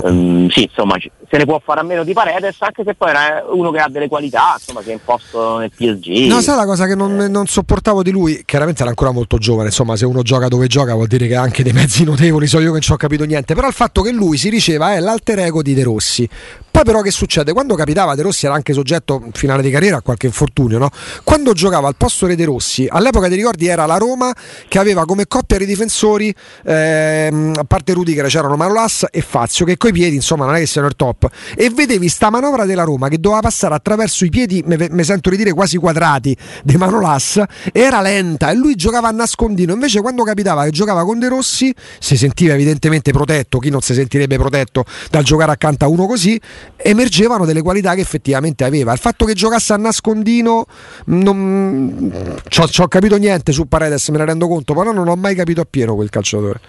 Ehm, 0.05 0.49
sì, 0.49 0.63
insomma, 0.63 0.97
ci- 0.97 1.11
se 1.29 1.37
ne 1.37 1.45
può 1.45 1.61
fare 1.63 1.79
a 1.79 1.83
meno 1.83 2.03
di 2.03 2.13
Paredes, 2.13 2.55
anche 2.59 2.83
se 2.85 2.93
poi 2.93 3.09
era 3.09 3.45
uno 3.49 3.71
che 3.71 3.79
ha 3.79 3.89
delle 3.89 4.07
qualità, 4.07 4.55
insomma, 4.57 4.81
si 4.81 4.89
è 4.89 4.93
imposto 4.93 5.57
nel 5.57 5.71
PSG. 5.71 6.27
No, 6.27 6.41
sai 6.41 6.55
la 6.55 6.65
cosa 6.65 6.85
che 6.85 6.95
non, 6.95 7.15
non 7.15 7.45
sopportavo 7.47 8.03
di 8.03 8.11
lui? 8.11 8.43
Chiaramente 8.45 8.81
era 8.81 8.89
ancora 8.89 9.11
molto 9.11 9.37
giovane, 9.37 9.67
insomma, 9.67 9.95
se 9.95 10.05
uno 10.05 10.21
gioca 10.21 10.47
dove 10.47 10.67
gioca 10.67 10.93
vuol 10.93 11.07
dire 11.07 11.27
che 11.27 11.35
ha 11.35 11.41
anche 11.41 11.63
dei 11.63 11.73
mezzi 11.73 12.03
notevoli, 12.03 12.47
so 12.47 12.57
io 12.59 12.65
che 12.65 12.71
non 12.71 12.81
ci 12.81 12.91
ho 12.91 12.97
capito 12.97 13.23
niente, 13.23 13.53
però 13.55 13.67
il 13.67 13.73
fatto 13.73 14.01
che 14.01 14.11
lui 14.11 14.37
si 14.37 14.49
diceva 14.49 14.93
è 14.93 14.99
l'alter 14.99 15.39
ego 15.39 15.61
di 15.61 15.73
De 15.73 15.83
Rossi. 15.83 16.29
Poi 16.75 16.83
però 16.83 16.99
che 16.99 17.11
succede? 17.11 17.53
Quando 17.53 17.73
capitava 17.75 18.15
De 18.15 18.21
Rossi 18.21 18.47
era 18.47 18.55
anche 18.55 18.73
soggetto 18.73 19.21
in 19.23 19.31
finale 19.31 19.61
di 19.61 19.69
carriera 19.69 19.95
a 19.95 20.01
qualche 20.01 20.25
infortunio, 20.25 20.77
no? 20.77 20.89
Quando 21.23 21.53
giocava 21.53 21.87
al 21.87 21.95
posto 21.95 22.27
di 22.27 22.35
De 22.35 22.43
Rossi, 22.43 22.85
all'epoca 22.89 23.29
ti 23.29 23.35
ricordi 23.35 23.67
era 23.67 23.85
la 23.85 23.95
Roma 23.95 24.35
che 24.67 24.77
aveva 24.77 25.05
come 25.05 25.25
coppia 25.25 25.57
di 25.57 25.65
difensori, 25.65 26.35
ehm, 26.65 27.53
a 27.55 27.63
parte 27.63 27.93
Rudiger 27.93 28.25
c'erano 28.25 28.57
Manolas 28.57 29.05
e 29.09 29.21
Fazio, 29.21 29.65
che 29.65 29.77
coi 29.77 29.93
piedi 29.93 30.15
insomma 30.15 30.43
non 30.43 30.55
è 30.55 30.59
che 30.59 30.65
siano 30.65 30.87
il 30.87 30.97
top. 30.97 31.24
E 31.55 31.69
vedevi 31.69 32.07
sta 32.09 32.29
manovra 32.29 32.65
della 32.65 32.83
Roma 32.83 33.07
che 33.07 33.19
doveva 33.19 33.41
passare 33.41 33.73
attraverso 33.75 34.25
i 34.25 34.29
piedi, 34.29 34.63
mi 34.65 35.03
sento 35.03 35.29
ridire 35.29 35.51
quasi 35.53 35.77
quadrati 35.77 36.35
di 36.63 36.75
Manolas, 36.77 37.41
era 37.71 38.01
lenta 38.01 38.49
e 38.49 38.55
lui 38.55 38.75
giocava 38.75 39.07
a 39.07 39.11
nascondino. 39.11 39.73
Invece 39.73 40.01
quando 40.01 40.23
capitava 40.23 40.63
che 40.63 40.71
giocava 40.71 41.03
con 41.03 41.19
De 41.19 41.27
Rossi, 41.27 41.73
si 41.99 42.17
sentiva 42.17 42.53
evidentemente 42.53 43.11
protetto, 43.11 43.59
chi 43.59 43.69
non 43.69 43.81
si 43.81 43.93
sentirebbe 43.93 44.37
protetto 44.37 44.85
dal 45.09 45.23
giocare 45.23 45.51
accanto 45.51 45.85
a 45.85 45.87
uno 45.87 46.05
così, 46.05 46.39
emergevano 46.75 47.45
delle 47.45 47.61
qualità 47.61 47.93
che 47.93 48.01
effettivamente 48.01 48.63
aveva. 48.63 48.93
Il 48.93 48.99
fatto 48.99 49.25
che 49.25 49.33
giocasse 49.33 49.73
a 49.73 49.77
nascondino, 49.77 50.65
non 51.05 52.41
ci 52.47 52.81
ho 52.81 52.87
capito 52.87 53.17
niente 53.17 53.51
su 53.51 53.67
Paredes, 53.67 54.09
me 54.09 54.17
ne 54.17 54.25
rendo 54.25 54.47
conto, 54.47 54.73
però 54.73 54.91
non 54.91 55.07
ho 55.07 55.15
mai 55.15 55.35
capito 55.35 55.61
appieno 55.61 55.95
quel 55.95 56.09
calciatore. 56.09 56.59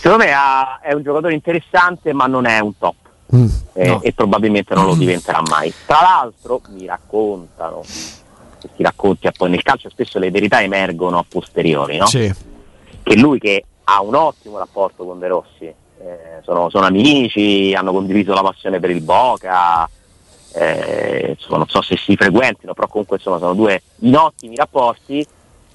Secondo 0.00 0.24
me 0.24 0.30
è 0.82 0.92
un 0.92 1.02
giocatore 1.02 1.34
interessante, 1.34 2.12
ma 2.12 2.26
non 2.26 2.46
è 2.46 2.60
un 2.60 2.76
top. 2.78 2.94
Mm. 3.34 3.46
eh, 3.74 3.86
No. 3.88 4.02
E 4.02 4.12
probabilmente 4.12 4.74
non 4.74 4.86
lo 4.86 4.94
diventerà 4.94 5.42
mai. 5.48 5.72
Tra 5.86 6.00
l'altro, 6.00 6.60
mi 6.68 6.86
raccontano, 6.86 7.82
questi 8.60 8.82
racconti, 8.82 9.28
poi 9.36 9.50
nel 9.50 9.62
calcio 9.62 9.88
spesso 9.90 10.18
le 10.18 10.30
verità 10.30 10.62
emergono 10.62 11.18
a 11.18 11.24
posteriori, 11.28 11.96
no? 11.96 12.06
Sì. 12.06 12.32
che 13.02 13.16
lui 13.16 13.38
che 13.38 13.64
ha 13.84 14.02
un 14.02 14.14
ottimo 14.14 14.58
rapporto 14.58 15.04
con 15.04 15.18
De 15.18 15.28
Rossi, 15.28 15.64
eh, 15.64 16.40
sono, 16.42 16.68
sono 16.70 16.86
amici, 16.86 17.74
hanno 17.74 17.92
condiviso 17.92 18.34
la 18.34 18.42
passione 18.42 18.80
per 18.80 18.90
il 18.90 19.00
Boca, 19.00 19.88
eh, 20.52 21.36
insomma, 21.38 21.58
non 21.58 21.68
so 21.68 21.82
se 21.82 21.96
si 21.96 22.16
frequentino, 22.16 22.74
però 22.74 22.86
comunque 22.88 23.16
insomma, 23.16 23.38
sono 23.38 23.54
due 23.54 23.82
in 24.00 24.16
ottimi 24.16 24.56
rapporti. 24.56 25.26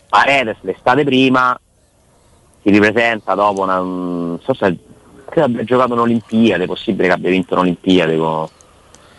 Paredes 0.10 0.58
l'estate 0.62 1.04
prima 1.04 1.60
si 2.62 2.70
ripresenta 2.70 3.34
dopo 3.34 3.62
una, 3.62 3.78
non 3.78 4.40
so 4.44 4.54
se 4.54 4.78
credo 5.34 5.48
abbia 5.48 5.64
giocato 5.64 5.94
un'Olimpiade, 5.94 6.68
possibile 6.68 7.08
che 7.08 7.14
abbia 7.14 7.32
vinto 7.32 7.56
un'Olimpiade 7.56 8.18
con, 8.18 8.48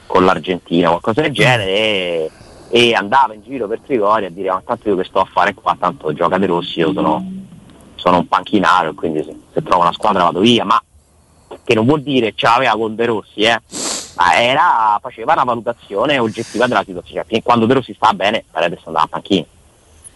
con 0.06 0.24
l'Argentina, 0.24 0.88
qualcosa 0.90 1.22
del 1.22 1.32
genere, 1.32 1.70
e, 1.72 2.30
e 2.70 2.94
andava 2.94 3.34
in 3.34 3.42
giro 3.42 3.66
per 3.66 3.80
Trigoria 3.80 4.28
a 4.28 4.30
dire 4.30 4.50
ma 4.50 4.62
tanto 4.64 4.88
io 4.88 4.96
che 4.96 5.04
sto 5.04 5.18
a 5.18 5.28
fare 5.30 5.54
qua, 5.54 5.76
tanto 5.78 6.12
gioca 6.12 6.38
De 6.38 6.46
Rossi, 6.46 6.78
io 6.78 6.92
sono, 6.92 7.24
sono 7.96 8.18
un 8.18 8.28
panchinario, 8.28 8.94
quindi 8.94 9.24
se, 9.24 9.36
se 9.52 9.62
trovo 9.62 9.82
una 9.82 9.92
squadra 9.92 10.22
vado 10.22 10.38
via, 10.38 10.64
ma 10.64 10.80
che 11.64 11.74
non 11.74 11.84
vuol 11.84 12.02
dire 12.02 12.32
ce 12.36 12.46
l'aveva 12.46 12.76
con 12.76 12.94
De 12.94 13.06
Rossi, 13.06 13.40
eh, 13.40 13.60
ma 14.16 14.40
era, 14.40 14.98
faceva 15.02 15.32
una 15.32 15.42
valutazione 15.42 16.18
oggettiva 16.18 16.68
della 16.68 16.84
situazione, 16.84 17.26
cioè, 17.28 17.42
quando 17.42 17.66
De 17.66 17.74
Rossi 17.74 17.92
sta 17.92 18.12
bene, 18.12 18.44
Paredes 18.48 18.82
andava 18.84 19.04
a 19.06 19.08
panchina. 19.08 19.46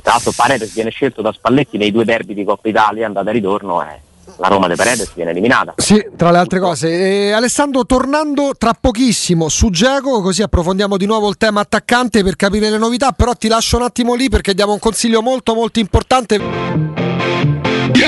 Tra 0.00 0.12
l'altro 0.12 0.30
Paredes 0.34 0.72
viene 0.74 0.90
scelto 0.90 1.22
da 1.22 1.32
Spalletti 1.32 1.76
nei 1.76 1.90
due 1.90 2.04
derby 2.04 2.32
di 2.32 2.44
Coppa 2.44 2.68
Italia, 2.68 3.06
andata 3.06 3.30
e 3.30 3.32
ritorno, 3.32 3.82
e 3.82 4.00
la 4.36 4.48
Roma 4.48 4.68
di 4.68 4.74
Paredes 4.74 5.12
viene 5.14 5.30
eliminata. 5.30 5.74
Sì, 5.76 6.04
tra 6.16 6.30
le 6.30 6.38
altre 6.38 6.60
cose. 6.60 6.88
E 6.88 7.32
Alessandro, 7.32 7.84
tornando 7.86 8.52
tra 8.56 8.74
pochissimo 8.78 9.48
su 9.48 9.70
Geco, 9.70 10.20
così 10.20 10.42
approfondiamo 10.42 10.96
di 10.96 11.06
nuovo 11.06 11.28
il 11.28 11.36
tema 11.36 11.60
attaccante 11.60 12.22
per 12.22 12.36
capire 12.36 12.70
le 12.70 12.78
novità, 12.78 13.12
però 13.12 13.32
ti 13.34 13.48
lascio 13.48 13.76
un 13.76 13.82
attimo 13.82 14.14
lì 14.14 14.28
perché 14.28 14.54
diamo 14.54 14.72
un 14.72 14.78
consiglio 14.78 15.22
molto 15.22 15.54
molto 15.54 15.78
importante. 15.78 16.97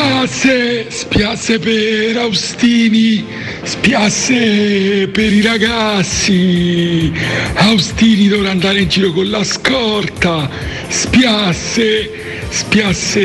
Spiace, 0.00 0.86
spiace 0.90 1.58
per 1.58 2.16
Austini, 2.16 3.22
spiace 3.64 5.06
per 5.12 5.30
i 5.30 5.42
ragazzi. 5.42 7.12
Austini 7.56 8.28
dovrà 8.28 8.48
andare 8.50 8.80
in 8.80 8.88
giro 8.88 9.12
con 9.12 9.28
la 9.28 9.44
scorta. 9.44 10.48
Spiace, 10.88 12.10
spiace, 12.48 13.20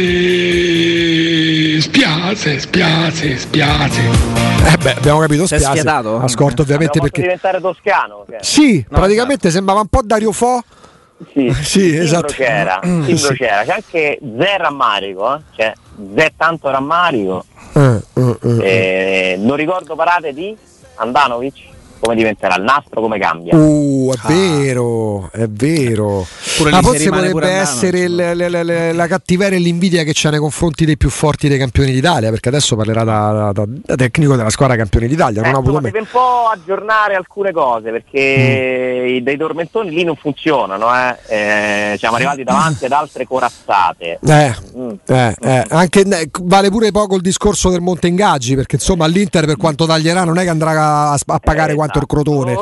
spiace, 1.80 2.60
spiace, 2.60 3.38
spiace. 3.38 4.02
Eh 4.66 4.76
beh, 4.78 4.96
abbiamo 4.98 5.20
capito, 5.22 5.46
spiace. 5.46 5.64
schiatato? 5.66 6.20
Ascolto 6.20 6.64
ovviamente 6.64 7.00
perché... 7.00 7.22
diventare 7.22 7.62
toscano. 7.62 8.26
che- 8.30 8.40
Sì, 8.42 8.84
No, 8.90 8.98
praticamente 8.98 9.50
sembrava 9.50 9.80
un 9.80 9.88
po' 9.88 10.02
Dario 10.04 10.34
Fo. 10.34 10.62
Sì, 11.32 11.54
Sì, 11.64 11.96
esatto. 11.98 12.34
c'era, 12.34 12.80
Timbro 12.82 13.06
Sì. 13.32 13.36
c'era, 13.36 13.64
c'è 13.64 13.72
anche 13.74 14.20
Zé 14.38 14.58
rammarico, 14.58 15.36
eh? 15.36 15.40
cioè 15.56 15.74
Zé 16.16 16.34
tanto 16.36 16.70
rammarico. 16.70 17.46
Eh, 17.74 18.02
eh, 18.14 18.38
eh. 18.42 18.58
Eh, 18.60 19.36
non 19.38 19.56
ricordo 19.56 19.96
parate 19.96 20.34
di 20.34 20.56
Andanovic, 20.96 21.56
come 22.00 22.16
diventerà 22.16 22.56
il 22.56 22.64
nastro, 22.64 23.02
come 23.02 23.18
cambia. 23.20 23.56
Uh, 23.56 24.12
è 24.14 24.18
Ah. 24.22 24.28
vero, 24.28 25.30
è 25.32 25.48
vero. 25.48 26.26
Pure 26.58 26.72
Ma 26.72 26.82
forse 26.82 27.10
potrebbe 27.10 27.50
essere 27.50 28.00
il- 28.02 28.16
le- 28.16 28.64
le- 28.64 28.94
la 28.94 29.08
cattiveria 29.08 29.58
e 29.58 29.62
l'invidia 29.62 30.04
che 30.04 30.14
c'è 30.14 30.30
nei 30.30 30.40
confronti 30.40 30.86
dei 30.86 30.98
più 30.98 31.10
forti 31.10 31.48
dei 31.48 31.58
campioni 31.58 31.92
d'Italia, 31.92 32.30
perché 32.30 32.50
adesso 32.50 32.76
parlerà 32.76 33.04
da, 33.04 33.52
da- 33.54 33.66
da 33.68 33.96
tecnico 33.96 34.36
della 34.36 34.50
squadra 34.50 34.76
campioni 34.76 35.08
d'Italia. 35.08 35.42
Eh, 35.42 35.46
Non 35.46 35.56
ha 35.56 35.58
avuto 35.58 35.70
insomma, 35.78 35.90
deve 35.92 36.00
un 36.00 36.08
po' 36.12 36.50
aggiornare 36.52 37.16
alcune 37.16 37.52
cose 37.52 37.92
perché 37.92 39.18
Mm. 39.20 39.24
dei 39.24 39.38
tormentoni 39.38 39.90
lì 39.92 40.04
non 40.04 40.16
funzionano, 40.16 40.88
eh. 40.96 41.16
Eh, 41.28 41.96
siamo 41.98 42.16
arrivati 42.16 42.44
davanti 42.44 42.86
ad 42.86 42.92
altre 42.92 43.26
corazzate. 43.26 44.20
Eh, 44.26 44.56
Mm. 44.78 44.90
eh, 45.08 45.36
eh, 45.42 45.66
anche, 45.70 46.02
eh, 46.02 46.30
vale 46.44 46.70
pure 46.70 46.92
poco 46.92 47.16
il 47.16 47.22
discorso 47.22 47.70
del 47.70 47.82
Monte 47.82 48.08
Ingaggi, 48.08 48.56
perché 48.56 48.76
insomma 48.76 49.06
l'Inter 49.08 49.46
per 49.46 49.58
quanto 49.58 49.86
taglierà 49.86 50.24
non 50.24 50.38
è 50.38 50.44
che 50.44 50.50
andrà 50.50 50.72
a, 51.12 51.12
a 51.14 51.40
pagare 51.40 51.74
Eh, 51.74 51.76
quanto 51.88 51.98
il 52.00 52.06
esatto. 52.06 52.06
Crotone. 52.06 52.54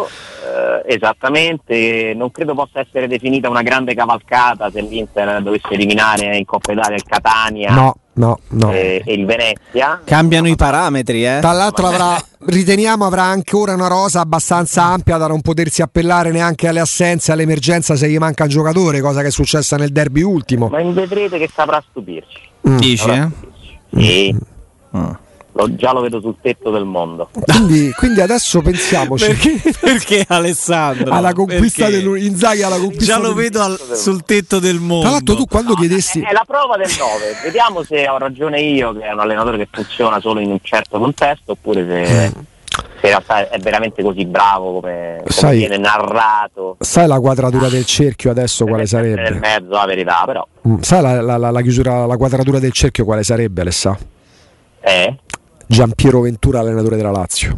Eh, 0.86 0.94
esattamente, 0.96 2.14
non 2.16 2.32
credo 2.32 2.54
possa 2.54 2.80
essere 2.80 3.08
definita 3.08 3.50
una 3.50 3.62
grande 3.62 3.94
cavalcata 3.96 4.70
se 4.70 4.82
l'Inter 4.82 5.42
dovesse 5.42 5.70
eliminare 5.72 6.38
in 6.38 6.46
Coppa 6.46 6.74
Italia 6.74 6.96
il 6.96 7.04
Catania 7.04 7.74
No, 7.74 7.96
no, 8.14 8.40
no. 8.50 8.72
e, 8.72 9.02
e 9.06 9.14
il 9.14 9.26
Venezia. 9.26 10.02
Cambiano 10.04 10.48
i 10.48 10.56
parametri, 10.56 11.26
eh? 11.26 11.40
Tra 11.40 11.54
l'altro 11.54 11.88
avrà, 11.88 12.16
riteniamo 12.46 13.06
avrà 13.06 13.24
ancora 13.24 13.74
una 13.74 13.88
rosa 13.88 14.20
abbastanza 14.20 14.84
ampia 14.84 15.18
da 15.18 15.28
non 15.28 15.42
potersi 15.42 15.82
appellare 15.82 16.32
neanche 16.32 16.68
alle 16.68 16.82
assenze, 16.82 17.32
all'emergenza 17.32 17.96
se 17.96 18.10
gli 18.10 18.18
manca 18.18 18.44
un 18.44 18.50
giocatore, 18.50 19.02
cosa 19.02 19.22
che 19.22 19.28
è 19.28 19.32
successa 19.32 19.78
nel 19.78 19.92
derby 19.92 20.22
ultimo. 20.22 20.68
Ma 20.68 20.82
vedrete 20.84 21.38
che 21.38 21.50
saprà 21.52 21.82
stupirci. 21.90 22.40
Mm. 22.70 22.78
Dici, 22.78 22.98
Saprà 22.98 23.24
eh? 23.24 23.30
stupirci. 23.30 23.80
Sì, 23.96 24.36
Ah. 24.96 25.20
Lo- 25.56 25.76
già 25.76 25.92
lo 25.94 26.02
vedo 26.02 26.20
sul 26.20 26.36
tetto 26.42 26.72
del 26.72 26.84
mondo. 26.86 27.30
Quindi, 27.32 27.92
quindi 27.92 28.22
adesso 28.22 28.62
pensiamoci 28.62 29.26
Perché, 29.26 29.74
perché 29.80 30.26
Alessandro? 30.28 31.14
alla 31.14 31.34
conquista 31.34 31.90
dell'Inzaghi 31.90 32.64
alla 32.64 32.78
conquista 32.78 33.06
Già 33.14 33.20
lo 33.20 33.34
del- 33.34 33.44
vedo 33.44 33.62
al- 33.62 33.80
sul 33.94 34.24
tetto 34.24 34.60
del 34.60 34.80
mondo. 34.80 35.02
Tra 35.04 35.12
l'altro 35.12 35.36
tu 35.36 35.46
quando 35.46 35.74
No, 35.74 35.80
chiedessi 35.80 36.20
è, 36.22 36.30
è 36.30 36.32
la 36.34 36.44
prova 36.46 36.76
del 36.78 36.90
9. 36.98 37.36
Vediamo 37.44 37.84
se 37.84 38.08
ho 38.08 38.18
ragione 38.18 38.62
io, 38.62 38.94
che 38.94 39.02
è 39.06 39.12
un 39.14 39.20
allenatore 39.20 39.58
che 39.58 39.68
funziona 39.72 40.20
solo 40.20 40.40
in 40.40 40.50
un 40.52 40.60
certo 40.62 40.98
contesto, 41.00 41.52
oppure 41.52 41.86
se, 41.88 42.06
se 42.06 42.32
in 42.34 43.10
realtà 43.10 43.48
è 43.50 43.60
veramente 43.60 44.02
così 44.02 44.26
bravo 44.26 44.80
come, 44.80 45.18
come 45.20 45.30
Sai- 45.30 45.58
viene 45.58 45.78
narrato. 45.78 46.78
sai 46.80 47.06
la 47.08 47.20
quadratura 47.20 47.68
del 47.70 47.86
cerchio 47.86 48.32
adesso 48.32 48.66
quale 48.66 48.86
Deve 48.86 48.98
essere 48.98 49.16
Nel 49.16 49.26
sarebbe? 49.40 49.48
mezzo 49.62 49.72
la 49.76 49.86
verità, 49.86 50.24
però. 50.26 50.48
Mm, 50.68 50.80
Sai 50.80 51.02
la, 51.02 51.22
la- 51.22 51.38
la- 51.38 51.52
la 51.52 51.62
chiusura, 51.62 52.06
la 52.08 52.18
quadratura 52.18 52.58
del 52.60 52.72
cerchio 52.72 53.06
quale 53.06 53.24
sarebbe 53.24 53.62
Alessà? 53.62 53.96
Eh? 54.86 55.16
Giampiero 55.66 56.22
Ventura 56.22 56.60
allenatore 56.60 56.96
della 56.96 57.12
Lazio. 57.12 57.58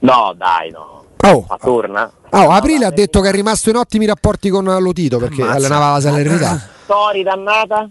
No, 0.00 0.34
dai, 0.36 0.70
no. 0.70 1.04
Oh, 1.24 1.46
Ma 1.48 1.56
torna? 1.56 2.10
oh, 2.30 2.50
Aprile 2.50 2.84
ha 2.86 2.90
detto 2.90 3.20
che 3.20 3.28
è 3.28 3.32
rimasto 3.32 3.70
in 3.70 3.76
ottimi 3.76 4.06
rapporti 4.06 4.48
con 4.50 4.64
Lotito 4.64 5.18
perché 5.18 5.42
Ammazza. 5.42 5.56
allenava 5.56 5.92
la 5.92 6.00
Salernità. 6.00 6.68
Story 6.84 7.22
dannata? 7.22 7.88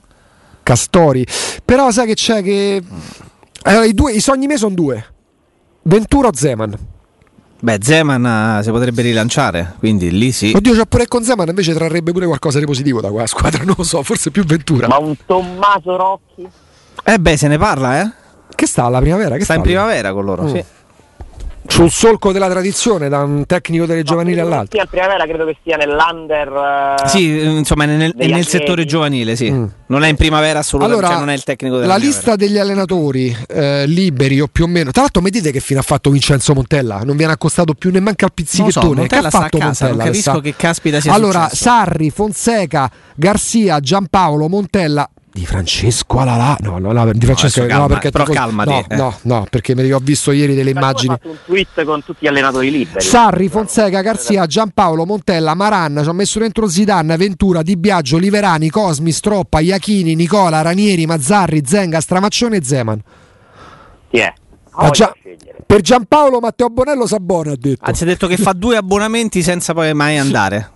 Castori. 0.64 1.26
Però 1.64 1.92
sai 1.92 2.08
che 2.08 2.14
c'è 2.16 2.44
che. 2.44 2.84
Allora, 3.64 3.86
i, 3.86 3.94
due, 3.94 4.12
I 4.12 4.20
sogni 4.20 4.48
miei 4.48 4.58
sono 4.60 4.76
due: 4.76 5.06
Ventura 5.84 6.28
o 6.28 6.32
Zeman. 6.34 6.78
Beh, 7.64 7.78
Zeman 7.80 8.58
eh, 8.60 8.64
si 8.64 8.72
potrebbe 8.72 9.02
rilanciare, 9.04 9.76
quindi 9.80 10.12
lì 10.12 10.32
sì. 10.32 10.52
Oddio, 10.54 10.74
c'è 10.74 10.86
pure 10.88 11.08
con 11.08 11.24
Zeman 11.24 11.48
invece 11.48 11.74
trarrebbe 11.74 12.12
pure 12.12 12.26
qualcosa 12.26 12.60
di 12.60 12.66
positivo 12.66 13.00
da 13.02 13.10
quella 13.10 13.28
squadra. 13.28 13.64
Non 13.64 13.76
lo 13.78 13.84
so, 13.84 14.04
forse 14.04 14.30
più 14.32 14.44
Ventura. 14.44 14.88
Ma 14.88 14.98
un 14.98 15.16
Tommaso 15.26 15.96
Rocchi? 15.96 16.50
Eh 17.04 17.18
beh, 17.20 17.38
se 17.38 17.48
ne 17.48 17.58
parla, 17.58 18.02
eh? 18.02 18.12
Che 18.56 18.66
sta 18.68 18.86
alla 18.86 19.00
primavera? 19.00 19.38
Che 19.38 19.44
Sta 19.44 19.54
in 19.54 19.60
fa? 19.60 19.66
primavera 19.66 20.12
con 20.14 20.26
loro, 20.26 20.44
Mm. 20.44 20.54
sì. 20.54 20.64
Sul 21.68 21.92
solco 21.92 22.32
della 22.32 22.50
tradizione, 22.50 23.08
da 23.08 23.20
un 23.20 23.46
tecnico 23.46 23.86
delle 23.86 24.02
giovanili 24.02 24.38
No, 24.38 24.42
all'altro. 24.48 24.72
sia 24.72 24.82
in 24.82 24.90
primavera, 24.90 25.24
credo 25.26 25.46
che 25.46 25.56
sia 25.64 25.78
nell'under. 25.78 26.98
eh, 27.06 27.08
Sì, 27.08 27.40
eh, 27.40 27.44
insomma, 27.46 27.84
è 27.84 27.88
nel, 27.88 28.14
è 28.18 28.28
nel 28.28 28.48
settore 28.48 28.84
giovanile, 28.84 29.36
sì. 29.36 29.50
Mm. 29.52 29.66
Non 29.86 30.04
è 30.04 30.10
in 30.10 30.16
primavera 30.16 30.60
assolutamente, 30.60 31.00
Allora, 31.06 31.14
cioè 31.16 31.26
non 31.26 31.34
è 31.34 31.38
il 31.38 31.44
tecnico 31.44 31.76
della 31.78 31.88
la 31.88 31.94
primavera. 32.00 32.20
lista 32.20 32.36
degli 32.36 32.58
allenatori 32.58 33.38
eh, 33.48 33.86
liberi 33.86 34.42
o 34.42 34.48
più 34.52 34.64
o 34.64 34.68
meno. 34.68 34.92
Tra 34.92 35.02
l'altro, 35.04 35.22
mi 35.22 35.30
dite 35.30 35.52
che 35.52 35.60
fine 35.60 35.80
ha 35.80 35.84
fatto 35.84 36.10
Vincenzo 36.10 36.54
Montella? 36.54 37.02
Non 37.06 37.16
viene 37.16 37.32
accostato 37.32 37.74
più 37.76 37.92
nemmeno 37.92 38.10
al 38.10 38.16
lo 38.20 38.28
so, 38.28 38.34
pizzichettone. 38.34 38.90
che 38.90 38.96
Montella 39.00 39.28
ha 39.28 39.30
sta 39.30 39.38
a 39.38 39.42
fatto 39.44 39.58
casa, 39.60 39.86
non 39.88 39.96
Montella? 39.98 40.12
capisco 40.18 40.40
che 40.42 40.56
caspita 40.58 41.00
sia 41.00 41.14
Allora, 41.14 41.44
successo. 41.44 41.64
Sarri, 41.64 42.10
Fonseca, 42.10 42.92
Garzia, 43.16 43.80
Giampaolo, 43.80 44.50
Montella. 44.50 45.08
Di 45.34 45.46
Francesco 45.46 46.20
Alalà, 46.20 46.58
no, 46.60 46.78
no, 46.78 46.92
no, 46.92 47.10
di 47.14 47.26
Francesco, 47.26 47.62
no, 47.62 47.68
calma, 47.68 47.88
perché 47.88 48.10
però 48.10 48.26
tifoso- 48.26 48.40
calmati, 48.46 48.70
no, 48.70 48.86
eh. 48.90 48.96
no, 48.98 49.18
no, 49.22 49.48
perché 49.50 49.94
ho 49.94 50.00
visto 50.00 50.32
ieri 50.32 50.56
delle 50.56 50.72
tu 50.72 50.78
immagini. 50.78 51.14
fatto 51.14 51.30
un 51.30 51.38
tweet 51.46 51.86
con 51.86 52.04
tutti 52.04 52.26
gli 52.26 52.28
allenatori 52.28 52.70
liberi. 52.70 53.00
Sarri, 53.06 53.48
Fonseca, 53.48 54.02
Garzia, 54.02 54.46
Giampaolo, 54.46 55.06
Montella, 55.06 55.54
Maran, 55.54 56.02
ci 56.04 56.10
ho 56.10 56.14
messo 56.14 56.40
dentro 56.40 56.68
Zidane, 56.68 57.16
Ventura, 57.16 57.62
Di 57.62 57.78
Biagio, 57.78 58.18
Liverani, 58.18 58.70
Cosmi, 58.70 59.14
Stroppa, 59.14 59.62
Iachini, 59.62 60.16
Nicola, 60.16 60.62
Ranieri, 60.62 61.06
Mazzarri, 61.06 61.62
Zenga, 61.66 62.02
Stramaccione 62.02 62.58
e 62.58 62.64
Zeman. 62.66 63.02
Chi 64.10 64.18
è? 64.18 64.34
Ah, 64.72 64.90
già- 64.90 65.14
scegliere. 65.18 65.60
Per 65.66 65.80
Giampaolo 65.80 66.40
Matteo 66.42 66.70
Bonello 66.70 67.08
Sabone 67.08 67.52
ha 67.52 67.56
detto. 67.58 67.86
Anzi, 67.86 68.04
ha 68.04 68.06
detto 68.06 68.28
che 68.28 68.36
fa 68.36 68.52
due 68.52 68.76
abbonamenti 68.76 69.42
senza 69.42 69.74
poi 69.74 69.94
mai 69.94 70.18
andare. 70.18 70.72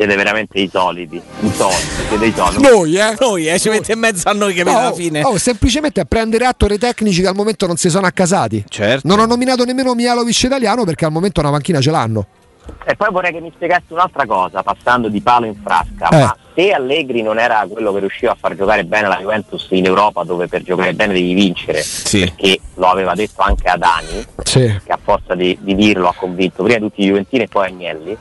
Siete 0.00 0.16
veramente 0.16 0.58
i 0.58 0.66
soliti. 0.72 1.16
I 1.40 1.50
soliti, 1.52 1.76
siete 2.08 2.24
i 2.24 2.32
soliti. 2.34 2.62
Noi, 2.62 2.94
eh? 2.96 3.14
Noi, 3.20 3.46
eh, 3.48 3.58
ci 3.58 3.68
mette 3.68 3.92
in 3.92 3.98
mezzo 3.98 4.26
a 4.30 4.32
noi 4.32 4.54
che 4.54 4.64
No, 4.64 4.74
alla 4.78 4.92
fine. 4.94 5.22
oh, 5.22 5.36
semplicemente 5.36 6.00
a 6.00 6.06
prendere 6.06 6.46
atto 6.46 6.66
dei 6.66 6.78
tecnici 6.78 7.20
che 7.20 7.28
al 7.28 7.34
momento 7.34 7.66
non 7.66 7.76
si 7.76 7.90
sono 7.90 8.06
accasati. 8.06 8.64
Certo. 8.66 9.06
Non 9.06 9.18
ho 9.18 9.26
nominato 9.26 9.62
nemmeno 9.66 9.92
Mialovic 9.94 10.42
italiano 10.44 10.84
perché 10.84 11.04
al 11.04 11.12
momento 11.12 11.40
una 11.40 11.50
panchina 11.50 11.82
ce 11.82 11.90
l'hanno. 11.90 12.26
E 12.86 12.96
poi 12.96 13.08
vorrei 13.10 13.30
che 13.30 13.40
mi 13.42 13.52
spiegassi 13.54 13.92
un'altra 13.92 14.24
cosa, 14.24 14.62
passando 14.62 15.08
di 15.08 15.20
palo 15.20 15.44
in 15.44 15.56
frasca. 15.62 16.08
Eh. 16.08 16.18
Ma 16.18 16.36
se 16.54 16.72
Allegri 16.72 17.20
non 17.20 17.38
era 17.38 17.66
quello 17.70 17.92
che 17.92 17.98
riusciva 17.98 18.32
a 18.32 18.36
far 18.40 18.56
giocare 18.56 18.84
bene 18.84 19.06
la 19.06 19.18
Juventus 19.20 19.66
in 19.72 19.84
Europa, 19.84 20.22
dove 20.24 20.46
per 20.48 20.62
giocare 20.62 20.94
bene 20.94 21.12
devi 21.12 21.34
vincere, 21.34 21.82
Sì. 21.82 22.20
perché 22.20 22.58
lo 22.76 22.86
aveva 22.86 23.12
detto 23.14 23.42
anche 23.42 23.68
a 23.68 23.76
Dani, 23.76 24.24
Sì. 24.44 24.60
che 24.82 24.92
a 24.92 24.98
forza 25.02 25.34
di, 25.34 25.58
di 25.60 25.74
dirlo 25.74 26.08
ha 26.08 26.14
convinto 26.16 26.62
prima 26.62 26.78
tutti 26.78 27.02
i 27.02 27.06
Juventini 27.08 27.42
e 27.42 27.48
poi 27.48 27.66
Agnelli. 27.66 28.16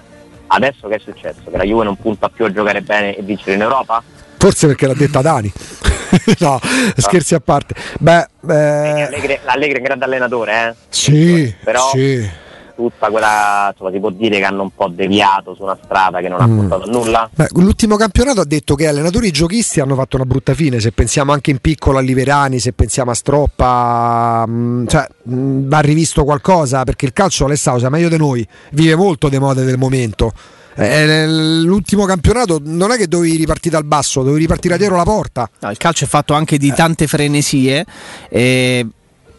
Adesso 0.51 0.87
che 0.87 0.95
è 0.95 0.99
successo? 0.99 1.41
Che 1.49 1.57
la 1.57 1.63
Juve 1.63 1.83
non 1.83 1.95
punta 1.95 2.29
più 2.29 2.45
a 2.45 2.51
giocare 2.51 2.81
bene 2.81 3.15
e 3.15 3.21
vincere 3.21 3.53
in 3.53 3.61
Europa? 3.61 4.01
Forse 4.37 4.67
perché 4.67 4.87
l'ha 4.87 4.93
detta 4.93 5.21
Dani. 5.21 5.51
no, 6.39 6.59
scherzi 6.97 7.35
a 7.35 7.39
parte. 7.39 7.75
Beh, 7.99 8.27
eh, 8.47 9.01
Allegri, 9.03 9.39
Allegri 9.45 9.75
è 9.75 9.77
un 9.77 9.83
grande 9.83 10.05
allenatore, 10.05 10.67
eh? 10.67 10.73
sì, 10.89 11.53
Però- 11.63 11.89
sì. 11.89 12.47
Tutta 12.80 13.09
quella, 13.09 13.67
insomma, 13.73 13.91
si 13.91 13.99
può 13.99 14.09
dire 14.09 14.38
che 14.38 14.45
hanno 14.45 14.61
un 14.61 14.69
po' 14.73 14.88
deviato 14.88 15.53
su 15.53 15.63
una 15.63 15.77
strada 15.84 16.21
che 16.21 16.30
non 16.30 16.39
ha 16.39 16.47
Mm. 16.47 16.59
portato 16.59 16.84
a 16.84 16.86
nulla. 16.89 17.30
Beh, 17.36 17.47
l'ultimo 17.55 17.97
campionato 17.97 18.39
ha 18.39 18.45
detto 18.45 18.75
che 18.75 18.88
allenatori 18.88 19.27
e 19.27 19.32
giochisti 19.32 19.82
hanno 19.82 19.95
fatto 19.95 20.15
una 20.15 20.23
brutta 20.23 20.53
fine. 20.53 20.80
Se 20.80 20.93
pensiamo 20.93 21.34
anche 21.34 21.51
in 21.51 21.57
piccolo 21.57 21.97
a 21.97 22.01
Liverani, 22.01 22.57
se 22.59 22.71
pensiamo 22.71 23.11
a 23.11 23.13
Stroppa, 23.15 24.45
mh, 24.47 24.88
cioè, 24.88 25.05
mh, 25.23 25.67
va 25.67 25.80
rivisto 25.82 26.23
qualcosa 26.23 26.84
perché 26.86 27.05
il 27.05 27.11
calcio 27.11 27.43
Alessandro 27.43 27.82
sa 27.82 27.89
meglio 27.89 28.07
di 28.07 28.15
noi, 28.17 28.47
vive 28.71 28.95
molto 28.95 29.27
le 29.27 29.39
mode 29.39 29.65
del 29.65 29.77
momento. 29.77 30.32
Eh, 30.75 31.27
l'ultimo 31.27 32.05
campionato 32.05 32.61
non 32.63 32.91
è 32.91 32.95
che 32.95 33.07
dovevi 33.09 33.36
ripartire 33.36 33.75
dal 33.75 33.84
basso, 33.84 34.21
dovevi 34.21 34.39
ripartire 34.39 34.77
dietro 34.77 34.95
la 34.95 35.03
porta. 35.03 35.49
No, 35.59 35.69
il 35.69 35.75
calcio 35.77 36.05
è 36.05 36.07
fatto 36.07 36.34
anche 36.34 36.57
di 36.57 36.71
tante 36.71 37.07
frenesie. 37.07 37.86
E 38.30 38.88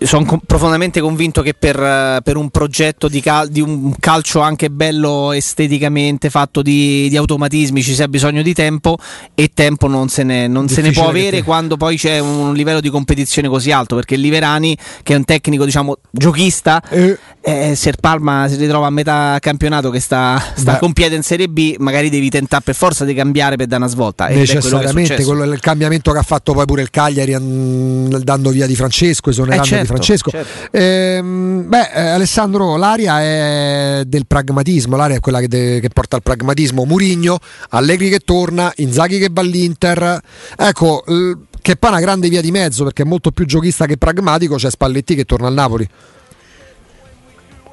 sono 0.03 0.25
com- 0.25 0.41
profondamente 0.45 1.01
convinto 1.01 1.43
che 1.43 1.55
per, 1.55 1.79
eh, 1.79 2.21
per 2.23 2.37
un 2.37 2.51
progetto 2.51 3.09
di, 3.09 3.21
cal- 3.21 3.49
di 3.49 3.61
un 3.61 3.95
calcio 3.99 4.41
anche 4.41 4.71
bello 4.71 5.33
esteticamente, 5.33 6.31
fatto 6.31 6.63
di, 6.63 7.09
di 7.09 7.17
automatismi, 7.17 7.83
ci 7.83 7.95
sia 7.95 8.09
bisogno 8.09 8.43
di 8.43 8.55
tempo 8.55 8.97
e 9.35 9.51
tempo 9.53 9.87
non 9.89 10.09
se 10.09 10.23
ne, 10.23 10.47
non 10.47 10.69
se 10.69 10.81
ne 10.83 10.93
può 10.93 11.09
avere 11.09 11.39
te- 11.39 11.43
quando 11.43 11.77
poi 11.77 11.97
c'è 11.97 12.19
un 12.19 12.55
livello 12.55 12.81
di 12.81 12.89
competizione 12.89 13.49
così 13.49 13.73
alto. 13.73 13.95
Perché 13.95 14.17
Liverani, 14.17 14.77
che 15.03 15.15
è 15.15 15.17
un 15.17 15.25
tecnico 15.25 15.65
diciamo 15.65 15.97
giochista, 16.11 16.83
Eh, 16.89 17.19
eh, 17.43 17.75
se 17.75 17.89
il 17.91 17.97
Palma 18.01 18.47
si 18.49 18.57
ritrova 18.57 18.87
a 18.87 18.91
metà 18.91 19.37
campionato 19.41 19.91
che 19.91 20.01
sta, 20.01 20.43
sta 20.55 20.73
Beh. 20.73 20.79
con 20.79 20.93
piede 20.93 21.17
in 21.17 21.23
Serie 21.23 21.49
B, 21.49 21.77
magari 21.79 22.11
devi 22.11 22.29
tentare 22.31 22.63
per 22.65 22.75
forza 22.75 23.05
di 23.05 23.15
cambiare 23.15 23.57
per 23.57 23.67
dare 23.67 23.83
una 23.83 23.91
svolta. 23.91 24.27
Quello 24.27 24.41
necessariamente 24.41 25.15
successo. 25.15 25.29
quello 25.29 25.51
è 25.51 25.55
il 25.55 25.61
cambiamento 25.61 26.13
che 26.13 26.19
ha 26.19 26.23
fatto 26.23 26.53
poi 26.53 26.65
pure 26.65 26.83
il 26.83 26.91
Cagliari 26.91 27.37
mm, 27.39 28.15
dando 28.17 28.51
via 28.51 28.67
di 28.67 28.75
Francesco, 28.75 29.31
esonerando 29.31 29.65
Eh, 29.65 29.67
certo, 29.69 29.90
Francesco. 29.91 30.31
certo. 30.31 30.77
Ehm, 30.77 31.69
beh, 31.69 31.91
eh, 31.95 32.01
Alessandro, 32.11 32.77
l'aria 32.77 33.21
è 33.21 34.03
del 34.07 34.27
pragmatismo, 34.27 34.97
l'aria 34.97 35.17
è 35.17 35.21
quella 35.21 35.41
che, 35.41 35.49
de- 35.49 35.81
che 35.81 35.89
porta 35.89 36.17
al 36.17 36.23
pragmatismo. 36.23 36.85
Murigno, 36.85 37.39
Allegri 37.71 38.09
che 38.09 38.21
torna, 38.21 38.73
Inzaghi 38.77 39.19
che 39.19 39.29
va 39.31 39.41
all'Inter. 39.41 40.21
Ecco, 40.57 41.03
l- 41.07 41.33
che 41.63 41.77
poi 41.77 41.91
è 41.91 41.93
una 41.93 42.03
grande 42.03 42.29
via 42.29 42.41
di 42.41 42.51
mezzo 42.51 42.85
perché 42.85 43.03
è 43.03 43.07
molto 43.07 43.31
più 43.33 43.45
giochista 43.45 43.87
che 43.87 43.97
pragmatico, 43.99 44.57
c'è 44.57 44.71
Spalletti 44.71 45.15
che 45.15 45.25
torna 45.25 45.47
al 45.49 45.55
Napoli. 45.55 45.89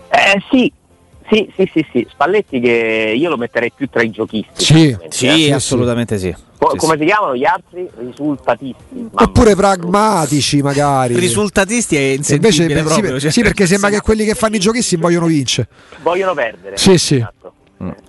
Eh 0.10 0.42
sì, 0.50 0.72
sì, 1.30 1.50
sì, 1.56 1.70
sì, 1.74 1.86
sì. 1.92 2.08
Spalletti 2.10 2.60
che 2.60 3.14
io 3.16 3.30
lo 3.30 3.38
metterei 3.38 3.72
più 3.76 3.88
tra 3.90 4.02
i 4.02 4.10
giochisti. 4.10 4.64
Sì, 4.64 4.74
francamente, 4.90 5.16
Sì, 5.16 5.26
eh. 5.28 5.36
sì. 5.46 5.52
assolutamente 5.52 6.18
sì. 6.18 6.36
Co- 6.60 6.72
Sì, 6.72 6.78
come 6.78 6.94
sì. 6.94 7.00
si 7.02 7.06
chiamano 7.06 7.36
gli 7.36 7.46
altri? 7.46 7.88
Risultatisti. 7.98 9.10
Oppure 9.14 9.56
pragmatici 9.56 10.62
magari. 10.62 11.16
Risultatisti 11.18 11.96
è 11.96 12.00
E 12.00 12.14
insentibile 12.16 12.64
Invece, 12.64 12.78
sì, 12.94 13.00
proprio. 13.02 13.20
cioè. 13.20 13.32
sì, 13.32 13.42
perché 13.42 13.66
sembra 13.68 13.90
che 13.90 14.02
quelli 14.02 14.26
che 14.26 14.34
fanno 14.34 14.56
i 14.56 14.60
giochisti 14.60 14.96
vogliono 14.96 15.28
vincere. 15.28 15.68
Vogliono 16.02 16.34
perdere. 16.34 16.78
Sì, 16.78 16.98
sì. 16.98 17.16
Esatto. 17.16 17.54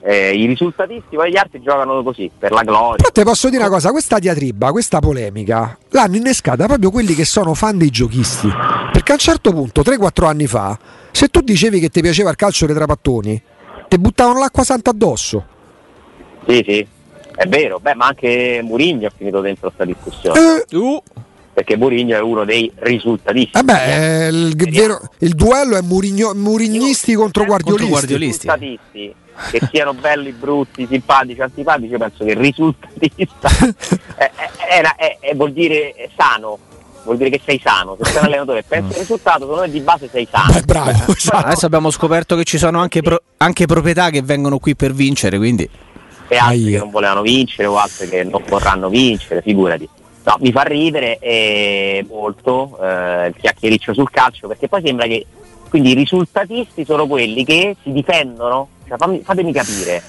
Eh, 0.00 0.32
I 0.34 0.46
risultatisti, 0.46 1.14
poi 1.14 1.30
gli 1.30 1.36
altri 1.36 1.60
giocano 1.60 2.02
così, 2.02 2.30
per 2.38 2.52
la 2.52 2.62
gloria. 2.62 2.96
Però 2.96 3.10
te 3.10 3.22
posso 3.22 3.50
dire 3.50 3.60
una 3.62 3.70
cosa, 3.70 3.90
questa 3.90 4.18
diatriba, 4.18 4.70
questa 4.70 4.98
polemica, 4.98 5.76
l'hanno 5.90 6.16
innescata 6.16 6.64
proprio 6.64 6.90
quelli 6.90 7.12
che 7.14 7.26
sono 7.26 7.52
fan 7.52 7.76
dei 7.76 7.90
giochisti. 7.90 8.48
Perché 8.92 9.10
a 9.12 9.14
un 9.16 9.20
certo 9.20 9.52
punto, 9.52 9.82
3-4 9.82 10.24
anni 10.26 10.46
fa, 10.46 10.78
se 11.10 11.28
tu 11.28 11.42
dicevi 11.42 11.80
che 11.80 11.90
ti 11.90 12.00
piaceva 12.00 12.30
il 12.30 12.36
calcio 12.36 12.64
dei 12.64 12.74
trapattoni, 12.74 13.42
ti 13.88 13.98
buttavano 13.98 14.38
l'acqua 14.38 14.64
santa 14.64 14.88
addosso. 14.88 15.44
Sì, 16.46 16.64
sì. 16.66 16.86
È 17.38 17.46
vero, 17.46 17.78
beh, 17.78 17.94
ma 17.94 18.06
anche 18.06 18.60
Murigno 18.64 19.06
è 19.06 19.12
finito 19.16 19.40
dentro 19.40 19.68
questa 19.72 19.84
discussione. 19.84 20.40
Eh, 20.68 20.76
Uh, 20.76 21.00
Perché 21.52 21.76
Murigno 21.76 22.16
è 22.16 22.20
uno 22.20 22.44
dei 22.44 22.70
risultatisti. 22.76 23.50
vabbè, 23.52 24.26
eh, 24.26 24.28
il, 24.28 24.54
vero- 24.70 25.00
il 25.18 25.34
duello 25.34 25.76
è 25.76 25.80
Murigno- 25.82 26.32
murignisti 26.34 27.14
contro 27.14 27.44
guardiolisti. 27.44 27.90
Contro 27.90 28.06
guardiolisti. 28.06 28.46
risultatisti 28.48 29.14
che 29.50 29.60
siano 29.72 29.94
belli, 29.94 30.32
brutti, 30.32 30.86
simpatici, 30.90 31.40
antipatici, 31.40 31.90
io 31.92 31.98
penso 31.98 32.24
che 32.24 32.30
il 32.32 32.36
risultatista 32.36 33.48
è- 34.16 34.30
è- 34.34 34.50
era- 34.78 34.94
è- 34.96 35.16
è- 35.20 35.34
vuol 35.34 35.52
dire 35.52 35.94
sano, 36.16 36.58
vuol 37.04 37.16
dire 37.16 37.30
che 37.30 37.40
sei 37.44 37.60
sano. 37.64 37.96
Se 38.00 38.04
sei 38.10 38.18
un 38.20 38.24
allenatore 38.26 38.62
pensi 38.62 38.92
al 38.94 38.98
risultato, 39.00 39.40
secondo 39.40 39.60
me 39.62 39.70
di 39.70 39.80
base 39.80 40.08
sei 40.12 40.28
sano. 40.30 40.52
Beh, 40.52 40.62
bravo, 40.62 40.90
esatto. 41.14 41.46
adesso 41.46 41.66
abbiamo 41.66 41.90
scoperto 41.90 42.36
che 42.36 42.44
ci 42.44 42.58
sono 42.58 42.80
anche, 42.80 43.00
pro- 43.02 43.22
anche 43.38 43.66
proprietà 43.66 44.10
che 44.10 44.22
vengono 44.22 44.58
qui 44.58 44.76
per 44.76 44.92
vincere, 44.92 45.38
quindi 45.38 45.68
e 46.28 46.36
altri 46.36 46.62
Aia. 46.64 46.70
che 46.70 46.78
non 46.78 46.90
volevano 46.90 47.22
vincere 47.22 47.66
o 47.66 47.78
altri 47.78 48.08
che 48.08 48.24
non 48.24 48.42
vorranno 48.46 48.88
vincere, 48.88 49.42
figurati. 49.42 49.88
No, 50.24 50.36
mi 50.40 50.52
fa 50.52 50.62
ridere 50.62 51.18
eh, 51.18 52.04
molto 52.08 52.78
eh, 52.82 53.28
il 53.28 53.36
chiacchiericcio 53.38 53.94
sul 53.94 54.10
calcio 54.10 54.46
perché 54.46 54.68
poi 54.68 54.82
sembra 54.84 55.06
che 55.06 55.24
quindi 55.70 55.90
i 55.90 55.94
risultatisti 55.94 56.84
sono 56.84 57.06
quelli 57.06 57.44
che 57.44 57.76
si 57.82 57.92
difendono. 57.92 58.68
Cioè, 58.86 58.96
fammi- 58.98 59.22
fatemi 59.22 59.52
capire 59.52 60.02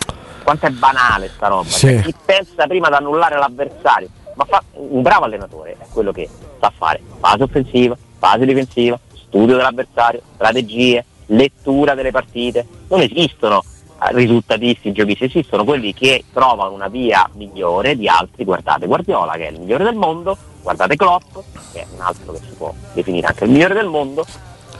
quanto 0.43 0.65
è 0.65 0.69
banale 0.69 1.29
sta 1.33 1.47
roba. 1.47 1.69
Sì. 1.69 1.87
Cioè, 1.87 2.01
chi 2.01 2.13
pensa 2.25 2.67
prima 2.67 2.89
di 2.89 2.95
annullare 2.95 3.37
l'avversario, 3.37 4.09
ma 4.35 4.45
fa- 4.45 4.63
un 4.73 5.01
bravo 5.01 5.25
allenatore 5.25 5.75
è 5.79 5.85
quello 5.91 6.11
che 6.11 6.27
sa 6.59 6.71
fare 6.75 7.01
fase 7.19 7.43
offensiva, 7.43 7.97
fase 8.17 8.45
difensiva, 8.45 8.99
studio 9.13 9.55
dell'avversario, 9.55 10.21
strategie, 10.35 11.05
lettura 11.27 11.93
delle 11.93 12.11
partite. 12.11 12.65
Non 12.87 13.01
esistono 13.01 13.63
risultatisti 14.11 14.91
giochisti, 14.91 15.25
esistono 15.25 15.63
quelli 15.63 15.93
che 15.93 16.23
trovano 16.33 16.73
una 16.73 16.87
via 16.87 17.29
migliore 17.33 17.95
di 17.95 18.07
altri. 18.07 18.45
Guardate 18.45 18.87
Guardiola 18.87 19.33
che 19.33 19.47
è 19.47 19.51
il 19.51 19.59
migliore 19.59 19.83
del 19.83 19.95
mondo, 19.95 20.37
guardate 20.61 20.95
Klopp 20.95 21.37
che 21.73 21.81
è 21.81 21.85
un 21.93 22.01
altro 22.01 22.33
che 22.33 22.39
si 22.39 22.55
può 22.55 22.73
definire 22.93 23.27
anche 23.27 23.43
il 23.45 23.51
migliore 23.51 23.73
del 23.73 23.87
mondo. 23.87 24.25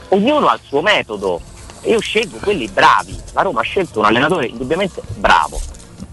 Ognuno 0.10 0.48
ha 0.48 0.56
il 0.56 0.62
suo 0.64 0.82
metodo 0.82 1.40
io 1.84 2.00
scelgo 2.00 2.38
quelli 2.38 2.68
bravi. 2.68 3.18
La 3.34 3.42
Roma 3.42 3.62
ha 3.62 3.64
scelto 3.64 4.00
un 4.00 4.06
allenatore 4.06 4.48
indubbiamente 4.48 5.02
bravo 5.16 5.60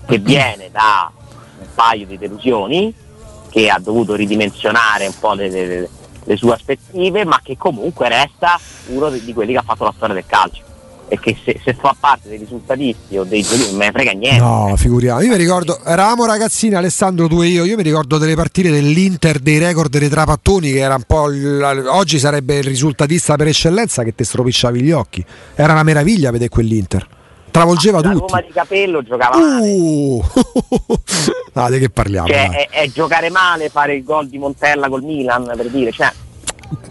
che 0.07 0.19
viene 0.19 0.71
da 0.71 1.11
un 1.59 1.67
paio 1.75 2.07
di 2.07 2.17
delusioni, 2.17 2.95
che 3.51 3.69
ha 3.69 3.79
dovuto 3.79 4.15
ridimensionare 4.15 5.07
un 5.07 5.19
po' 5.19 5.33
le, 5.33 5.49
le- 5.49 5.89
le 6.23 6.37
sue 6.37 6.53
aspettative, 6.53 7.25
ma 7.25 7.41
che 7.43 7.57
comunque 7.57 8.09
resta 8.09 8.59
uno 8.89 9.11
di 9.11 9.33
quelli 9.33 9.53
che 9.53 9.59
ha 9.59 9.63
fatto 9.63 9.85
la 9.85 9.93
storia 9.95 10.15
del 10.15 10.27
calcio. 10.27 10.63
E 11.09 11.21
che 11.21 11.37
se, 11.45 11.61
se 11.63 11.73
fa 11.75 11.95
parte 11.99 12.29
dei 12.29 12.39
risultatisti 12.39 13.17
o 13.17 13.23
dei 13.23 13.43
giochi 13.43 13.67
non 13.67 13.77
me 13.77 13.87
ne 13.87 13.93
frega 13.93 14.11
niente. 14.13 14.39
No, 14.43 14.75
figuriamo. 14.77 15.21
Io 15.21 15.29
mi 15.29 15.37
ricordo, 15.37 15.79
eravamo 15.85 16.27
ragazzini, 16.27 16.75
Alessandro, 16.75 17.29
tu 17.29 17.43
e 17.43 17.47
io. 17.47 17.65
Io 17.65 17.77
mi 17.77 17.83
ricordo 17.85 18.19
delle 18.19 18.35
partite 18.35 18.71
dell'Inter, 18.71 19.39
dei 19.39 19.59
record 19.59 19.97
dei 19.97 20.09
trapattoni, 20.09 20.73
che 20.73 20.79
era 20.79 20.97
un 20.97 21.05
po'. 21.07 21.31
il- 21.31 21.87
oggi 21.89 22.19
sarebbe 22.19 22.57
il 22.57 22.65
risultatista 22.65 23.37
per 23.37 23.47
eccellenza 23.49 24.03
che 24.03 24.15
te 24.15 24.25
stropicciavi 24.25 24.81
gli 24.81 24.91
occhi. 24.91 25.25
Era 25.55 25.73
una 25.73 25.85
meraviglia 25.85 26.31
vedere 26.31 26.51
quell'Inter. 26.51 27.07
Travolgeva 27.51 28.01
la 28.01 28.11
tutti. 28.11 28.33
Roma 28.33 28.41
di 28.43 28.53
capello 28.53 29.03
giocava 29.03 29.39
male. 29.39 29.71
Uh! 29.71 30.23
ah, 31.55 31.71
di 31.71 31.79
che 31.79 31.89
parliamo? 31.89 32.27
Cioè, 32.27 32.51
è, 32.51 32.69
è 32.69 32.91
giocare 32.91 33.31
male 33.31 33.71
fare 33.71 33.95
il 33.95 34.05
gol 34.05 34.29
di 34.29 34.37
Montella 34.37 34.89
col 34.89 35.03
Milan 35.03 35.51
per 35.57 35.71
dire, 35.71 35.91
cioè, 35.91 36.13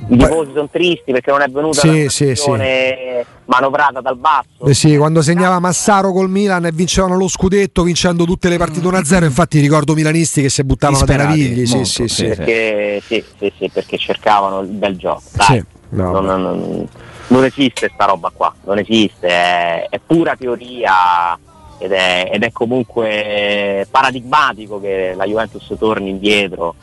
i 0.07 0.17
tifosi 0.17 0.51
sono 0.53 0.69
tristi 0.71 1.11
perché 1.11 1.31
non 1.31 1.41
è 1.41 1.47
venuta 1.47 1.79
Sì, 1.81 1.87
una 1.87 2.09
sì, 2.09 2.29
azione 2.29 3.25
manovrata 3.45 4.01
dal 4.01 4.17
basso. 4.17 4.65
Eh 4.65 4.73
sì, 4.73 4.95
quando 4.97 5.21
segnava 5.21 5.59
Massaro 5.59 6.11
col 6.11 6.29
Milan 6.29 6.65
e 6.65 6.71
vincevano 6.71 7.17
lo 7.17 7.27
scudetto 7.27 7.83
vincendo 7.83 8.23
tutte 8.25 8.49
le 8.49 8.57
partite 8.57 8.87
1-0, 8.87 9.23
infatti 9.23 9.59
ricordo 9.59 9.93
milanisti 9.93 10.41
che 10.41 10.49
si 10.49 10.63
buttavano 10.63 10.99
Disperati, 10.99 11.27
navigli. 11.27 11.65
Sì, 11.65 11.83
sì, 11.85 12.07
sì, 12.07 12.07
sì. 12.07 12.25
Perché, 12.27 13.01
sì, 13.05 13.23
sì, 13.37 13.53
sì, 13.57 13.69
perché 13.69 13.97
cercavano 13.97 14.61
il 14.61 14.67
bel 14.67 14.95
gioco. 14.95 15.23
Dai, 15.33 15.45
Sì, 15.47 15.63
no, 15.89 16.11
non, 16.11 16.25
vabbè. 16.25 16.37
non- 16.41 16.87
non 17.27 17.43
esiste 17.43 17.89
sta 17.91 18.05
roba 18.05 18.31
qua, 18.31 18.53
non 18.65 18.77
esiste, 18.77 19.27
è, 19.27 19.87
è 19.89 19.99
pura 20.05 20.35
teoria 20.37 21.37
ed 21.79 21.91
è, 21.91 22.29
ed 22.31 22.43
è 22.43 22.51
comunque 22.51 23.87
paradigmatico 23.89 24.79
che 24.79 25.13
la 25.15 25.25
Juventus 25.25 25.73
torni 25.79 26.09
indietro 26.11 26.75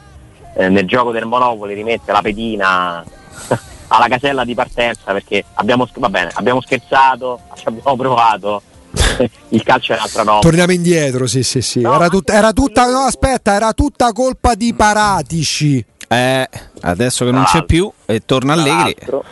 eh, 0.55 0.68
nel 0.68 0.86
gioco 0.86 1.11
del 1.12 1.24
Monopoli, 1.26 1.74
rimette 1.74 2.12
la 2.12 2.20
pedina 2.22 3.05
alla 3.88 4.09
casella 4.09 4.44
di 4.44 4.55
partenza 4.55 5.12
perché 5.12 5.44
abbiamo, 5.55 5.88
bene, 6.09 6.30
abbiamo 6.34 6.61
scherzato, 6.62 7.40
ci 7.57 7.64
abbiamo 7.68 7.96
provato, 7.96 8.62
il 9.50 9.62
calcio 9.62 9.92
è 9.92 9.96
un'altra 9.96 10.22
roba. 10.22 10.38
Torniamo 10.40 10.72
indietro, 10.72 11.26
sì, 11.26 11.42
sì, 11.42 11.61
sì. 11.62 11.80
No, 11.80 11.94
Era, 11.94 12.09
tut- 12.09 12.30
era 12.30 12.53
tutta, 12.53 12.90
no, 12.90 13.00
aspetta, 13.00 13.55
era 13.55 13.72
tutta 13.72 14.12
colpa 14.12 14.55
di 14.55 14.72
Paratici. 14.74 15.84
eh, 16.09 16.48
adesso 16.82 17.24
che 17.24 17.30
non 17.30 17.44
c'è 17.44 17.64
più 17.64 17.90
e 18.07 18.20
torna 18.24 18.53
Tra 18.55 18.62
Allegri. 18.62 18.94
l'altro- 18.98 19.24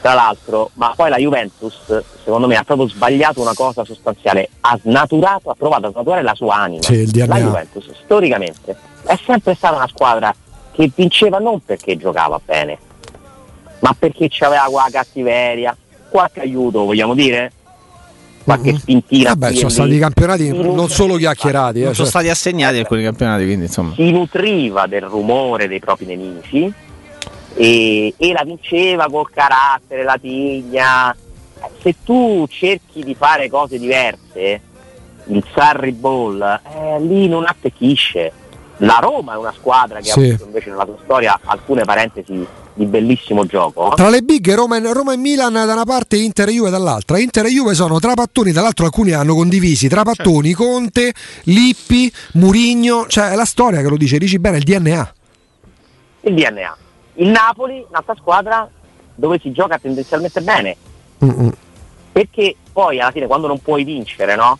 Tra 0.00 0.12
l'altro, 0.14 0.70
ma 0.74 0.92
poi 0.94 1.08
la 1.08 1.16
Juventus, 1.16 1.74
secondo 2.22 2.46
me, 2.46 2.56
ha 2.56 2.62
proprio 2.64 2.88
sbagliato 2.88 3.40
una 3.40 3.54
cosa 3.54 3.84
sostanziale. 3.86 4.50
Ha 4.60 4.78
snaturato, 4.82 5.48
ha 5.48 5.54
provato 5.54 5.86
a 5.86 5.90
snaturare 5.92 6.20
la 6.22 6.34
sua 6.34 6.56
anima. 6.56 6.82
Sì, 6.82 6.92
il 6.94 7.10
DNA. 7.10 7.26
La 7.26 7.40
Juventus, 7.40 7.90
storicamente, 8.04 8.76
è 9.06 9.18
sempre 9.24 9.54
stata 9.54 9.76
una 9.76 9.88
squadra 9.88 10.34
che 10.74 10.90
vinceva 10.94 11.38
non 11.38 11.60
perché 11.64 11.96
giocava 11.96 12.40
bene, 12.44 12.78
ma 13.80 13.94
perché 13.98 14.28
aveva 14.40 14.64
quella 14.64 14.88
cattiveria, 14.90 15.76
qualche 16.08 16.40
aiuto, 16.40 16.84
vogliamo 16.84 17.14
dire? 17.14 17.52
qualche 18.44 18.72
Mhm. 18.72 18.78
spintina. 18.78 19.34
Vabbè, 19.34 19.54
sono 19.54 19.68
stati 19.70 19.98
campionati 19.98 20.44
Si 20.44 20.52
non 20.52 20.90
solo 20.90 21.16
chiacchierati. 21.16 21.80
eh, 21.80 21.84
non 21.84 21.94
sono 21.94 22.06
cioè. 22.08 22.20
stati 22.22 22.28
assegnati 22.28 22.76
alcuni 22.76 23.02
campionati, 23.02 23.44
quindi 23.44 23.64
insomma. 23.66 23.94
si 23.94 24.10
nutriva 24.10 24.86
del 24.86 25.00
rumore 25.00 25.66
dei 25.66 25.78
propri 25.80 26.04
nemici 26.04 26.70
e, 27.54 28.14
e 28.16 28.32
la 28.32 28.42
vinceva 28.44 29.06
col 29.10 29.30
carattere, 29.30 30.02
la 30.02 30.18
tigna. 30.20 31.16
Se 31.80 31.94
tu 32.04 32.46
cerchi 32.50 33.02
di 33.02 33.14
fare 33.14 33.48
cose 33.48 33.78
diverse, 33.78 34.60
il 35.28 35.42
Sarri 35.54 35.92
Ball, 35.92 36.42
eh, 36.42 37.00
lì 37.00 37.26
non 37.28 37.46
attecchisce. 37.46 38.30
La 38.78 38.98
Roma 39.00 39.34
è 39.34 39.36
una 39.36 39.52
squadra 39.56 39.98
che 40.00 40.10
Sì. 40.10 40.20
ha 40.20 40.24
avuto 40.24 40.44
invece 40.44 40.70
nella 40.70 40.84
sua 40.84 40.96
storia 41.04 41.40
alcune 41.44 41.84
parentesi 41.84 42.46
di 42.76 42.84
bellissimo 42.86 43.46
gioco. 43.46 43.92
Tra 43.94 44.08
le 44.08 44.22
big 44.22 44.52
Roma 44.52 44.76
e, 44.76 44.92
Roma 44.92 45.12
e 45.12 45.16
Milan 45.16 45.52
da 45.52 45.72
una 45.72 45.84
parte 45.84 46.16
Inter 46.16 46.48
e 46.48 46.52
Juve 46.52 46.70
dall'altra. 46.70 47.18
Inter 47.20 47.46
e 47.46 47.50
Juve 47.50 47.74
sono 47.74 48.00
trapattoni, 48.00 48.50
dall'altro 48.50 48.84
alcuni 48.84 49.12
hanno 49.12 49.34
condivisi 49.34 49.86
trapattoni, 49.86 50.52
Conte, 50.52 51.14
Lippi, 51.44 52.12
Murigno, 52.32 53.06
cioè 53.06 53.30
è 53.30 53.34
la 53.36 53.44
storia 53.44 53.80
che 53.80 53.88
lo 53.88 53.96
dice, 53.96 54.18
dici 54.18 54.38
bene, 54.40 54.56
il 54.56 54.64
DNA. 54.64 55.14
Il 56.22 56.34
DNA. 56.34 56.76
Il 57.14 57.28
Napoli, 57.28 57.84
un'altra 57.88 58.16
squadra 58.18 58.68
dove 59.14 59.38
si 59.40 59.52
gioca 59.52 59.78
tendenzialmente 59.78 60.40
bene, 60.40 60.76
Mm-mm. 61.24 61.52
perché 62.10 62.56
poi 62.72 62.98
alla 62.98 63.12
fine 63.12 63.28
quando 63.28 63.46
non 63.46 63.60
puoi 63.62 63.84
vincere, 63.84 64.34
no? 64.34 64.58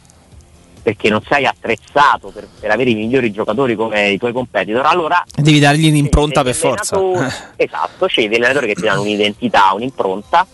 Perché 0.85 1.09
non 1.09 1.22
sei 1.26 1.47
attrezzato 1.47 2.28
per, 2.28 2.47
per 2.61 2.70
avere 2.70 2.91
i 2.91 2.95
migliori 2.95 3.32
giocatori 3.32 3.74
come 3.74 4.11
i 4.11 4.18
tuoi 4.18 4.32
competitor, 4.32 4.85
allora 4.85 5.24
Devi 5.35 5.59
dargli 5.59 5.89
un'impronta 5.89 6.45
per 6.45 6.55
forza. 6.55 7.01
Esatto, 7.57 8.07
scegli 8.07 8.28
degli 8.28 8.37
allenatori 8.37 8.66
che 8.68 8.74
ti 8.74 8.82
danno 8.82 9.01
un'identità, 9.01 9.72
un'impronta 9.72 10.47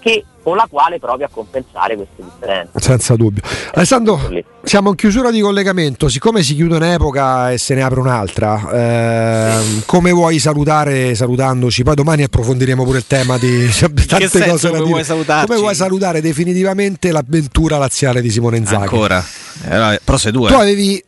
che, 0.00 0.24
con 0.42 0.56
la 0.56 0.66
quale 0.70 0.98
provi 0.98 1.24
a 1.24 1.28
compensare 1.30 1.96
queste 1.96 2.22
differenze. 2.22 2.70
Senza 2.80 3.16
dubbio. 3.16 3.42
Alessandro, 3.74 4.30
siamo 4.62 4.90
in 4.90 4.94
chiusura 4.94 5.30
di 5.30 5.40
collegamento, 5.40 6.08
siccome 6.08 6.42
si 6.42 6.54
chiude 6.54 6.76
un'epoca 6.76 7.52
e 7.52 7.58
se 7.58 7.74
ne 7.74 7.82
apre 7.82 8.00
un'altra, 8.00 8.68
ehm, 8.72 9.82
come 9.86 10.10
vuoi 10.12 10.38
salutare 10.38 11.14
salutandoci? 11.14 11.82
Poi 11.82 11.94
domani 11.94 12.22
approfondiremo 12.22 12.84
pure 12.84 12.98
il 12.98 13.06
tema 13.06 13.36
di 13.38 13.68
tante 14.06 14.28
senso 14.28 14.50
cose 14.50 14.70
da 14.70 14.78
come 14.78 14.92
dire. 14.92 15.02
vuoi? 15.02 15.24
Come 15.46 15.58
vuoi 15.58 15.74
salutare 15.74 16.20
definitivamente 16.20 17.10
l'avventura 17.10 17.78
laziale 17.78 18.20
di 18.20 18.30
Simone 18.30 18.58
Inzaghi? 18.58 18.82
Ancora. 18.82 19.24
Eh, 19.64 19.76
vabbè, 19.76 20.00
però 20.04 20.16
sei 20.16 20.32
due. 20.32 20.48
Tu 20.48 20.54
avevi, 20.54 21.02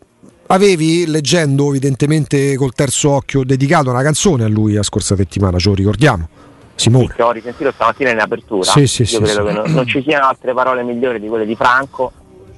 avevi, 0.49 1.07
leggendo 1.07 1.69
evidentemente 1.69 2.57
col 2.57 2.73
terzo 2.73 3.11
occhio, 3.11 3.45
dedicato 3.45 3.91
una 3.91 4.03
canzone 4.03 4.45
a 4.45 4.49
lui 4.49 4.75
la 4.75 4.83
scorsa 4.83 5.17
settimana, 5.17 5.59
ce 5.59 5.69
lo 5.69 5.75
ricordiamo. 5.75 6.29
Simone. 6.81 7.13
Che 7.15 7.23
ho 7.23 7.31
risentito 7.31 7.71
stamattina 7.73 8.11
in 8.11 8.19
apertura. 8.19 8.71
Sì, 8.71 8.87
sì, 8.87 9.03
Io 9.03 9.07
sì, 9.07 9.19
credo 9.19 9.41
sì. 9.41 9.47
che 9.47 9.53
non, 9.53 9.71
non 9.73 9.87
ci 9.87 10.03
siano 10.03 10.27
altre 10.27 10.55
parole 10.55 10.83
migliori 10.83 11.21
di 11.21 11.29
quelle 11.29 11.47
di 11.47 11.55
Franco 11.55 12.13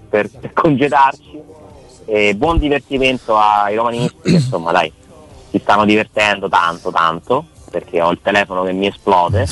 per, 0.08 0.28
per 0.30 0.52
congedarci. 0.52 1.40
E 2.04 2.34
buon 2.34 2.58
divertimento 2.58 3.36
ai 3.36 3.76
romanisti 3.76 4.16
che 4.22 4.30
insomma 4.30 4.72
dai, 4.72 4.92
si 5.50 5.58
stanno 5.58 5.84
divertendo 5.84 6.48
tanto 6.48 6.90
tanto 6.90 7.46
perché 7.70 8.02
ho 8.02 8.10
il 8.10 8.18
telefono 8.22 8.64
che 8.64 8.72
mi 8.72 8.86
esplode. 8.86 9.46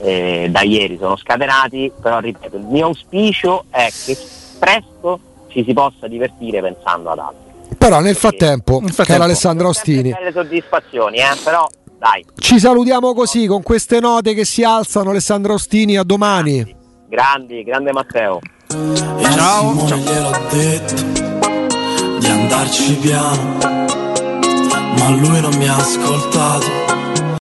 E 0.00 0.46
da 0.48 0.62
ieri 0.62 0.96
sono 0.96 1.16
scatenati, 1.16 1.90
però 2.00 2.20
ripeto, 2.20 2.56
il 2.56 2.66
mio 2.66 2.86
auspicio 2.86 3.64
è 3.68 3.88
che 4.04 4.16
presto 4.58 5.18
ci 5.48 5.64
si 5.64 5.72
possa 5.72 6.06
divertire 6.06 6.60
pensando 6.60 7.10
ad 7.10 7.18
altro. 7.18 7.46
Però 7.76 8.00
nel 8.00 8.14
frattempo, 8.14 8.78
frattempo. 8.78 9.02
caro 9.04 9.22
Alessandro 9.24 9.68
Ostini, 9.68 10.12
belle 10.12 10.32
soddisfazioni, 10.32 11.18
eh, 11.18 11.36
però 11.42 11.66
dai, 11.98 12.24
ci 12.36 12.58
salutiamo 12.58 13.12
così 13.12 13.46
con 13.46 13.62
queste 13.62 14.00
note 14.00 14.34
che 14.34 14.44
si 14.44 14.62
alzano. 14.62 15.10
Alessandro 15.10 15.54
Ostini, 15.54 15.96
a 15.96 16.02
domani. 16.04 16.74
grandi, 17.08 17.62
grande 17.64 17.92
Matteo. 17.92 18.38
Ciao. 18.68 19.70
Simone 19.86 19.96
gliel'ho 19.98 20.38
detto 20.50 20.94
di 22.18 22.26
andarci 22.26 22.94
piano, 22.96 23.56
ma 24.98 25.08
lui 25.10 25.40
non 25.40 25.54
mi 25.56 25.66
ha 25.68 25.76
ascoltato 25.76 26.87